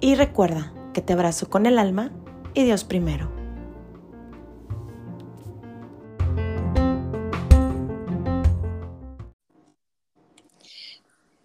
y 0.00 0.14
recuerda 0.14 0.72
que 0.92 1.02
te 1.02 1.12
abrazo 1.12 1.48
con 1.48 1.66
el 1.66 1.78
alma 1.78 2.12
y 2.54 2.64
Dios 2.64 2.84
primero. 2.84 3.32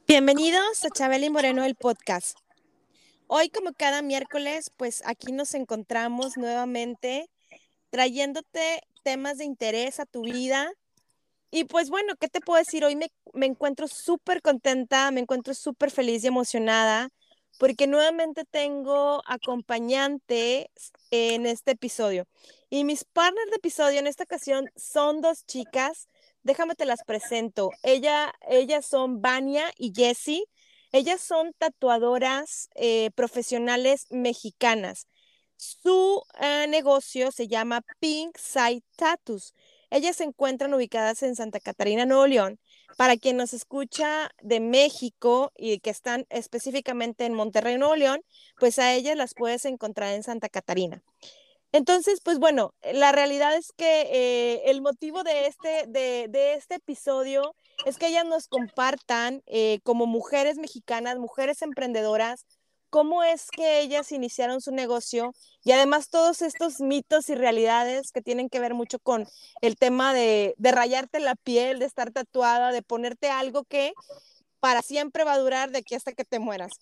Bienvenidos 0.07 0.83
a 0.83 0.89
Chabeli 0.89 1.29
Moreno, 1.29 1.63
el 1.63 1.75
podcast. 1.75 2.37
Hoy, 3.27 3.49
como 3.49 3.71
cada 3.71 4.01
miércoles, 4.01 4.71
pues 4.75 5.01
aquí 5.05 5.31
nos 5.31 5.53
encontramos 5.53 6.35
nuevamente 6.35 7.29
trayéndote 7.89 8.81
temas 9.03 9.37
de 9.37 9.45
interés 9.45 10.01
a 10.01 10.05
tu 10.05 10.23
vida. 10.23 10.69
Y 11.49 11.63
pues 11.63 11.89
bueno, 11.89 12.15
¿qué 12.19 12.27
te 12.27 12.41
puedo 12.41 12.59
decir? 12.59 12.83
Hoy 12.83 12.97
me, 12.97 13.07
me 13.33 13.45
encuentro 13.45 13.87
súper 13.87 14.41
contenta, 14.41 15.11
me 15.11 15.21
encuentro 15.21 15.53
súper 15.53 15.91
feliz 15.91 16.25
y 16.25 16.27
emocionada 16.27 17.09
porque 17.61 17.85
nuevamente 17.85 18.43
tengo 18.43 19.21
acompañante 19.27 20.71
en 21.11 21.45
este 21.45 21.73
episodio. 21.73 22.25
Y 22.71 22.85
mis 22.85 23.03
partners 23.03 23.51
de 23.51 23.57
episodio 23.57 23.99
en 23.99 24.07
esta 24.07 24.23
ocasión 24.23 24.65
son 24.75 25.21
dos 25.21 25.45
chicas 25.45 26.07
déjame 26.41 26.75
te 26.75 26.85
las 26.85 27.03
presento. 27.03 27.69
Ella, 27.83 28.33
ellas 28.49 28.85
son 28.85 29.21
Vania 29.21 29.71
y 29.77 29.93
Jessie. 29.95 30.43
Ellas 30.91 31.21
son 31.21 31.53
tatuadoras 31.57 32.69
eh, 32.75 33.11
profesionales 33.15 34.07
mexicanas. 34.09 35.07
Su 35.55 36.23
eh, 36.39 36.65
negocio 36.67 37.31
se 37.31 37.47
llama 37.47 37.81
Pink 37.99 38.37
Side 38.37 38.83
Tattoos. 38.95 39.53
Ellas 39.89 40.17
se 40.17 40.23
encuentran 40.23 40.73
ubicadas 40.73 41.21
en 41.23 41.35
Santa 41.35 41.59
Catarina, 41.59 42.05
Nuevo 42.05 42.25
León. 42.25 42.59
Para 42.97 43.17
quien 43.17 43.37
nos 43.37 43.53
escucha 43.53 44.31
de 44.41 44.59
México 44.59 45.51
y 45.57 45.79
que 45.79 45.89
están 45.89 46.25
específicamente 46.29 47.25
en 47.25 47.33
Monterrey, 47.33 47.77
Nuevo 47.77 47.95
León, 47.95 48.21
pues 48.59 48.79
a 48.79 48.93
ellas 48.93 49.15
las 49.15 49.33
puedes 49.33 49.65
encontrar 49.65 50.13
en 50.13 50.23
Santa 50.23 50.49
Catarina. 50.49 51.03
Entonces, 51.73 52.19
pues 52.21 52.37
bueno, 52.37 52.73
la 52.93 53.13
realidad 53.13 53.55
es 53.55 53.71
que 53.71 54.01
eh, 54.11 54.61
el 54.65 54.81
motivo 54.81 55.23
de 55.23 55.47
este, 55.47 55.85
de, 55.87 56.53
este 56.53 56.75
episodio 56.75 57.55
es 57.85 57.97
que 57.97 58.07
ellas 58.07 58.25
nos 58.25 58.47
compartan 58.47 59.41
eh, 59.45 59.79
como 59.83 60.05
mujeres 60.05 60.57
mexicanas, 60.57 61.17
mujeres 61.17 61.61
emprendedoras, 61.61 62.45
cómo 62.91 63.23
es 63.23 63.49
que 63.49 63.79
ellas 63.79 64.11
iniciaron 64.11 64.61
su 64.61 64.71
negocio 64.71 65.33
y 65.63 65.71
además 65.71 66.09
todos 66.09 66.41
estos 66.41 66.81
mitos 66.81 67.29
y 67.29 67.35
realidades 67.35 68.11
que 68.11 68.21
tienen 68.21 68.49
que 68.49 68.59
ver 68.59 68.73
mucho 68.73 68.99
con 68.99 69.25
el 69.61 69.77
tema 69.77 70.13
de, 70.13 70.53
rayarte 70.59 71.21
la 71.21 71.35
piel, 71.35 71.79
de 71.79 71.85
estar 71.85 72.11
tatuada, 72.11 72.71
de 72.71 72.81
ponerte 72.83 73.29
algo 73.29 73.63
que 73.63 73.93
para 74.59 74.81
siempre 74.81 75.23
va 75.23 75.33
a 75.33 75.39
durar 75.39 75.71
de 75.71 75.79
aquí 75.79 75.95
hasta 75.95 76.11
que 76.11 76.25
te 76.25 76.39
mueras. 76.39 76.73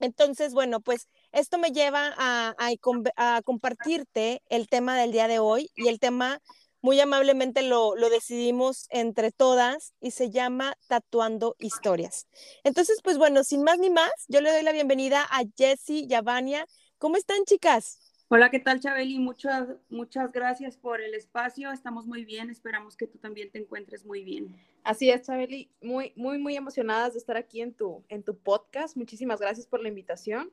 Entonces, 0.00 0.54
bueno, 0.54 0.80
pues 0.80 1.06
esto 1.32 1.58
me 1.58 1.70
lleva 1.70 2.14
a, 2.16 3.42
compartirte 3.44 4.42
el 4.48 4.68
tema 4.68 4.96
del 4.96 5.12
día 5.12 5.28
de 5.28 5.38
hoy 5.38 5.70
y 5.76 5.88
el 5.88 6.00
tema 6.00 6.40
muy 6.82 7.00
amablemente 7.00 7.62
lo, 7.62 7.94
decidimos 8.10 8.86
entre 8.90 9.30
todas 9.30 9.94
y 10.00 10.10
se 10.10 10.30
llama 10.30 10.76
Tatuando 10.88 11.54
Historias. 11.58 12.26
Entonces, 12.64 13.00
pues 13.02 13.16
bueno, 13.16 13.44
sin 13.44 13.62
más 13.62 13.78
ni 13.78 13.88
más, 13.88 14.12
yo 14.28 14.40
le 14.40 14.50
doy 14.50 14.62
la 14.62 14.72
bienvenida 14.72 15.22
a 15.30 15.44
Jessie 15.56 16.06
y 16.08 16.14
a 16.14 16.22
Vania. 16.22 16.66
¿Cómo 16.98 17.16
están, 17.16 17.44
chicas? 17.44 17.98
Hola, 18.28 18.50
¿qué 18.50 18.58
tal, 18.58 18.80
Chabeli? 18.80 19.18
Muchas, 19.18 19.68
muchas 19.90 20.32
gracias 20.32 20.76
por 20.76 21.00
el 21.00 21.14
espacio. 21.14 21.70
Estamos 21.70 22.06
muy 22.06 22.24
bien. 22.24 22.50
Esperamos 22.50 22.96
que 22.96 23.06
tú 23.06 23.18
también 23.18 23.50
te 23.50 23.58
encuentres 23.58 24.04
muy 24.04 24.24
bien. 24.24 24.56
Así 24.82 25.10
es, 25.10 25.22
Chabeli. 25.22 25.70
Muy, 25.82 26.12
muy, 26.16 26.38
muy 26.38 26.56
emocionadas 26.56 27.12
de 27.12 27.18
estar 27.18 27.36
aquí 27.36 27.60
en 27.60 27.74
tu, 27.74 28.02
en 28.08 28.22
tu 28.22 28.36
podcast. 28.36 28.96
Muchísimas 28.96 29.40
gracias 29.40 29.66
por 29.66 29.80
la 29.80 29.88
invitación. 29.88 30.50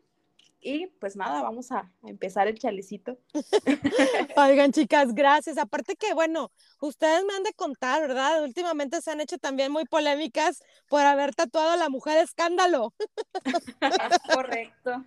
Y 0.62 0.88
pues 1.00 1.16
nada, 1.16 1.42
vamos 1.42 1.72
a, 1.72 1.90
empezar 2.04 2.48
el 2.48 2.60
chalecito. 2.60 3.18
Oigan, 4.36 4.74
chicas, 4.74 5.14
gracias. 5.16 5.58
Aparte 5.58 5.96
que, 5.96 6.14
bueno, 6.14 6.52
ustedes 6.82 7.24
me 7.24 7.34
han 7.34 7.44
de 7.44 7.54
contar, 7.54 8.02
¿verdad? 8.02 8.44
Últimamente 8.44 9.02
se 9.02 9.12
han 9.12 9.22
hecho 9.22 9.38
también 9.38 9.72
muy 9.72 9.86
polémicas 9.86 10.62
por 10.90 11.02
haber 11.02 11.34
tatuado 11.34 11.72
a 11.72 11.78
la 11.78 11.88
mujer 11.88 12.18
escándalo. 12.18 12.94
Correcto. 14.34 15.06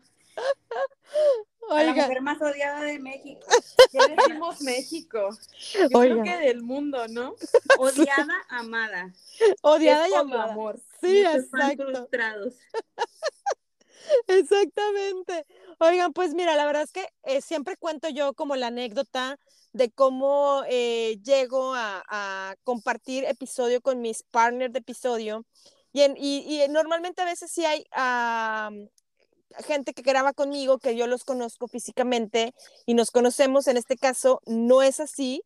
la 1.69 1.93
mujer 1.93 2.23
más 2.23 2.41
odiada 2.41 2.83
de 2.83 2.99
México. 2.99 3.47
Ya 3.93 4.07
decimos 4.07 4.63
México. 4.63 5.29
Yo 5.75 5.89
creo 5.91 6.23
que 6.23 6.39
del 6.39 6.63
mundo, 6.63 7.07
¿no? 7.09 7.35
Odiada, 7.77 8.43
amada. 8.49 9.13
Odiada 9.61 10.09
y 10.09 10.15
amada. 10.15 10.53
amor. 10.53 10.81
Sí, 11.03 11.23
exacto. 11.27 12.09
Exactamente. 14.27 15.47
Oigan, 15.79 16.13
pues 16.13 16.35
mira, 16.35 16.57
la 16.57 16.67
verdad 16.67 16.83
es 16.83 16.93
que 16.93 17.07
eh, 17.25 17.41
siempre 17.41 17.77
cuento 17.77 18.09
yo 18.09 18.35
como 18.35 18.57
la 18.57 18.69
anécdota 18.69 19.39
de 19.73 19.91
cómo 19.91 20.63
eh, 20.69 21.19
llego 21.23 21.75
a, 21.75 22.55
compartir 22.65 23.25
episodio 23.25 23.81
con 23.81 24.01
mis 24.01 24.23
partners 24.25 24.73
de 24.73 24.81
episodio. 24.81 25.45
Y, 25.93 26.03
y, 26.17 26.69
normalmente 26.69 27.23
a 27.23 27.27
veces 27.27 27.51
sí 27.51 27.65
hay 27.65 27.85
gente 29.67 29.93
que 29.93 30.03
graba 30.03 30.33
conmigo, 30.33 30.79
que 30.79 30.97
yo 30.97 31.07
los 31.07 31.25
conozco 31.25 31.69
físicamente 31.69 32.55
y 32.87 32.95
nos 32.95 33.11
conocemos. 33.11 33.67
En 33.67 33.77
este 33.77 33.97
caso 33.97 34.41
no 34.47 34.83
es 34.83 35.01
así, 35.01 35.43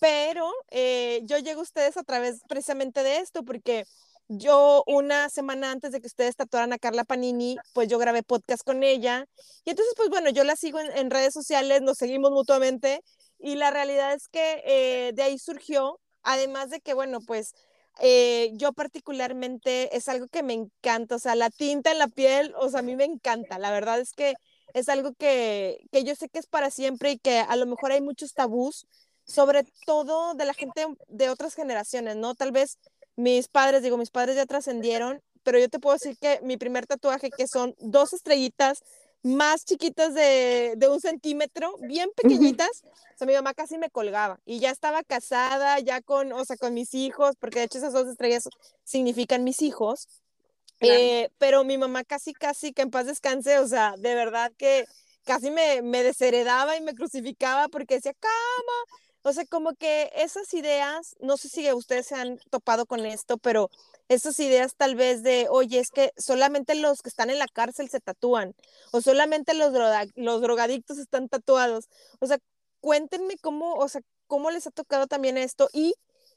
pero 0.00 0.50
eh, 0.70 1.20
yo 1.24 1.38
llego 1.38 1.60
a 1.60 1.64
ustedes 1.64 1.96
a 1.96 2.02
través 2.02 2.40
precisamente 2.48 3.02
de 3.02 3.18
esto, 3.18 3.44
porque 3.44 3.86
yo 4.28 4.82
una 4.86 5.28
semana 5.28 5.70
antes 5.70 5.92
de 5.92 6.00
que 6.00 6.06
ustedes 6.06 6.36
tatuaran 6.36 6.72
a 6.72 6.78
Carla 6.78 7.04
Panini, 7.04 7.56
pues 7.72 7.88
yo 7.88 7.98
grabé 7.98 8.22
podcast 8.22 8.64
con 8.64 8.82
ella. 8.82 9.26
Y 9.64 9.70
entonces, 9.70 9.94
pues 9.96 10.08
bueno, 10.08 10.30
yo 10.30 10.44
la 10.44 10.56
sigo 10.56 10.80
en, 10.80 11.10
redes 11.10 11.32
sociales, 11.34 11.82
nos 11.82 11.98
seguimos 11.98 12.30
mutuamente. 12.32 13.02
Y 13.38 13.54
la 13.56 13.70
realidad 13.70 14.14
es 14.14 14.28
que 14.28 14.62
eh, 14.66 15.12
de 15.14 15.22
ahí 15.22 15.38
surgió, 15.38 16.00
además 16.22 16.70
de 16.70 16.80
que, 16.80 16.94
bueno, 16.94 17.20
pues 17.20 17.54
eh, 18.00 18.50
yo 18.54 18.72
particularmente 18.72 19.96
es 19.96 20.08
algo 20.08 20.26
que 20.28 20.42
me 20.42 20.54
encanta, 20.54 21.16
o 21.16 21.18
sea, 21.18 21.34
la 21.34 21.50
tinta 21.50 21.92
en 21.92 21.98
la 21.98 22.08
piel, 22.08 22.54
o 22.58 22.68
sea, 22.68 22.80
a 22.80 22.82
mí 22.82 22.96
me 22.96 23.04
encanta. 23.04 23.58
La 23.58 23.70
verdad 23.70 24.00
es 24.00 24.12
que 24.12 24.34
es 24.74 24.88
algo 24.88 25.14
que, 25.14 25.86
que 25.92 26.04
yo 26.04 26.14
sé 26.14 26.28
que 26.28 26.38
es 26.38 26.46
para 26.46 26.70
siempre 26.70 27.12
y 27.12 27.18
que 27.18 27.38
a 27.38 27.56
lo 27.56 27.66
mejor 27.66 27.92
hay 27.92 28.00
muchos 28.00 28.34
tabús, 28.34 28.86
sobre 29.24 29.64
todo 29.86 30.34
de 30.34 30.44
la 30.44 30.54
gente 30.54 30.86
de 31.08 31.30
otras 31.30 31.54
generaciones, 31.54 32.16
¿no? 32.16 32.34
Tal 32.34 32.52
vez 32.52 32.78
mis 33.16 33.48
padres, 33.48 33.82
digo, 33.82 33.96
mis 33.96 34.10
padres 34.10 34.36
ya 34.36 34.46
trascendieron, 34.46 35.22
pero 35.42 35.58
yo 35.58 35.68
te 35.68 35.78
puedo 35.78 35.94
decir 35.94 36.16
que 36.18 36.40
mi 36.42 36.56
primer 36.56 36.86
tatuaje, 36.86 37.30
que 37.30 37.46
son 37.46 37.74
dos 37.78 38.12
estrellitas 38.12 38.82
más 39.22 39.64
chiquitas 39.64 40.14
de, 40.14 40.74
de 40.76 40.88
un 40.88 41.00
centímetro, 41.00 41.76
bien 41.80 42.10
pequeñitas, 42.14 42.84
o 42.84 43.18
sea, 43.18 43.26
mi 43.26 43.32
mamá 43.32 43.54
casi 43.54 43.76
me 43.78 43.90
colgaba 43.90 44.38
y 44.44 44.60
ya 44.60 44.70
estaba 44.70 45.02
casada, 45.02 45.80
ya 45.80 46.00
con, 46.00 46.32
o 46.32 46.44
sea, 46.44 46.56
con 46.56 46.74
mis 46.74 46.94
hijos, 46.94 47.34
porque 47.40 47.58
de 47.58 47.64
hecho 47.64 47.78
esas 47.78 47.92
dos 47.92 48.06
estrellas 48.06 48.48
significan 48.84 49.42
mis 49.42 49.62
hijos, 49.62 50.06
eh, 50.80 51.30
pero 51.38 51.64
mi 51.64 51.78
mamá 51.78 52.04
casi, 52.04 52.34
casi, 52.34 52.72
que 52.72 52.82
en 52.82 52.90
paz 52.90 53.06
descanse, 53.06 53.58
o 53.58 53.66
sea, 53.66 53.94
de 53.98 54.14
verdad 54.14 54.52
que 54.56 54.84
casi 55.24 55.50
me, 55.50 55.82
me 55.82 56.02
desheredaba 56.02 56.76
y 56.76 56.82
me 56.82 56.94
crucificaba 56.94 57.68
porque 57.68 57.96
decía, 57.96 58.12
cama, 58.14 59.00
o 59.26 59.32
sea, 59.32 59.44
como 59.44 59.74
que 59.74 60.12
esas 60.14 60.54
ideas, 60.54 61.16
no 61.18 61.36
sé 61.36 61.48
si 61.48 61.72
ustedes 61.72 62.06
se 62.06 62.14
han 62.14 62.38
topado 62.48 62.86
con 62.86 63.04
esto, 63.04 63.38
pero 63.38 63.70
esas 64.08 64.38
ideas 64.38 64.76
tal 64.76 64.94
vez 64.94 65.24
de, 65.24 65.48
oye, 65.50 65.80
es 65.80 65.90
que 65.90 66.12
solamente 66.16 66.76
los 66.76 67.02
que 67.02 67.08
están 67.08 67.30
en 67.30 67.40
la 67.40 67.48
cárcel 67.48 67.88
se 67.88 67.98
tatúan, 67.98 68.54
o 68.92 69.00
solamente 69.00 69.52
los, 69.54 69.72
los 70.14 70.40
drogadictos 70.40 70.98
están 70.98 71.28
tatuados. 71.28 71.88
O 72.20 72.28
sea, 72.28 72.38
cuéntenme 72.80 73.36
cómo, 73.38 73.74
o 73.74 73.88
sea, 73.88 74.00
cómo 74.28 74.52
les 74.52 74.68
ha 74.68 74.70
tocado 74.70 75.08
también 75.08 75.38
esto 75.38 75.68
y 75.72 75.94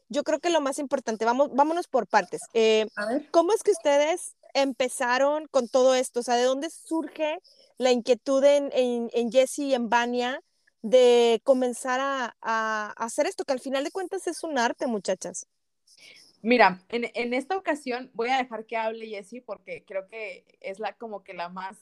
yo 0.07 0.23
creo 0.23 0.39
que 0.39 0.49
lo 0.49 0.59
más 0.59 0.79
importante, 0.79 1.25
vamos, 1.25 1.49
vámonos 1.53 1.87
por 1.87 2.07
partes. 2.07 2.41
Eh, 2.55 2.87
¿Cómo 3.29 3.53
es 3.53 3.61
que 3.61 3.69
ustedes 3.69 4.33
empezaron 4.55 5.45
con 5.51 5.67
todo 5.67 5.93
esto? 5.93 6.21
O 6.21 6.23
sea, 6.23 6.37
¿de 6.37 6.43
dónde 6.43 6.71
surge 6.71 7.37
la 7.77 7.91
inquietud 7.91 8.43
en, 8.43 8.71
en, 8.73 9.11
en 9.13 9.31
Jesse 9.31 9.59
y 9.59 9.75
en 9.75 9.89
Vania 9.89 10.41
de 10.81 11.41
comenzar 11.43 11.99
a, 12.01 12.93
hacer 12.97 13.27
esto, 13.27 13.43
que 13.45 13.53
al 13.53 13.59
final 13.59 13.83
de 13.83 13.91
cuentas 13.91 14.27
es 14.27 14.43
un 14.43 14.57
arte, 14.57 14.87
muchachas. 14.87 15.47
Mira, 16.41 16.81
en, 16.89 17.33
esta 17.33 17.57
ocasión 17.57 18.09
voy 18.13 18.29
a 18.29 18.37
dejar 18.37 18.65
que 18.65 18.77
hable 18.77 19.07
Jessie 19.07 19.41
porque 19.41 19.83
creo 19.85 20.07
que 20.07 20.45
es 20.61 20.79
la 20.79 20.93
como 20.93 21.23
que 21.23 21.33
la 21.33 21.49
más 21.49 21.77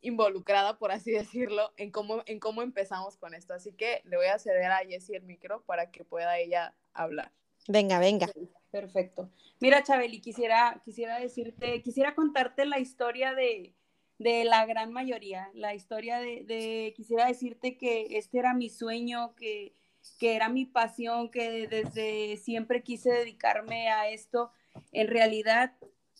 involucrada, 0.00 0.78
por 0.78 0.90
así 0.90 1.10
decirlo, 1.12 1.72
en 1.76 1.90
cómo, 1.90 2.22
en 2.26 2.40
cómo 2.40 2.62
empezamos 2.62 3.16
con 3.16 3.34
esto. 3.34 3.54
Así 3.54 3.72
que 3.72 4.02
le 4.04 4.16
voy 4.16 4.26
a 4.26 4.38
ceder 4.38 4.70
a 4.70 4.78
Jessie 4.78 5.16
el 5.16 5.22
micro 5.22 5.62
para 5.62 5.90
que 5.90 6.04
pueda 6.04 6.38
ella 6.38 6.74
hablar. 6.92 7.30
Venga, 7.68 7.98
venga. 7.98 8.28
Perfecto. 8.70 9.30
Mira, 9.60 9.82
Chabeli, 9.82 10.20
quisiera, 10.20 10.82
quisiera 10.84 11.18
decirte, 11.18 11.80
quisiera 11.80 12.14
contarte 12.14 12.66
la 12.66 12.78
historia 12.78 13.32
de, 13.32 13.72
de 14.18 14.44
la 14.44 14.64
gran 14.66 14.92
mayoría, 14.92 15.50
la 15.54 15.74
historia 15.74 16.18
de, 16.18 16.44
de, 16.44 16.92
quisiera 16.96 17.26
decirte 17.26 17.76
que 17.76 18.06
este 18.16 18.38
era 18.38 18.54
mi 18.54 18.70
sueño, 18.70 19.34
que, 19.34 19.74
que 20.18 20.36
era 20.36 20.48
mi 20.48 20.66
pasión, 20.66 21.30
que 21.30 21.66
desde 21.68 22.36
siempre 22.36 22.82
quise 22.82 23.10
dedicarme 23.10 23.88
a 23.88 24.08
esto. 24.08 24.50
En 24.92 25.08
realidad, 25.08 25.72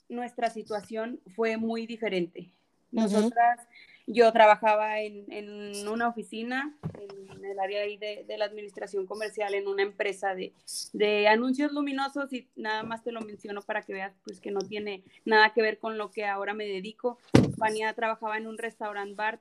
nuestra 0.08 0.50
situación 0.50 1.20
fue 1.34 1.56
muy 1.56 1.86
diferente. 1.86 2.52
Nosotras, 2.90 3.60
yo 4.06 4.32
trabajaba 4.32 5.00
en, 5.00 5.24
en, 5.32 5.88
una 5.88 6.08
oficina, 6.08 6.74
en 6.98 7.44
el 7.44 7.58
área 7.58 7.82
ahí 7.82 7.96
de, 7.96 8.24
de, 8.26 8.38
la 8.38 8.44
administración 8.44 9.06
comercial, 9.06 9.54
en 9.54 9.66
una 9.66 9.82
empresa 9.82 10.34
de, 10.34 10.52
de, 10.92 11.28
anuncios 11.28 11.72
luminosos 11.72 12.32
y 12.32 12.48
nada 12.56 12.82
más 12.82 13.02
te 13.02 13.12
lo 13.12 13.20
menciono 13.22 13.62
para 13.62 13.82
que 13.82 13.94
veas 13.94 14.12
pues 14.24 14.40
que 14.40 14.50
no 14.50 14.60
tiene 14.60 15.04
nada 15.24 15.52
que 15.52 15.62
ver 15.62 15.78
con 15.78 15.96
lo 15.96 16.10
que 16.10 16.26
ahora 16.26 16.54
me 16.54 16.66
dedico. 16.66 17.18
Fania 17.58 17.92
trabajaba 17.94 18.36
en 18.36 18.46
un 18.46 18.58
restaurant 18.58 19.16
bar 19.16 19.40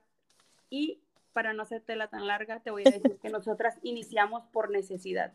y 0.70 1.00
para 1.34 1.54
no 1.54 1.64
hacértela 1.64 2.08
tan 2.08 2.28
larga, 2.28 2.60
te 2.60 2.72
voy 2.72 2.84
a 2.86 2.92
decir 2.92 3.18
que 3.22 3.30
nosotras 3.30 3.76
iniciamos 3.82 4.44
por 4.52 4.70
necesidad. 4.72 5.34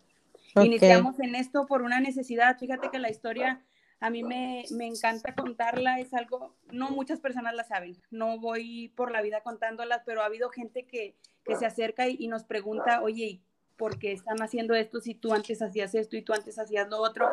Okay. 0.55 0.67
Iniciamos 0.67 1.19
en 1.21 1.35
esto 1.35 1.67
por 1.67 1.83
una 1.83 2.01
necesidad. 2.01 2.57
Fíjate 2.59 2.91
que 2.91 2.99
la 2.99 3.11
historia 3.11 3.61
a 4.01 4.11
mí 4.11 4.23
me, 4.23 4.65
me, 4.71 4.87
encanta 4.87 5.35
contarla, 5.35 5.99
es 5.99 6.15
algo, 6.15 6.55
no 6.71 6.91
muchas 6.91 7.21
personas 7.21 7.55
la 7.55 7.65
saben, 7.65 7.97
no 8.11 8.39
voy 8.39 8.93
por 8.95 9.11
la 9.11 9.23
vida 9.23 9.43
contándolas, 9.43 10.03
pero 10.07 10.23
ha 10.23 10.27
habido 10.27 10.51
gente 10.51 10.85
que, 10.85 11.17
que 11.45 11.57
se 11.57 11.67
acerca 11.67 12.09
y, 12.09 12.29
nos 12.29 12.45
pregunta, 12.45 13.03
oye, 13.03 13.41
¿por 13.77 13.99
qué 13.99 14.13
están 14.13 14.41
haciendo 14.41 14.75
esto 14.75 15.01
si 15.01 15.15
tú 15.15 15.33
antes 15.33 15.63
hacías 15.63 15.95
esto 15.95 16.17
y 16.17 16.23
tú 16.23 16.33
antes 16.33 16.59
hacías 16.59 16.89
lo 16.89 16.99
otro? 16.99 17.29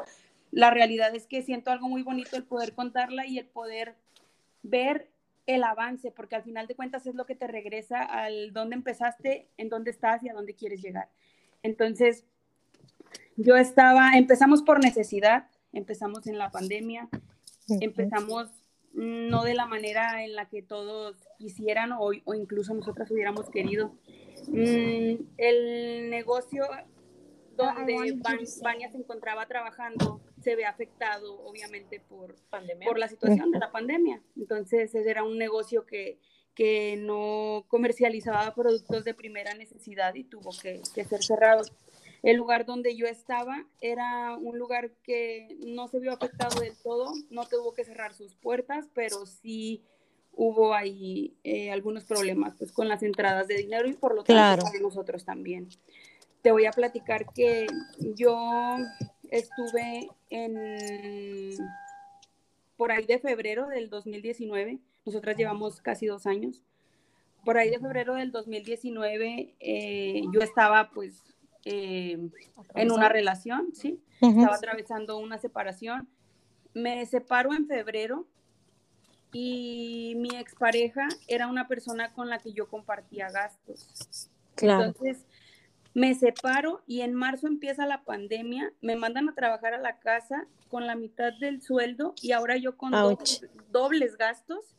La 0.51 0.71
realidad 0.71 1.13
es 1.13 1.27
que 1.27 1.43
siento 1.43 1.69
algo 1.69 1.87
muy 1.87 2.01
bonito 2.01 2.35
el 2.35 2.45
poder 2.45 2.73
contarla 2.73 3.27
y 3.27 3.37
el 3.37 3.45
poder 3.45 3.95
ver 4.63 5.09
el 5.45 5.63
avance, 5.63 6.11
porque 6.11 6.35
al 6.35 6.43
final 6.43 6.65
de 6.65 6.75
cuentas 6.75 7.05
es 7.05 7.13
lo 7.13 7.25
que 7.25 7.35
te 7.35 7.47
regresa 7.47 8.01
al 8.01 8.53
dónde 8.53 8.75
empezaste, 8.75 9.47
en 9.57 9.69
dónde 9.69 9.91
estás 9.91 10.23
y 10.23 10.29
a 10.29 10.33
dónde 10.33 10.55
quieres 10.55 10.81
llegar. 10.81 11.09
Entonces, 11.61 12.25
yo 13.35 13.55
estaba, 13.55 14.13
empezamos 14.15 14.63
por 14.63 14.83
necesidad, 14.83 15.47
empezamos 15.75 16.25
en 16.25 16.39
la 16.39 16.49
pandemia, 16.49 17.07
empezamos 17.67 18.49
no 18.93 19.43
de 19.43 19.53
la 19.53 19.67
manera 19.67 20.23
en 20.23 20.35
la 20.35 20.47
que 20.47 20.63
todos 20.63 21.17
quisieran 21.37 21.91
o, 21.91 22.11
o 22.23 22.33
incluso 22.33 22.73
nosotras 22.73 23.11
hubiéramos 23.11 23.49
querido. 23.49 23.93
Mm, 24.47 25.15
el 25.37 26.09
negocio 26.09 26.65
donde 27.55 28.19
Vania 28.61 28.89
se 28.91 28.97
encontraba 28.97 29.45
trabajando 29.47 30.21
se 30.41 30.55
ve 30.55 30.65
afectado 30.65 31.39
obviamente 31.43 31.99
por, 31.99 32.35
¿Pandemia? 32.49 32.87
por 32.87 32.99
la 32.99 33.07
situación 33.07 33.51
de 33.51 33.59
la 33.59 33.71
pandemia. 33.71 34.21
Entonces 34.37 34.93
ese 34.93 35.09
era 35.09 35.23
un 35.23 35.37
negocio 35.37 35.85
que, 35.85 36.19
que 36.53 36.97
no 36.97 37.65
comercializaba 37.67 38.53
productos 38.53 39.03
de 39.03 39.15
primera 39.15 39.55
necesidad 39.55 40.13
y 40.13 40.23
tuvo 40.23 40.51
que, 40.61 40.81
que 40.93 41.03
ser 41.03 41.23
cerrado. 41.23 41.63
El 42.25 42.37
lugar 42.37 42.65
donde 42.65 42.95
yo 42.95 43.05
estaba 43.05 43.67
era 43.81 44.35
un 44.35 44.57
lugar 44.57 44.89
que 45.03 45.55
no 45.63 45.87
se 45.87 45.99
vio 45.99 46.11
afectado 46.11 46.59
del 46.59 46.75
todo, 46.75 47.13
no 47.29 47.45
tuvo 47.45 47.75
que 47.75 47.85
cerrar 47.85 48.15
sus 48.15 48.33
puertas, 48.33 48.87
pero 48.95 49.27
sí 49.27 49.83
hubo 50.33 50.73
ahí 50.73 51.35
eh, 51.43 51.69
algunos 51.69 52.03
problemas 52.03 52.55
pues, 52.57 52.71
con 52.71 52.87
las 52.87 53.03
entradas 53.03 53.47
de 53.47 53.57
dinero 53.57 53.87
y 53.87 53.93
por 53.93 54.15
lo 54.15 54.23
tanto 54.23 54.65
Claro. 54.65 54.81
nosotros 54.81 55.23
también. 55.23 55.69
Te 56.41 56.51
voy 56.51 56.65
a 56.65 56.71
platicar 56.71 57.31
que 57.31 57.67
yo 58.15 58.75
estuve 59.29 60.09
en 60.31 61.55
por 62.75 62.91
ahí 62.91 63.05
de 63.05 63.19
febrero 63.19 63.67
del 63.67 63.91
2019, 63.91 64.79
nosotras 65.05 65.37
llevamos 65.37 65.79
casi 65.79 66.07
dos 66.07 66.25
años, 66.25 66.63
por 67.43 67.59
ahí 67.59 67.69
de 67.69 67.77
febrero 67.77 68.15
del 68.15 68.31
2019 68.31 69.53
eh, 69.59 70.21
yo 70.33 70.41
estaba 70.41 70.89
pues 70.89 71.21
eh, 71.65 72.29
en 72.75 72.91
una 72.91 73.09
relación, 73.09 73.73
¿sí? 73.73 73.99
Ujú. 74.21 74.39
Estaba 74.39 74.55
atravesando 74.55 75.17
una 75.17 75.37
separación. 75.37 76.07
Me 76.73 77.05
separo 77.05 77.53
en 77.53 77.67
febrero 77.67 78.27
y 79.31 80.13
mi 80.17 80.29
expareja 80.37 81.07
era 81.27 81.47
una 81.47 81.67
persona 81.67 82.13
con 82.13 82.29
la 82.29 82.39
que 82.39 82.53
yo 82.53 82.69
compartía 82.69 83.29
gastos. 83.29 84.29
Claro. 84.55 84.85
Entonces, 84.85 85.25
me 85.95 86.13
separo 86.13 86.83
y 86.85 87.01
en 87.01 87.13
marzo 87.13 87.47
empieza 87.47 87.85
la 87.85 88.03
pandemia, 88.03 88.73
me 88.81 88.95
mandan 88.95 89.29
a 89.29 89.33
trabajar 89.33 89.73
a 89.73 89.77
la 89.77 89.99
casa 89.99 90.45
con 90.69 90.85
la 90.85 90.95
mitad 90.95 91.33
del 91.33 91.61
sueldo 91.61 92.13
y 92.21 92.33
ahora 92.33 92.57
yo 92.57 92.77
con 92.77 92.91
dobles, 92.91 93.45
dobles 93.71 94.17
gastos. 94.17 94.75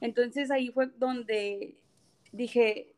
Entonces 0.00 0.50
ahí 0.50 0.70
fue 0.70 0.86
donde 0.96 1.76
dije, 2.32 2.89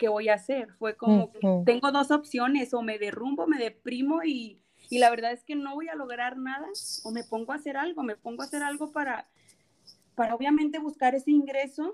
¿qué 0.00 0.08
voy 0.08 0.30
a 0.30 0.34
hacer? 0.34 0.72
Fue 0.78 0.96
como, 0.96 1.26
Ujú. 1.26 1.62
tengo 1.66 1.92
dos 1.92 2.10
opciones, 2.10 2.72
o 2.72 2.80
me 2.80 2.98
derrumbo, 2.98 3.46
me 3.46 3.58
deprimo 3.58 4.24
y, 4.24 4.58
y 4.88 4.98
la 4.98 5.10
verdad 5.10 5.30
es 5.32 5.44
que 5.44 5.54
no 5.54 5.74
voy 5.74 5.88
a 5.88 5.94
lograr 5.94 6.38
nada, 6.38 6.66
o 7.04 7.12
me 7.12 7.22
pongo 7.22 7.52
a 7.52 7.56
hacer 7.56 7.76
algo, 7.76 8.02
me 8.02 8.16
pongo 8.16 8.42
a 8.42 8.46
hacer 8.46 8.62
algo 8.62 8.92
para, 8.92 9.28
para 10.14 10.34
obviamente 10.34 10.78
buscar 10.78 11.14
ese 11.14 11.30
ingreso, 11.30 11.92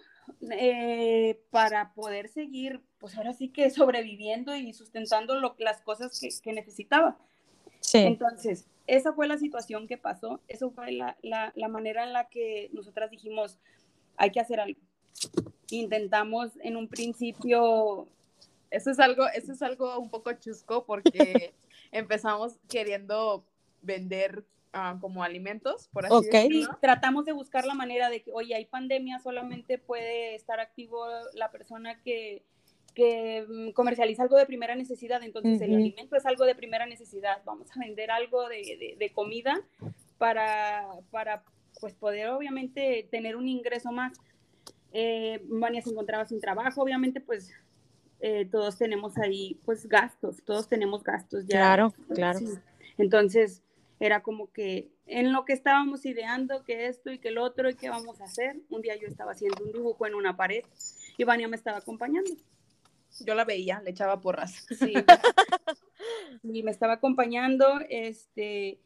eh, 0.52 1.42
para 1.50 1.92
poder 1.94 2.28
seguir, 2.28 2.80
pues 2.98 3.16
ahora 3.16 3.32
sí 3.32 3.48
que 3.48 3.70
sobreviviendo 3.70 4.54
y 4.54 4.72
sustentando 4.72 5.40
lo- 5.40 5.56
las 5.58 5.80
cosas 5.80 6.20
que, 6.20 6.28
que 6.42 6.52
necesitaba. 6.52 7.18
Sí. 7.80 7.98
Entonces, 7.98 8.68
esa 8.86 9.12
fue 9.14 9.26
la 9.26 9.36
situación 9.36 9.88
que 9.88 9.98
pasó, 9.98 10.40
eso 10.46 10.70
fue 10.70 10.92
la, 10.92 11.16
la, 11.22 11.52
la 11.56 11.66
manera 11.68 12.04
en 12.04 12.12
la 12.12 12.28
que 12.28 12.70
nosotras 12.72 13.10
dijimos, 13.10 13.58
hay 14.16 14.30
que 14.30 14.38
hacer 14.40 14.60
algo. 14.60 14.80
Intentamos 15.70 16.52
en 16.62 16.76
un 16.76 16.88
principio, 16.88 18.06
Eso 18.70 18.90
es 18.90 18.98
algo, 18.98 19.26
eso 19.28 19.52
es 19.52 19.62
algo 19.62 19.98
un 19.98 20.10
poco 20.10 20.32
chusco 20.34 20.84
porque 20.84 21.54
empezamos 21.92 22.58
queriendo 22.68 23.44
vender 23.82 24.44
ah, 24.72 24.98
como 25.00 25.22
alimentos, 25.22 25.88
por 25.92 26.04
así 26.06 26.14
Ok. 26.14 26.24
y 26.24 26.30
decirlo. 26.30 26.78
tratamos 26.80 27.24
de 27.24 27.32
buscar 27.32 27.64
la 27.64 27.74
manera 27.74 28.10
de 28.10 28.22
que, 28.22 28.32
oye, 28.32 28.54
hay 28.54 28.64
pandemia, 28.66 29.18
solamente 29.20 29.78
puede 29.78 30.34
estar 30.34 30.60
activo 30.60 31.06
la 31.34 31.50
persona 31.50 32.00
que, 32.02 32.42
que 32.94 33.44
mm, 33.48 33.70
comercializa 33.72 34.22
algo 34.24 34.36
de 34.36 34.46
primera 34.46 34.74
necesidad, 34.74 35.22
entonces 35.22 35.60
el 35.60 35.70
Ujú. 35.70 35.78
alimento 35.78 36.16
es 36.16 36.26
algo 36.26 36.44
de 36.44 36.54
primera 36.54 36.86
necesidad, 36.86 37.42
vamos 37.44 37.68
a 37.76 37.80
vender 37.80 38.10
algo 38.10 38.48
de, 38.48 38.56
de- 38.58 38.96
de 38.98 39.12
comida 39.12 39.60
para, 40.18 40.84
para 41.10 41.44
pues 41.80 41.94
poder 41.94 42.28
obviamente 42.30 43.06
tener 43.10 43.36
un 43.36 43.48
ingreso 43.48 43.92
más. 43.92 44.12
Eh, 44.98 45.42
Vania 45.48 45.82
se 45.82 45.90
encontraba 45.90 46.24
sin 46.24 46.40
trabajo, 46.40 46.80
obviamente 46.82 47.20
pues 47.20 47.52
eh, 48.20 48.46
todos 48.50 48.78
tenemos 48.78 49.18
ahí 49.18 49.60
pues 49.66 49.86
gastos, 49.86 50.42
todos 50.42 50.68
tenemos 50.68 51.02
gastos 51.04 51.44
ya. 51.46 51.58
Claro, 51.58 51.94
claro. 52.14 52.38
Sí. 52.38 52.46
Entonces 52.96 53.62
era 54.00 54.22
como 54.22 54.50
que 54.52 54.88
en 55.06 55.32
lo 55.34 55.44
que 55.44 55.52
estábamos 55.52 56.06
ideando 56.06 56.64
que 56.64 56.86
esto 56.86 57.10
y 57.12 57.18
que 57.18 57.28
el 57.28 57.36
otro 57.38 57.68
y 57.68 57.74
qué 57.74 57.90
vamos 57.90 58.20
a 58.22 58.24
hacer, 58.24 58.56
un 58.70 58.80
día 58.80 58.96
yo 58.96 59.06
estaba 59.06 59.32
haciendo 59.32 59.62
un 59.64 59.72
dibujo 59.72 60.06
en 60.06 60.14
una 60.14 60.34
pared 60.36 60.64
y 61.18 61.24
Vania 61.24 61.46
me 61.48 61.56
estaba 61.56 61.76
acompañando. 61.78 62.30
Yo 63.24 63.34
la 63.34 63.44
veía, 63.44 63.80
le 63.82 63.90
echaba 63.90 64.20
porras. 64.20 64.66
Sí. 64.78 64.94
y 66.42 66.62
me 66.62 66.70
estaba 66.70 66.94
acompañando, 66.94 67.80
este, 67.88 68.78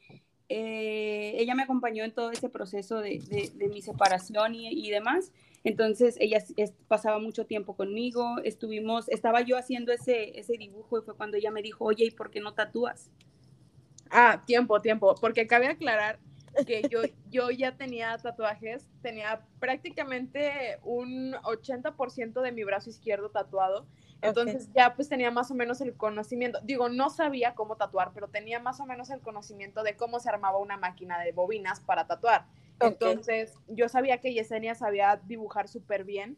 eh, 0.48 1.34
ella 1.36 1.54
me 1.54 1.62
acompañó 1.62 2.04
en 2.04 2.12
todo 2.12 2.30
ese 2.32 2.48
proceso 2.48 3.00
de, 3.00 3.20
de- 3.28 3.50
de 3.54 3.68
mi 3.68 3.80
separación 3.82 4.54
y, 4.54 4.68
y 4.68 4.90
demás. 4.90 5.30
Entonces 5.64 6.16
ella 6.20 6.38
es- 6.56 6.72
pasaba 6.88 7.18
mucho 7.18 7.46
tiempo 7.46 7.76
conmigo, 7.76 8.38
estuvimos, 8.44 9.08
estaba 9.08 9.42
yo 9.42 9.58
haciendo 9.58 9.92
ese, 9.92 10.38
ese 10.38 10.54
dibujo 10.58 10.98
y 10.98 11.02
fue 11.02 11.14
cuando 11.16 11.36
ella 11.36 11.50
me 11.50 11.62
dijo, 11.62 11.84
oye, 11.84 12.06
¿y 12.06 12.10
por 12.10 12.30
qué 12.30 12.40
no 12.40 12.54
tatúas? 12.54 13.10
Ah, 14.10 14.42
tiempo, 14.46 14.80
tiempo, 14.80 15.14
porque 15.20 15.46
cabe 15.46 15.68
aclarar 15.68 16.18
que 16.66 16.88
yo, 16.90 17.02
yo 17.30 17.50
ya 17.50 17.76
tenía 17.76 18.16
tatuajes, 18.18 18.88
tenía 19.02 19.46
prácticamente 19.60 20.78
un 20.82 21.34
80% 21.44 22.42
de 22.42 22.50
mi 22.52 22.64
brazo 22.64 22.90
izquierdo 22.90 23.30
tatuado, 23.30 23.86
entonces 24.20 24.68
ya 24.74 24.94
pues 24.96 25.08
tenía 25.08 25.30
más 25.30 25.50
o 25.50 25.54
menos 25.54 25.80
el 25.80 25.94
conocimiento, 25.96 26.58
digo, 26.64 26.88
no 26.88 27.08
sabía 27.08 27.54
cómo 27.54 27.76
tatuar, 27.76 28.10
pero 28.12 28.28
tenía 28.28 28.58
más 28.58 28.80
o 28.80 28.86
menos 28.86 29.10
el 29.10 29.20
conocimiento 29.20 29.82
de 29.84 29.96
cómo 29.96 30.18
se 30.20 30.28
armaba 30.28 30.58
una 30.58 30.76
máquina 30.76 31.20
de 31.20 31.32
bobinas 31.32 31.80
para 31.80 32.06
tatuar. 32.06 32.46
Entonces 32.80 33.54
yo 33.68 33.88
sabía 33.88 34.18
que 34.18 34.32
Yesenia 34.32 34.74
sabía 34.74 35.20
dibujar 35.24 35.68
súper 35.68 36.04
bien, 36.04 36.36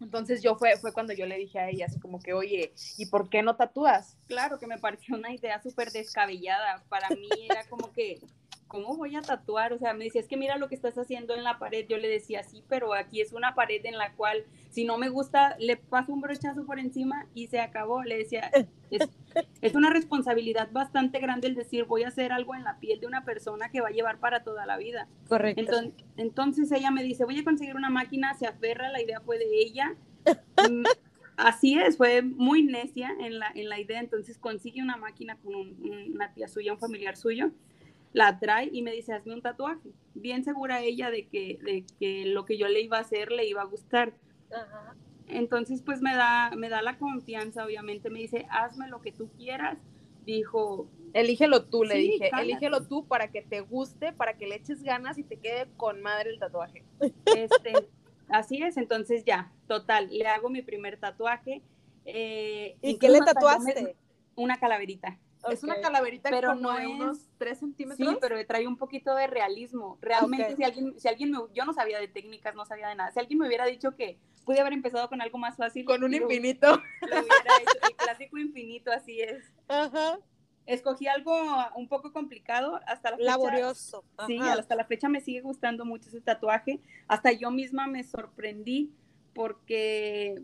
entonces 0.00 0.42
yo 0.42 0.54
fue, 0.54 0.76
fue 0.76 0.92
cuando 0.92 1.12
yo 1.12 1.26
le 1.26 1.36
dije 1.36 1.58
a 1.58 1.68
ella 1.68 1.86
así 1.86 1.98
como 1.98 2.20
que, 2.20 2.32
oye, 2.32 2.72
¿y 2.96 3.06
por 3.06 3.28
qué 3.28 3.42
no 3.42 3.56
tatúas? 3.56 4.16
Claro 4.28 4.58
que 4.58 4.66
me 4.66 4.78
pareció 4.78 5.16
una 5.16 5.32
idea 5.32 5.60
súper 5.60 5.90
descabellada. 5.90 6.84
Para 6.88 7.08
mí 7.10 7.28
era 7.48 7.64
como 7.68 7.92
que, 7.92 8.20
¿cómo 8.68 8.96
voy 8.96 9.16
a 9.16 9.22
tatuar? 9.22 9.72
O 9.72 9.78
sea, 9.78 9.94
me 9.94 10.04
decía, 10.04 10.20
es 10.20 10.28
que 10.28 10.36
mira 10.36 10.56
lo 10.58 10.68
que 10.68 10.74
estás 10.74 10.96
haciendo 10.98 11.34
en 11.34 11.42
la 11.42 11.58
pared. 11.58 11.86
Yo 11.88 11.96
le 11.96 12.08
decía, 12.08 12.42
sí, 12.44 12.62
pero 12.68 12.94
aquí 12.94 13.20
es 13.20 13.32
una 13.32 13.54
pared 13.54 13.80
en 13.84 13.98
la 13.98 14.12
cual, 14.14 14.44
si 14.70 14.84
no 14.84 14.98
me 14.98 15.08
gusta, 15.08 15.56
le 15.58 15.76
paso 15.76 16.12
un 16.12 16.20
brochazo 16.20 16.64
por 16.66 16.78
encima 16.78 17.26
y 17.34 17.48
se 17.48 17.60
acabó. 17.60 18.02
Le 18.04 18.18
decía, 18.18 18.50
es, 18.90 19.08
es 19.62 19.74
una 19.74 19.90
responsabilidad 19.90 20.68
bastante 20.70 21.18
grande 21.18 21.48
el 21.48 21.54
decir, 21.54 21.84
voy 21.84 22.04
a 22.04 22.08
hacer 22.08 22.30
algo 22.30 22.54
en 22.54 22.62
la 22.64 22.78
piel 22.78 23.00
de 23.00 23.06
una 23.06 23.24
persona 23.24 23.70
que 23.70 23.80
va 23.80 23.88
a 23.88 23.92
llevar 23.92 24.18
para 24.20 24.44
toda 24.44 24.66
la 24.66 24.76
vida. 24.76 25.08
Correcto. 25.28 25.60
Entonces, 25.60 25.92
entonces 26.16 26.72
ella 26.72 26.90
me 26.90 27.02
dice, 27.02 27.24
voy 27.24 27.38
a 27.38 27.44
conseguir 27.44 27.74
una 27.74 27.90
máquina, 27.90 28.34
se 28.34 28.46
aferra, 28.46 28.90
la 28.90 29.02
idea 29.02 29.20
fue 29.20 29.38
de 29.38 29.46
ella. 29.60 29.94
Mm, 30.70 30.84
Así 31.36 31.78
es, 31.78 31.96
fue 31.96 32.20
muy 32.22 32.64
necia 32.64 33.14
en 33.20 33.38
la, 33.38 33.52
en 33.54 33.68
la 33.68 33.78
idea, 33.78 34.00
entonces 34.00 34.38
consigue 34.38 34.82
una 34.82 34.96
máquina 34.96 35.36
con 35.36 35.54
un- 35.54 36.10
una 36.14 36.34
tía 36.34 36.48
suya, 36.48 36.72
un 36.72 36.80
familiar 36.80 37.16
suyo, 37.16 37.52
la 38.12 38.38
trae 38.38 38.68
y 38.72 38.82
me 38.82 38.92
dice, 38.92 39.12
hazme 39.12 39.34
un 39.34 39.42
tatuaje. 39.42 39.90
Bien 40.14 40.44
segura 40.44 40.80
ella 40.82 41.10
de 41.10 41.26
que, 41.28 41.58
de 41.62 41.84
que 41.98 42.24
lo 42.26 42.44
que 42.44 42.56
yo 42.58 42.68
le 42.68 42.80
iba 42.80 42.98
a 42.98 43.02
hacer 43.02 43.30
le 43.32 43.46
iba 43.46 43.62
a 43.62 43.66
gustar. 43.66 44.14
Ajá. 44.50 44.96
Entonces, 45.28 45.82
pues 45.82 46.00
me 46.00 46.14
da, 46.14 46.50
me 46.56 46.68
da 46.70 46.80
la 46.80 46.96
confianza, 46.98 47.64
obviamente, 47.64 48.08
me 48.08 48.18
dice, 48.20 48.46
hazme 48.50 48.88
lo 48.88 49.00
que 49.02 49.12
tú 49.12 49.28
quieras. 49.36 49.78
Dijo, 50.24 50.88
Elígelo 51.14 51.64
tú, 51.66 51.84
le 51.84 51.94
Sí, 51.94 52.00
dije. 52.12 52.30
cállate. 52.30 52.42
Elígelo 52.52 52.86
tú 52.86 53.06
para 53.06 53.30
que 53.30 53.42
te 53.42 53.60
guste, 53.60 54.12
para 54.12 54.36
que 54.36 54.46
le 54.46 54.56
eches 54.56 54.82
ganas 54.82 55.16
y 55.18 55.24
te 55.24 55.36
quede 55.38 55.66
con 55.76 56.02
madre 56.02 56.30
el 56.30 56.38
tatuaje. 56.38 56.84
Este, 57.36 57.72
así 58.28 58.62
es, 58.62 58.76
entonces 58.76 59.24
ya, 59.24 59.52
total, 59.68 60.08
le 60.10 60.26
hago 60.26 60.50
mi 60.50 60.62
primer 60.62 60.98
tatuaje. 60.98 61.62
eh, 62.04 62.76
¿Y 62.82 62.98
qué 62.98 63.08
le 63.08 63.20
tatuaste? 63.20 63.96
Una 64.36 64.58
calaverita. 64.58 65.18
Es 65.50 65.62
una 65.62 65.80
calaverita 65.80 66.30
Pero 66.30 66.48
como 66.50 66.60
no 66.62 66.72
de 66.76 66.82
es- 66.82 66.88
unos 66.88 67.18
3 67.38 67.58
centímetros. 67.58 68.08
Sí, 68.08 68.18
pero 68.20 68.44
trae 68.46 68.66
un 68.66 68.76
poquito 68.76 69.14
de 69.14 69.26
realismo. 69.26 69.98
Realmente, 70.00 70.52
Ok. 70.52 70.56
si 70.56 70.64
alguien, 70.64 71.00
si 71.00 71.08
alguien 71.08 71.30
me, 71.30 71.38
yo 71.54 71.64
no 71.64 71.72
sabía 71.72 71.98
de 72.00 72.08
técnicas, 72.08 72.54
no 72.54 72.64
sabía 72.64 72.88
de 72.88 72.94
nada. 72.96 73.10
Si 73.12 73.18
alguien 73.20 73.38
me 73.38 73.46
hubiera 73.46 73.64
dicho 73.66 73.94
que 73.96 74.18
pude 74.44 74.60
haber 74.60 74.72
empezado 74.72 75.08
con 75.08 75.20
algo 75.22 75.38
más 75.38 75.56
fácil, 75.56 75.84
con 75.84 76.02
un 76.02 76.10
lo- 76.10 76.16
infinito. 76.16 76.66
lo 77.02 77.06
hubiera 77.06 77.56
hecho. 77.62 77.78
El 77.88 77.96
clásico 77.96 78.38
infinito, 78.38 78.90
así 78.90 79.20
es. 79.20 79.52
Ajá. 79.68 80.18
Escogí 80.66 81.06
algo 81.06 81.32
un 81.76 81.88
poco 81.88 82.12
complicado 82.12 82.78
hasta 82.86 83.10
la 83.12 83.16
fecha. 83.16 83.30
Laborioso. 83.30 84.04
Sí, 84.26 84.38
Ajá. 84.38 84.54
hasta 84.54 84.74
la 84.74 84.84
fecha 84.84 85.08
me 85.08 85.20
sigue 85.20 85.40
gustando 85.40 85.84
mucho 85.86 86.08
ese 86.08 86.20
tatuaje. 86.20 86.80
Hasta 87.06 87.32
yo 87.32 87.50
misma 87.50 87.86
me 87.86 88.04
sorprendí 88.04 88.92
porque, 89.34 90.42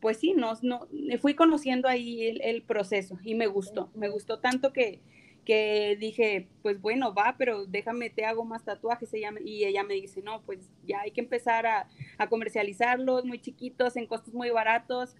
pues 0.00 0.18
sí, 0.18 0.34
no, 0.34 0.52
no, 0.62 0.86
fui 1.20 1.34
conociendo 1.34 1.88
ahí 1.88 2.26
el, 2.26 2.40
el 2.42 2.62
proceso 2.62 3.18
y 3.24 3.34
me 3.34 3.46
gustó. 3.46 3.90
Me 3.94 4.08
gustó 4.08 4.38
tanto 4.40 4.72
que, 4.72 5.00
que 5.44 5.96
dije, 6.00 6.48
pues 6.62 6.80
bueno, 6.80 7.12
va, 7.14 7.34
pero 7.38 7.66
déjame, 7.66 8.10
te 8.10 8.24
hago 8.24 8.44
más 8.44 8.64
tatuajes. 8.64 9.12
Ella 9.14 9.32
y 9.44 9.64
ella 9.64 9.82
me 9.84 9.94
dice, 9.94 10.22
no, 10.22 10.42
pues 10.42 10.70
ya 10.86 11.00
hay 11.02 11.10
que 11.10 11.20
empezar 11.20 11.66
a, 11.66 11.88
a 12.18 12.28
comercializarlos 12.28 13.24
muy 13.24 13.40
chiquitos, 13.40 13.96
en 13.96 14.06
costos 14.06 14.32
muy 14.34 14.50
baratos. 14.50 15.16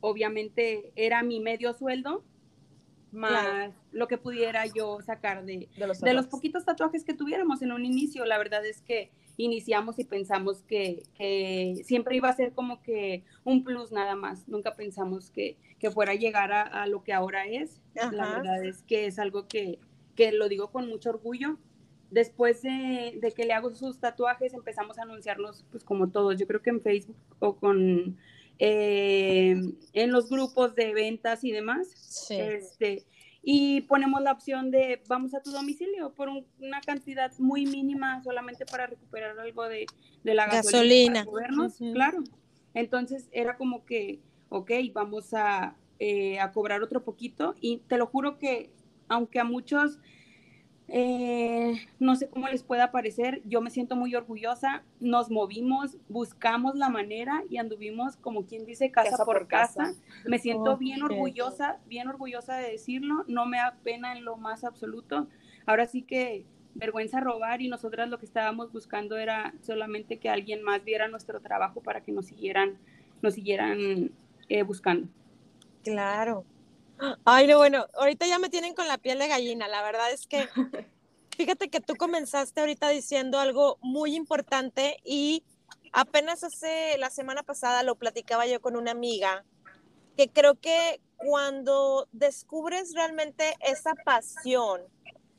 Obviamente 0.00 0.92
era 0.96 1.22
mi 1.22 1.40
medio 1.40 1.72
sueldo, 1.72 2.24
más 3.10 3.30
Claro. 3.44 3.74
lo 3.92 4.08
que 4.08 4.18
pudiera 4.18 4.66
yo 4.66 5.00
sacar 5.00 5.44
de, 5.44 5.68
De 5.76 5.86
los, 5.86 6.00
de 6.00 6.12
los 6.14 6.24
tatuajes. 6.24 6.26
poquitos 6.26 6.64
tatuajes 6.64 7.04
que 7.04 7.14
tuviéramos 7.14 7.62
en 7.62 7.72
un 7.72 7.84
inicio, 7.86 8.24
la 8.24 8.36
verdad 8.38 8.64
es 8.66 8.82
que 8.82 9.10
iniciamos 9.42 9.98
y 9.98 10.04
pensamos 10.04 10.62
que, 10.62 11.02
que 11.16 11.80
siempre 11.84 12.16
iba 12.16 12.28
a 12.28 12.36
ser 12.36 12.52
como 12.52 12.82
que 12.82 13.24
un 13.44 13.64
plus 13.64 13.92
nada 13.92 14.14
más. 14.14 14.48
Nunca 14.48 14.74
pensamos 14.74 15.30
que, 15.30 15.56
que 15.78 15.90
fuera 15.90 16.12
a 16.12 16.16
llegar 16.16 16.52
a, 16.52 16.62
a 16.62 16.86
lo 16.86 17.02
que 17.02 17.12
ahora 17.12 17.46
es. 17.46 17.80
La 17.94 18.30
verdad 18.30 18.64
es 18.64 18.82
que 18.82 19.06
es 19.06 19.18
algo 19.18 19.48
que, 19.48 19.78
que 20.14 20.32
lo 20.32 20.48
digo 20.48 20.70
con 20.70 20.88
mucho 20.88 21.10
orgullo. 21.10 21.58
Después 22.10 22.62
de, 22.62 23.18
de 23.20 23.32
que 23.32 23.44
le 23.44 23.54
hago 23.54 23.74
sus 23.74 23.98
tatuajes, 23.98 24.54
empezamos 24.54 24.98
a 24.98 25.02
anunciarnos, 25.02 25.64
pues 25.70 25.82
como 25.82 26.10
todos, 26.10 26.38
yo 26.38 26.46
creo 26.46 26.62
que 26.62 26.70
en 26.70 26.80
Facebook 26.80 27.16
o 27.40 27.56
con 27.56 28.16
eh, 28.60 29.56
en 29.92 30.12
los 30.12 30.30
grupos 30.30 30.76
de 30.76 30.94
ventas 30.94 31.42
y 31.42 31.50
demás. 31.50 31.88
Sí. 31.88 32.36
Este, 32.38 33.04
y 33.46 33.82
ponemos 33.82 34.22
la 34.22 34.32
opción 34.32 34.70
de 34.70 35.02
vamos 35.06 35.34
a 35.34 35.42
tu 35.42 35.50
domicilio 35.50 36.14
por 36.14 36.28
un- 36.28 36.46
una 36.60 36.80
cantidad 36.80 37.30
muy 37.38 37.66
mínima 37.66 38.22
solamente 38.24 38.64
para 38.64 38.86
recuperar 38.86 39.38
algo 39.38 39.68
de, 39.68 39.86
de 40.22 40.34
la 40.34 40.46
Gasolina. 40.46 41.12
gasolina. 41.12 41.12
para 41.12 41.24
movernos, 41.26 41.80
Ujú. 41.80 41.92
Claro. 41.92 42.24
Entonces 42.72 43.28
era 43.32 43.56
como 43.56 43.84
que, 43.84 44.20
ok, 44.48 44.70
vamos 44.92 45.34
a, 45.34 45.76
eh, 45.98 46.40
a 46.40 46.52
cobrar 46.52 46.82
otro 46.82 47.04
poquito 47.04 47.54
y 47.60 47.78
te 47.86 47.98
lo 47.98 48.06
juro 48.06 48.38
que 48.38 48.70
aunque 49.08 49.38
a 49.38 49.44
muchos 49.44 49.98
eh, 50.96 51.88
no 51.98 52.14
sé 52.14 52.28
cómo 52.28 52.46
les 52.46 52.62
pueda 52.62 52.92
parecer, 52.92 53.42
yo 53.44 53.60
me 53.60 53.70
siento 53.70 53.96
muy 53.96 54.14
orgullosa, 54.14 54.84
nos 55.00 55.28
movimos, 55.28 55.96
buscamos 56.08 56.76
la 56.76 56.88
manera 56.88 57.42
y 57.50 57.56
anduvimos 57.56 58.16
como 58.16 58.46
quien 58.46 58.64
dice 58.64 58.92
casa, 58.92 59.10
Casa 59.10 59.24
por 59.24 59.38
por 59.38 59.48
casa. 59.48 59.82
casa. 59.86 60.00
Me 60.24 60.38
siento 60.38 60.76
bien 60.76 61.02
orgullosa, 61.02 61.80
bien 61.88 62.06
orgullosa 62.06 62.58
de 62.58 62.70
decirlo, 62.70 63.24
no 63.26 63.44
me 63.44 63.56
da 63.56 63.74
pena 63.82 64.16
en 64.16 64.24
lo 64.24 64.36
más 64.36 64.62
absoluto. 64.62 65.26
Ahora 65.66 65.86
sí 65.86 66.02
que 66.02 66.46
vergüenza 66.76 67.18
robar 67.18 67.60
y 67.60 67.66
nosotras 67.66 68.08
lo 68.08 68.20
que 68.20 68.26
estábamos 68.26 68.70
buscando 68.70 69.18
era 69.18 69.52
solamente 69.62 70.20
que 70.20 70.28
alguien 70.28 70.62
más 70.62 70.84
viera 70.84 71.08
nuestro 71.08 71.40
trabajo 71.40 71.80
para 71.80 72.02
que 72.02 72.12
nos 72.12 72.26
siguieran, 72.26 72.78
nos 73.20 73.34
siguieran 73.34 74.12
eh, 74.48 74.62
buscando. 74.62 75.08
Claro. 75.82 76.44
Ay, 77.24 77.46
no, 77.46 77.58
bueno, 77.58 77.86
ahorita 77.94 78.26
ya 78.26 78.38
me 78.38 78.48
tienen 78.48 78.74
con 78.74 78.88
la 78.88 78.98
piel 78.98 79.18
de 79.18 79.28
gallina. 79.28 79.68
La 79.68 79.82
verdad 79.82 80.10
es 80.12 80.26
que, 80.26 80.48
fíjate 81.36 81.68
que 81.68 81.80
tú 81.80 81.94
comenzaste 81.96 82.60
ahorita 82.60 82.88
diciendo 82.88 83.38
algo 83.38 83.78
muy 83.82 84.14
importante 84.14 84.98
y 85.04 85.44
apenas 85.92 86.44
hace 86.44 86.96
la 86.98 87.10
semana 87.10 87.42
pasada 87.42 87.82
lo 87.82 87.96
platicaba 87.96 88.46
yo 88.46 88.60
con 88.60 88.76
una 88.76 88.90
amiga, 88.90 89.44
que 90.16 90.28
creo 90.28 90.54
que 90.60 91.00
cuando 91.16 92.08
descubres 92.12 92.92
realmente 92.94 93.54
esa 93.60 93.94
pasión 94.04 94.82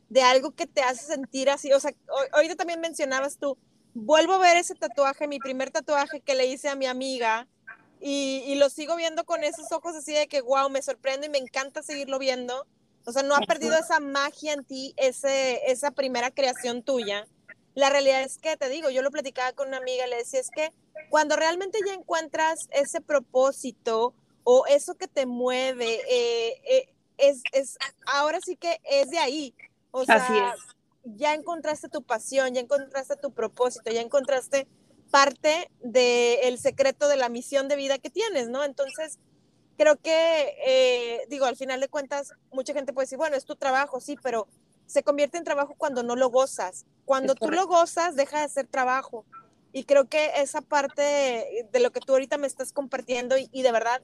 de 0.09 0.21
algo 0.21 0.51
que 0.51 0.67
te 0.67 0.81
hace 0.81 1.05
sentir 1.05 1.50
así, 1.50 1.71
o 1.74 1.79
sea, 1.79 1.91
ahorita 2.33 2.55
también 2.55 2.79
mencionabas 2.79 3.38
tú, 3.38 3.57
vuelvo 3.93 4.33
a 4.33 4.39
ver 4.39 4.57
ese 4.57 4.75
tatuaje, 4.75 5.27
mi 5.27 5.39
primer 5.39 5.71
tatuaje 5.71 6.21
que 6.21 6.35
le 6.35 6.47
hice 6.47 6.69
a 6.69 6.75
mi 6.75 6.85
amiga, 6.85 7.47
y, 8.07 8.43
y 8.45 8.53
lo 8.53 8.69
sigo 8.69 8.95
viendo 8.95 9.25
con 9.25 9.43
esos 9.43 9.71
ojos 9.71 9.95
así 9.95 10.13
de 10.13 10.27
que, 10.27 10.41
wow, 10.41 10.69
me 10.69 10.83
sorprende 10.83 11.25
y 11.25 11.29
me 11.31 11.39
encanta 11.39 11.81
seguirlo 11.81 12.19
viendo. 12.19 12.67
O 13.03 13.12
sea, 13.12 13.24
no 13.24 13.35
ha 13.35 13.41
perdido 13.41 13.75
esa 13.75 14.00
magia 14.00 14.53
en 14.53 14.63
ti, 14.63 14.93
ese, 14.95 15.71
esa 15.71 15.89
primera 15.89 16.29
creación 16.29 16.83
tuya. 16.83 17.27
La 17.74 17.89
realidad 17.89 18.21
es 18.21 18.38
que, 18.38 18.57
te 18.57 18.69
digo, 18.69 18.91
yo 18.91 19.01
lo 19.01 19.09
platicaba 19.09 19.53
con 19.53 19.69
una 19.69 19.77
amiga, 19.77 20.05
le 20.05 20.17
decía, 20.17 20.39
es 20.39 20.51
que 20.51 20.71
cuando 21.09 21.35
realmente 21.35 21.79
ya 21.83 21.95
encuentras 21.95 22.67
ese 22.69 23.01
propósito 23.01 24.13
o 24.43 24.67
eso 24.67 24.93
que 24.93 25.07
te 25.07 25.25
mueve, 25.25 26.00
eh, 26.07 26.62
eh, 26.63 26.93
es, 27.17 27.41
es, 27.53 27.75
ahora 28.05 28.38
sí 28.45 28.55
que 28.55 28.79
es 28.83 29.09
de 29.09 29.17
ahí. 29.17 29.55
O 29.89 30.05
sea, 30.05 30.17
Así 30.17 30.38
es. 30.38 31.15
ya 31.17 31.33
encontraste 31.33 31.89
tu 31.89 32.03
pasión, 32.03 32.53
ya 32.53 32.62
encontraste 32.62 33.15
tu 33.15 33.33
propósito, 33.33 33.89
ya 33.89 34.01
encontraste 34.01 34.67
parte 35.15 35.72
del 35.79 36.60
secreto 36.60 37.07
de 37.07 37.15
la 37.15 37.29
misión 37.29 37.69
de 37.69 37.77
vida 37.77 37.98
que 38.00 38.10
tienes, 38.10 38.50
¿no? 38.50 38.65
Entonces, 38.65 39.17
creo 39.77 39.95
que, 39.95 40.57
eh, 40.67 41.22
digo, 41.29 41.45
al 41.45 41.55
final 41.55 41.79
de 41.79 41.88
cuentas, 41.88 42.34
mucha 42.51 42.74
gente 42.74 42.91
puede 42.91 43.05
decir, 43.05 43.17
bueno, 43.17 43.38
es 43.38 43.45
tu 43.45 43.55
trabajo, 43.55 44.01
sí, 44.01 44.17
pero 44.22 44.50
se 44.88 45.03
convierte 45.03 45.38
en 45.38 45.45
trabajo 45.45 45.74
cuando 45.77 46.03
no 46.03 46.17
lo 46.17 46.29
gozas. 46.29 46.86
Cuando 47.05 47.34
tú 47.34 47.50
lo 47.50 47.65
gozas, 47.65 48.17
deja 48.17 48.41
de 48.41 48.50
ser 48.50 48.67
trabajo. 48.67 49.24
Y 49.72 49.86
creo 49.86 50.10
que 50.10 50.31
esa 50.36 50.60
parte 50.60 51.65
de 51.72 51.79
lo 51.79 51.93
que 51.93 52.01
tú 52.01 52.12
ahorita 52.12 52.38
me 52.38 52.48
estás 52.48 52.74
compartiendo 52.74 53.38
y, 53.38 53.48
y 53.53 53.62
de 53.62 53.72
verdad, 53.72 54.01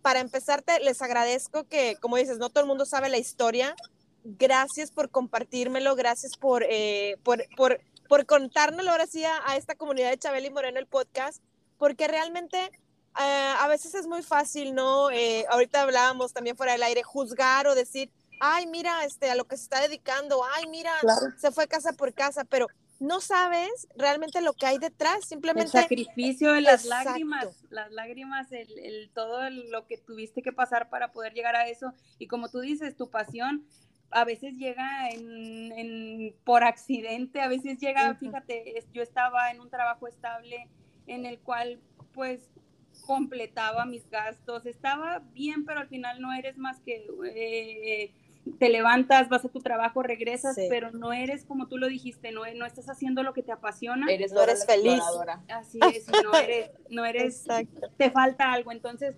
para 0.00 0.20
empezarte, 0.20 0.78
les 0.78 1.02
agradezco 1.02 1.64
que, 1.64 1.96
como 2.00 2.18
dices, 2.18 2.38
no 2.38 2.50
todo 2.50 2.62
el 2.62 2.68
mundo 2.68 2.86
sabe 2.86 3.08
la 3.08 3.18
historia. 3.18 3.74
Gracias 4.22 4.92
por 4.92 5.10
compartírmelo, 5.10 5.96
gracias 5.96 6.36
por, 6.36 6.62
eh, 6.70 7.16
por, 7.24 7.44
por, 7.56 7.80
por 8.12 8.26
contárnoslo 8.26 8.90
ahora 8.90 9.06
sí 9.06 9.24
a, 9.24 9.32
a 9.46 9.56
esta 9.56 9.74
comunidad 9.74 10.10
de 10.10 10.18
Chabeli 10.18 10.50
Moreno, 10.50 10.78
el 10.78 10.86
podcast, 10.86 11.42
porque 11.78 12.08
realmente 12.08 12.58
eh, 12.58 13.54
a 13.58 13.66
veces 13.68 13.94
es 13.94 14.06
muy 14.06 14.22
fácil, 14.22 14.74
¿no? 14.74 15.10
Eh, 15.10 15.46
ahorita 15.48 15.80
hablábamos 15.80 16.34
también 16.34 16.54
fuera 16.54 16.72
del 16.72 16.82
aire, 16.82 17.02
juzgar 17.02 17.66
o 17.68 17.74
decir, 17.74 18.10
ay, 18.38 18.66
mira, 18.66 19.06
este, 19.06 19.30
a 19.30 19.34
lo 19.34 19.46
que 19.46 19.56
se 19.56 19.62
está 19.62 19.80
dedicando, 19.80 20.44
ay, 20.56 20.66
mira, 20.66 20.92
Claro. 21.00 21.22
se 21.38 21.50
fue 21.52 21.66
casa 21.68 21.94
por 21.94 22.12
casa, 22.12 22.44
pero 22.44 22.66
no 23.00 23.22
sabes 23.22 23.88
realmente 23.96 24.42
lo 24.42 24.52
que 24.52 24.66
hay 24.66 24.76
detrás, 24.76 25.16
El 25.16 25.22
simplemente 25.22 25.70
sacrificio, 25.72 26.54
las 26.60 26.84
Exacto. 26.84 27.08
lágrimas, 27.08 27.46
las 27.70 27.90
lágrimas, 27.92 28.52
el, 28.52 28.78
el- 28.78 29.10
todo 29.14 29.48
lo 29.48 29.86
que 29.86 29.96
tuviste 29.96 30.42
que 30.42 30.52
pasar 30.52 30.90
para 30.90 31.12
poder 31.12 31.32
llegar 31.32 31.56
a 31.56 31.66
eso. 31.66 31.94
Y 32.18 32.26
como 32.26 32.50
tú 32.50 32.60
dices, 32.60 32.94
tu 32.94 33.08
pasión 33.08 33.66
a 34.12 34.24
veces 34.24 34.54
llega 34.54 35.08
en, 35.10 35.72
en- 35.72 36.34
por 36.44 36.64
accidente, 36.64 37.40
a 37.40 37.48
veces 37.48 37.78
llega, 37.78 38.14
fíjate, 38.14 38.78
es- 38.78 38.86
yo 38.92 39.02
estaba 39.02 39.50
en 39.50 39.60
un 39.60 39.70
trabajo 39.70 40.06
estable 40.08 40.68
en 41.06 41.26
el 41.26 41.38
cual 41.40 41.80
pues 42.12 42.50
completaba 43.06 43.84
mis 43.86 44.08
gastos, 44.10 44.66
estaba 44.66 45.20
bien, 45.32 45.64
pero 45.64 45.80
al 45.80 45.88
final 45.88 46.20
no 46.20 46.32
eres 46.32 46.58
más 46.58 46.78
que 46.80 47.06
eh, 47.34 48.12
te 48.58 48.68
levantas, 48.68 49.28
vas 49.28 49.44
a 49.44 49.48
tu 49.48 49.60
trabajo, 49.60 50.02
regresas, 50.02 50.54
Sí. 50.56 50.66
pero 50.68 50.90
no 50.90 51.12
eres 51.12 51.44
como 51.44 51.68
tú 51.68 51.78
lo 51.78 51.86
dijiste, 51.88 52.32
no, 52.32 52.42
no 52.54 52.66
estás 52.66 52.88
haciendo 52.90 53.22
lo 53.22 53.32
que 53.32 53.42
te 53.42 53.52
apasiona. 53.52 54.06
Eres, 54.10 54.32
No 54.32 54.42
eres 54.42 54.66
feliz. 54.66 55.00
Así 55.48 55.78
es, 55.94 56.06
no 56.24 56.34
eres, 56.36 56.70
no 56.90 57.04
eres, 57.04 57.40
Exacto. 57.46 57.88
te 57.96 58.10
falta 58.10 58.52
algo. 58.52 58.72
Entonces, 58.72 59.16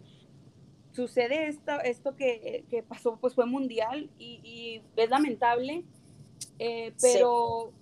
sucede 0.94 1.48
esto, 1.48 1.80
esto 1.82 2.14
que, 2.16 2.64
que 2.70 2.82
pasó, 2.82 3.16
pues 3.20 3.34
fue 3.34 3.46
mundial 3.46 4.08
y, 4.18 4.40
y 4.44 4.82
es 4.96 5.10
lamentable, 5.10 5.84
eh, 6.58 6.92
Sí. 6.96 7.18
pero 7.18 7.72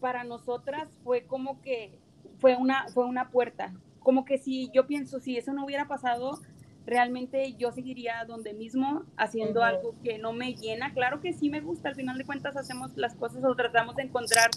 para 0.00 0.24
nosotras 0.24 0.88
fue 1.02 1.22
como 1.26 1.60
que 1.60 1.98
fue 2.38 2.54
una, 2.56 2.86
fue 2.88 3.04
una 3.04 3.30
puerta. 3.30 3.74
Como 4.00 4.24
que 4.24 4.38
si 4.38 4.70
yo 4.72 4.86
pienso, 4.86 5.18
si 5.18 5.36
eso 5.36 5.52
no 5.52 5.64
hubiera 5.64 5.88
pasado, 5.88 6.38
realmente 6.86 7.54
yo 7.54 7.72
seguiría 7.72 8.24
donde 8.26 8.54
mismo 8.54 9.02
haciendo 9.16 9.58
Ujú. 9.60 9.68
algo 9.68 9.94
que 10.04 10.18
no 10.18 10.32
me 10.32 10.54
llena. 10.54 10.92
Claro 10.94 11.20
que 11.20 11.32
sí 11.32 11.50
me 11.50 11.60
gusta, 11.60 11.88
al 11.88 11.96
final 11.96 12.16
de 12.16 12.24
cuentas 12.24 12.56
hacemos 12.56 12.96
las 12.96 13.16
cosas 13.16 13.42
o 13.44 13.56
tratamos 13.56 13.96
de 13.96 14.04
encontrar 14.04 14.50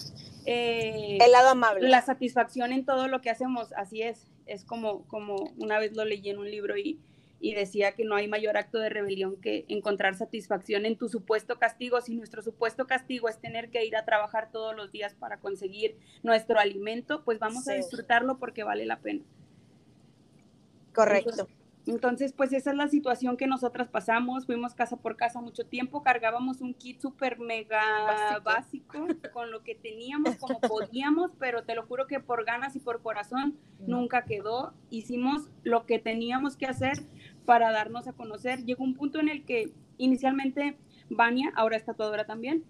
eh, 0.46 1.18
El 1.20 1.32
lado 1.32 1.48
amable. 1.48 1.88
la 1.88 2.02
satisfacción 2.02 2.72
en 2.72 2.84
todo 2.84 3.08
lo 3.08 3.20
que 3.20 3.30
hacemos, 3.30 3.72
así 3.72 4.02
es. 4.02 4.28
Es 4.46 4.64
como, 4.64 5.02
como 5.08 5.36
una 5.58 5.78
vez 5.80 5.96
lo 5.96 6.04
leí 6.04 6.28
en 6.28 6.38
un 6.38 6.48
libro 6.50 6.76
y, 6.76 7.00
y 7.40 7.54
decía 7.54 7.92
que 7.92 8.04
no 8.04 8.16
hay 8.16 8.28
mayor 8.28 8.56
acto 8.58 8.78
de 8.78 8.90
rebelión 8.90 9.36
que 9.40 9.64
encontrar 9.68 10.14
satisfacción 10.14 10.84
en 10.84 10.96
tu 10.96 11.08
supuesto 11.08 11.58
castigo. 11.58 12.00
Si 12.02 12.14
nuestro 12.14 12.42
supuesto 12.42 12.86
castigo 12.86 13.28
es 13.28 13.38
tener 13.40 13.70
que 13.70 13.84
ir 13.84 13.96
a 13.96 14.04
trabajar 14.04 14.50
todos 14.52 14.76
los 14.76 14.92
días 14.92 15.14
para 15.14 15.38
conseguir 15.38 15.96
nuestro 16.22 16.58
alimento, 16.58 17.24
pues 17.24 17.38
vamos 17.38 17.66
a 17.68 17.72
Sí. 17.72 17.78
disfrutarlo 17.78 18.38
porque 18.38 18.62
vale 18.62 18.84
la 18.84 18.98
pena. 19.00 19.24
Correcto. 20.94 21.48
Entonces, 21.86 22.32
pues 22.34 22.52
esa 22.52 22.70
es 22.70 22.76
la 22.76 22.88
situación 22.88 23.36
que 23.38 23.46
nosotras 23.46 23.88
pasamos. 23.88 24.44
Fuimos 24.44 24.74
casa 24.74 24.96
por 24.98 25.16
casa 25.16 25.40
mucho 25.40 25.64
tiempo, 25.64 26.02
cargábamos 26.02 26.60
un 26.60 26.74
kit 26.74 27.00
súper 27.00 27.38
mega 27.38 28.38
básico. 28.44 29.06
con 29.32 29.50
lo 29.50 29.62
que 29.62 29.74
teníamos, 29.74 30.36
como 30.36 30.60
podíamos, 30.60 31.32
pero 31.38 31.64
te 31.64 31.74
lo 31.74 31.86
juro 31.86 32.06
que 32.06 32.20
por 32.20 32.44
ganas 32.44 32.76
y 32.76 32.80
por 32.80 33.00
corazón 33.02 33.58
nunca 33.86 34.24
quedó. 34.24 34.74
Hicimos 34.90 35.48
lo 35.64 35.86
que 35.86 35.98
teníamos 35.98 36.56
que 36.56 36.66
hacer 36.66 36.98
para 37.44 37.70
darnos 37.72 38.06
a 38.08 38.12
conocer. 38.12 38.64
Llegó 38.64 38.84
un 38.84 38.94
punto 38.94 39.20
en 39.20 39.28
el 39.28 39.44
que 39.44 39.70
inicialmente 39.98 40.76
Vania, 41.08 41.52
ahora 41.56 41.76
es 41.76 41.84
tatuadora 41.84 42.24
también, 42.24 42.64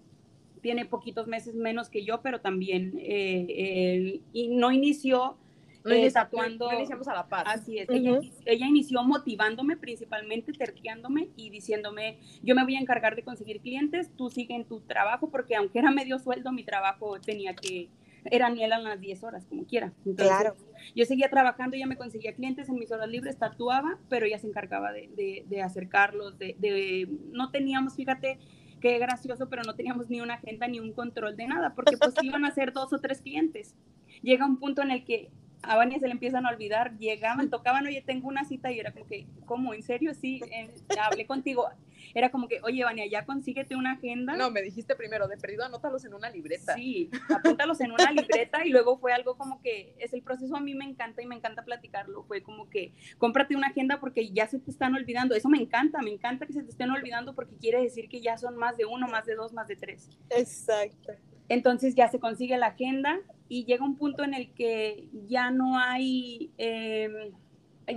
tiene 0.61 0.85
poquitos 0.85 1.27
meses 1.27 1.55
menos 1.55 1.89
que 1.89 2.03
yo, 2.03 2.21
pero 2.21 2.41
también 2.41 2.93
eh, 2.97 3.45
eh, 3.49 4.21
y 4.33 4.47
no 4.49 4.71
inició 4.71 5.37
No, 5.83 5.91
eh, 5.91 6.11
tatuando. 6.11 6.71
no 6.71 6.77
iniciamos 6.77 7.07
a 7.07 7.13
la 7.13 7.27
par. 7.27 7.47
Así 7.47 7.79
es, 7.79 7.89
Ujú. 7.89 7.97
ella, 7.97 8.19
ella 8.45 8.67
inició 8.67 9.03
motivándome, 9.03 9.77
principalmente 9.77 10.53
terqueándome 10.53 11.29
y 11.35 11.49
diciéndome, 11.49 12.19
yo 12.43 12.53
me 12.53 12.63
voy 12.63 12.75
a 12.75 12.79
encargar 12.79 13.15
de 13.15 13.23
conseguir 13.23 13.61
clientes, 13.61 14.11
tú 14.15 14.29
sigue 14.29 14.55
en 14.55 14.65
tu 14.65 14.81
trabajo, 14.81 15.29
porque 15.29 15.55
aunque 15.55 15.79
era 15.79 15.89
medio 15.89 16.19
sueldo, 16.19 16.51
mi 16.51 16.63
trabajo 16.63 17.19
tenía 17.19 17.55
que, 17.55 17.89
eran 18.25 18.59
eran 18.59 18.83
las 18.83 18.99
10 18.99 19.23
horas, 19.23 19.45
como 19.45 19.65
quiera. 19.65 19.93
Entonces, 20.05 20.27
Claro. 20.27 20.55
Yo 20.95 21.05
seguía 21.05 21.29
trabajando, 21.29 21.75
ella 21.75 21.87
me 21.87 21.97
conseguía 21.97 22.33
clientes 22.33 22.69
en 22.69 22.75
mis 22.75 22.91
horas 22.91 23.07
libres, 23.09 23.37
tatuaba, 23.37 23.99
pero 24.09 24.25
ella 24.25 24.39
se 24.39 24.47
encargaba 24.47 24.91
de, 24.91 25.09
de, 25.15 25.45
de 25.47 25.61
acercarlos, 25.61 26.37
de, 26.37 26.55
de, 26.59 27.07
no 27.31 27.51
teníamos, 27.51 27.95
fíjate, 27.95 28.39
qué 28.79 28.97
gracioso, 28.97 29.47
pero 29.47 29.63
no 29.63 29.75
teníamos 29.75 30.09
ni 30.09 30.21
una 30.21 30.35
agenda 30.35 30.67
ni 30.67 30.79
un 30.79 30.91
control 30.91 31.37
de 31.37 31.47
nada, 31.47 31.73
porque 31.75 31.97
pues 31.97 32.13
iban 32.21 32.45
a 32.45 32.51
ser 32.51 32.73
dos 32.73 32.91
o 32.93 32.99
tres 32.99 33.21
clientes. 33.21 33.75
Llega 34.21 34.45
un 34.45 34.57
punto 34.57 34.81
en 34.81 34.91
el 34.91 35.05
que 35.05 35.29
a 35.63 35.75
Vania 35.75 35.99
se 35.99 36.07
le 36.07 36.13
empiezan 36.13 36.45
a 36.45 36.49
olvidar, 36.49 36.97
llegaban, 36.97 37.49
tocaban, 37.49 37.85
oye, 37.85 38.01
tengo 38.01 38.27
una 38.27 38.43
cita 38.45 38.71
y 38.71 38.79
era 38.79 38.91
como 38.91 39.05
que, 39.05 39.27
¿cómo? 39.45 39.73
¿En 39.73 39.83
serio? 39.83 40.13
Sí, 40.13 40.41
eh, 40.51 40.69
hablé 40.99 41.25
contigo. 41.25 41.69
Era 42.13 42.29
como 42.29 42.47
que, 42.47 42.59
oye, 42.63 42.83
Vania, 42.83 43.05
ya 43.07 43.25
consíguete 43.25 43.75
una 43.75 43.93
agenda. 43.93 44.35
No, 44.35 44.51
me 44.51 44.61
dijiste 44.61 44.95
primero, 44.95 45.27
de 45.27 45.37
perdido 45.37 45.63
anótalos 45.63 46.05
en 46.05 46.13
una 46.13 46.29
libreta. 46.29 46.75
Sí, 46.75 47.09
apúntalos 47.33 47.79
en 47.81 47.91
una 47.91 48.11
libreta 48.11 48.65
y 48.65 48.69
luego 48.69 48.97
fue 48.97 49.13
algo 49.13 49.37
como 49.37 49.61
que 49.61 49.95
es 49.99 50.13
el 50.13 50.21
proceso 50.21 50.55
a 50.55 50.59
mí 50.59 50.75
me 50.75 50.85
encanta 50.85 51.21
y 51.21 51.25
me 51.25 51.35
encanta 51.35 51.63
platicarlo. 51.63 52.23
Fue 52.23 52.41
como 52.41 52.69
que 52.69 52.93
cómprate 53.17 53.55
una 53.55 53.67
agenda 53.67 53.99
porque 53.99 54.31
ya 54.31 54.47
se 54.47 54.59
te 54.59 54.71
están 54.71 54.95
olvidando. 54.95 55.35
Eso 55.35 55.49
me 55.49 55.59
encanta, 55.59 56.01
me 56.01 56.11
encanta 56.11 56.45
que 56.45 56.53
se 56.53 56.63
te 56.63 56.69
estén 56.69 56.89
olvidando 56.91 57.35
porque 57.35 57.55
quiere 57.57 57.81
decir 57.81 58.09
que 58.09 58.21
ya 58.21 58.37
son 58.37 58.57
más 58.57 58.77
de 58.77 58.85
uno, 58.85 59.07
más 59.07 59.25
de 59.25 59.35
dos, 59.35 59.53
más 59.53 59.67
de 59.67 59.75
tres. 59.75 60.09
Exacto. 60.29 61.13
Entonces 61.49 61.95
ya 61.95 62.07
se 62.09 62.19
consigue 62.19 62.57
la 62.57 62.67
agenda 62.67 63.19
y 63.49 63.65
llega 63.65 63.83
un 63.83 63.97
punto 63.97 64.23
en 64.23 64.33
el 64.33 64.53
que 64.53 65.09
ya 65.27 65.51
no 65.51 65.77
hay, 65.77 66.51
eh, 66.57 67.33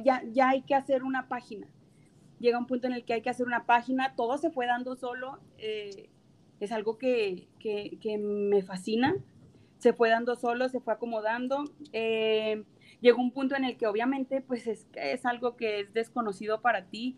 ya, 0.05 0.23
ya 0.33 0.49
hay 0.49 0.63
que 0.63 0.75
hacer 0.75 1.05
una 1.05 1.29
página. 1.29 1.69
Llega 2.45 2.59
un 2.59 2.67
punto 2.67 2.87
en 2.87 2.93
el 2.93 3.07
que 3.07 3.15
hay 3.15 3.23
que 3.23 3.31
hacer 3.31 3.47
una 3.47 3.65
página, 3.65 4.15
todo 4.17 4.37
se 4.37 4.51
fue 4.51 4.67
dando 4.67 4.97
solo, 4.97 5.39
eh, 5.57 6.11
es 6.61 6.73
algo 6.73 6.99
que, 6.99 7.49
que, 7.59 7.97
que, 8.03 8.19
me 8.19 8.63
fascina, 8.63 9.17
se 9.79 9.95
fue 9.95 10.11
dando 10.11 10.37
solo, 10.37 10.69
se 10.69 10.79
fue 10.79 10.93
acomodando. 10.93 11.65
Eh, 11.95 12.65
llegó 13.01 13.23
un 13.23 13.31
punto 13.31 13.57
en 13.57 13.65
el 13.65 13.79
que 13.79 13.87
obviamente 13.87 14.43
pues 14.43 14.67
es, 14.67 14.87
es 14.93 15.25
algo 15.25 15.57
que 15.57 15.81
es 15.81 15.95
desconocido 15.95 16.61
para 16.61 16.85
ti, 16.85 17.17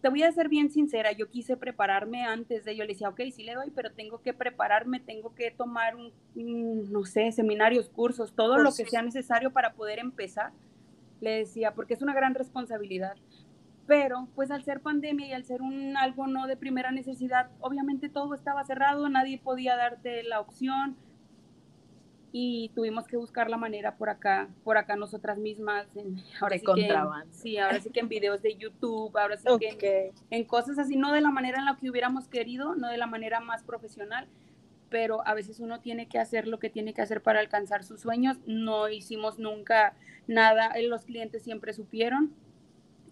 te 0.00 0.08
voy 0.08 0.22
a 0.22 0.32
ser 0.32 0.48
bien 0.48 0.70
sincera, 0.70 1.12
yo 1.12 1.28
quise 1.28 1.58
prepararme 1.58 2.24
antes 2.24 2.64
de, 2.64 2.76
yo 2.76 2.84
le 2.84 2.94
decía, 2.94 3.10
ok, 3.10 3.20
sí 3.34 3.42
le 3.42 3.56
doy, 3.56 3.70
pero 3.74 3.92
tengo 3.92 4.22
que 4.22 4.32
prepararme, 4.32 5.00
tengo 5.00 5.34
que 5.34 5.50
tomar 5.50 5.96
un, 5.96 6.14
un 6.34 6.90
no 6.90 7.04
sé, 7.04 7.30
seminarios, 7.30 7.90
cursos, 7.90 8.34
todo 8.34 8.56
lo 8.56 8.72
que 8.72 8.86
sea 8.86 9.02
necesario 9.02 9.52
para 9.52 9.74
poder 9.74 9.98
empezar. 9.98 10.52
Le 11.20 11.38
decía, 11.40 11.74
porque 11.74 11.92
es 11.92 12.00
una 12.00 12.14
gran 12.14 12.34
responsabilidad. 12.34 13.16
Pero, 13.86 14.28
pues 14.34 14.50
al 14.50 14.64
ser 14.64 14.80
pandemia 14.80 15.28
y 15.28 15.32
al 15.32 15.44
ser 15.44 15.62
un 15.62 15.96
algo 15.96 16.26
no 16.26 16.46
de 16.46 16.56
primera 16.56 16.90
necesidad, 16.90 17.50
obviamente 17.60 18.08
todo 18.08 18.34
estaba 18.34 18.64
cerrado, 18.64 19.08
nadie 19.08 19.38
podía 19.38 19.76
darte 19.76 20.24
la 20.24 20.40
opción 20.40 20.96
y 22.32 22.70
tuvimos 22.74 23.06
que 23.06 23.16
buscar 23.16 23.48
la 23.48 23.56
manera 23.56 23.96
por 23.96 24.10
acá, 24.10 24.48
por 24.64 24.76
acá 24.76 24.96
nosotras 24.96 25.38
mismas. 25.38 25.86
En, 25.96 26.20
ahora 26.40 26.54
de 26.54 26.58
sí 26.58 26.66
contrabando. 26.66 27.32
Que, 27.32 27.38
sí, 27.38 27.58
ahora 27.58 27.80
sí 27.80 27.90
que 27.90 28.00
en 28.00 28.08
videos 28.08 28.42
de 28.42 28.56
YouTube, 28.56 29.16
ahora 29.16 29.36
sí 29.36 29.48
Okay. 29.48 29.76
que 29.76 30.06
en, 30.08 30.12
en 30.30 30.44
cosas 30.44 30.78
así, 30.78 30.96
no 30.96 31.12
de 31.12 31.20
la 31.20 31.30
manera 31.30 31.58
en 31.58 31.64
la 31.64 31.76
que 31.76 31.88
hubiéramos 31.88 32.28
querido, 32.28 32.74
no 32.74 32.88
de 32.88 32.98
la 32.98 33.06
manera 33.06 33.40
más 33.40 33.62
profesional, 33.62 34.26
pero 34.90 35.26
a 35.26 35.34
veces 35.34 35.60
uno 35.60 35.80
tiene 35.80 36.08
que 36.08 36.18
hacer 36.18 36.46
lo 36.46 36.58
que 36.58 36.70
tiene 36.70 36.92
que 36.92 37.02
hacer 37.02 37.22
para 37.22 37.40
alcanzar 37.40 37.84
sus 37.84 38.00
sueños. 38.00 38.38
No 38.46 38.88
hicimos 38.88 39.38
nunca 39.38 39.94
nada, 40.26 40.72
eh, 40.72 40.82
los 40.86 41.04
clientes 41.04 41.42
siempre 41.42 41.72
supieron. 41.72 42.34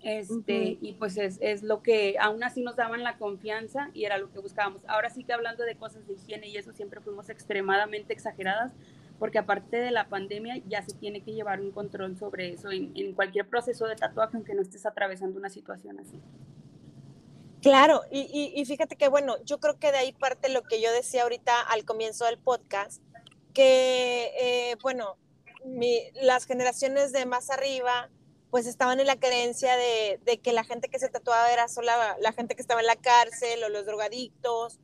Este, 0.04 0.76
y 0.82 0.92
pues 0.98 1.16
es, 1.16 1.38
es 1.40 1.62
lo 1.62 1.82
que 1.82 2.16
aún 2.20 2.44
así 2.44 2.62
nos 2.62 2.76
daban 2.76 3.02
la 3.02 3.16
confianza 3.16 3.90
y 3.94 4.04
era 4.04 4.18
lo 4.18 4.30
que 4.30 4.38
buscábamos. 4.38 4.82
Ahora 4.86 5.08
sí 5.08 5.24
que 5.24 5.32
hablando 5.32 5.64
de 5.64 5.76
cosas 5.76 6.06
de 6.06 6.12
higiene 6.12 6.48
y 6.48 6.56
eso 6.58 6.72
siempre 6.72 7.00
fuimos 7.00 7.30
extremadamente 7.30 8.12
exageradas, 8.12 8.72
porque 9.18 9.38
aparte 9.38 9.78
de 9.78 9.90
la 9.90 10.08
pandemia 10.08 10.60
ya 10.68 10.82
se 10.82 10.92
tiene 10.92 11.22
que 11.22 11.32
llevar 11.32 11.60
un 11.60 11.70
control 11.70 12.18
sobre 12.18 12.52
eso 12.52 12.70
en, 12.70 12.92
en 12.94 13.14
cualquier 13.14 13.48
proceso 13.48 13.86
de 13.86 13.96
tatuaje, 13.96 14.36
aunque 14.36 14.54
no 14.54 14.60
estés 14.60 14.84
atravesando 14.84 15.38
una 15.38 15.48
situación 15.48 15.98
así. 15.98 16.20
Claro, 17.62 18.02
y, 18.10 18.20
y, 18.20 18.60
y, 18.60 18.64
fíjate 18.66 18.96
que 18.96 19.08
bueno, 19.08 19.42
yo 19.44 19.58
creo 19.58 19.78
que 19.78 19.90
de 19.90 19.96
ahí 19.96 20.12
parte 20.12 20.50
lo 20.50 20.64
que 20.64 20.82
yo 20.82 20.92
decía 20.92 21.22
ahorita 21.22 21.62
al 21.62 21.86
comienzo 21.86 22.26
del 22.26 22.36
podcast, 22.36 23.02
que 23.54 24.32
eh, 24.38 24.76
bueno, 24.82 25.16
mi, 25.64 25.98
las 26.20 26.44
generaciones 26.44 27.12
de 27.12 27.24
más 27.24 27.48
arriba 27.48 28.10
pues 28.54 28.68
estaban 28.68 29.00
en 29.00 29.08
la 29.08 29.16
creencia 29.16 29.76
de, 29.76 30.20
de, 30.24 30.38
que 30.38 30.52
la 30.52 30.62
gente 30.62 30.88
que 30.88 31.00
se 31.00 31.08
tatuaba 31.08 31.50
era 31.50 31.66
sola 31.66 32.16
la 32.20 32.32
gente 32.32 32.54
que 32.54 32.62
estaba 32.62 32.80
en 32.80 32.86
la 32.86 32.94
cárcel 32.94 33.64
o 33.64 33.68
los 33.68 33.84
drogadictos. 33.84 34.78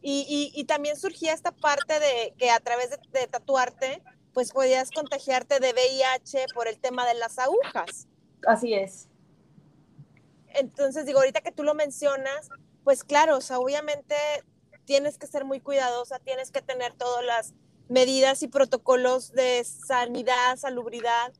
Y, 0.00 0.24
y, 0.28 0.52
y 0.54 0.64
también 0.66 0.96
surgía 0.96 1.32
esta 1.32 1.50
parte 1.50 1.98
de 1.98 2.34
que 2.38 2.52
a 2.52 2.60
través 2.60 2.90
de, 2.90 2.98
de, 3.10 3.26
tatuarte, 3.26 4.00
pues 4.32 4.52
podías 4.52 4.92
contagiarte 4.92 5.58
de 5.58 5.72
VIH 5.72 6.54
por 6.54 6.68
el 6.68 6.78
tema 6.78 7.04
de 7.04 7.14
las 7.14 7.40
agujas. 7.40 8.06
Así 8.46 8.74
es. 8.74 9.08
Entonces, 10.54 11.04
digo, 11.04 11.18
ahorita 11.18 11.40
que 11.40 11.50
tú 11.50 11.64
lo 11.64 11.74
mencionas, 11.74 12.48
pues 12.84 13.02
claro, 13.02 13.38
o 13.38 13.40
sea, 13.40 13.58
obviamente 13.58 14.14
tienes 14.84 15.18
que 15.18 15.26
ser 15.26 15.44
muy 15.44 15.58
cuidadosa, 15.58 16.20
tienes 16.20 16.52
que 16.52 16.62
tener 16.62 16.94
todas 16.94 17.24
las 17.24 17.54
medidas 17.88 18.44
y 18.44 18.46
protocolos 18.46 19.32
de 19.32 19.64
sanidad, 19.64 20.58
salubridad, 20.58 21.32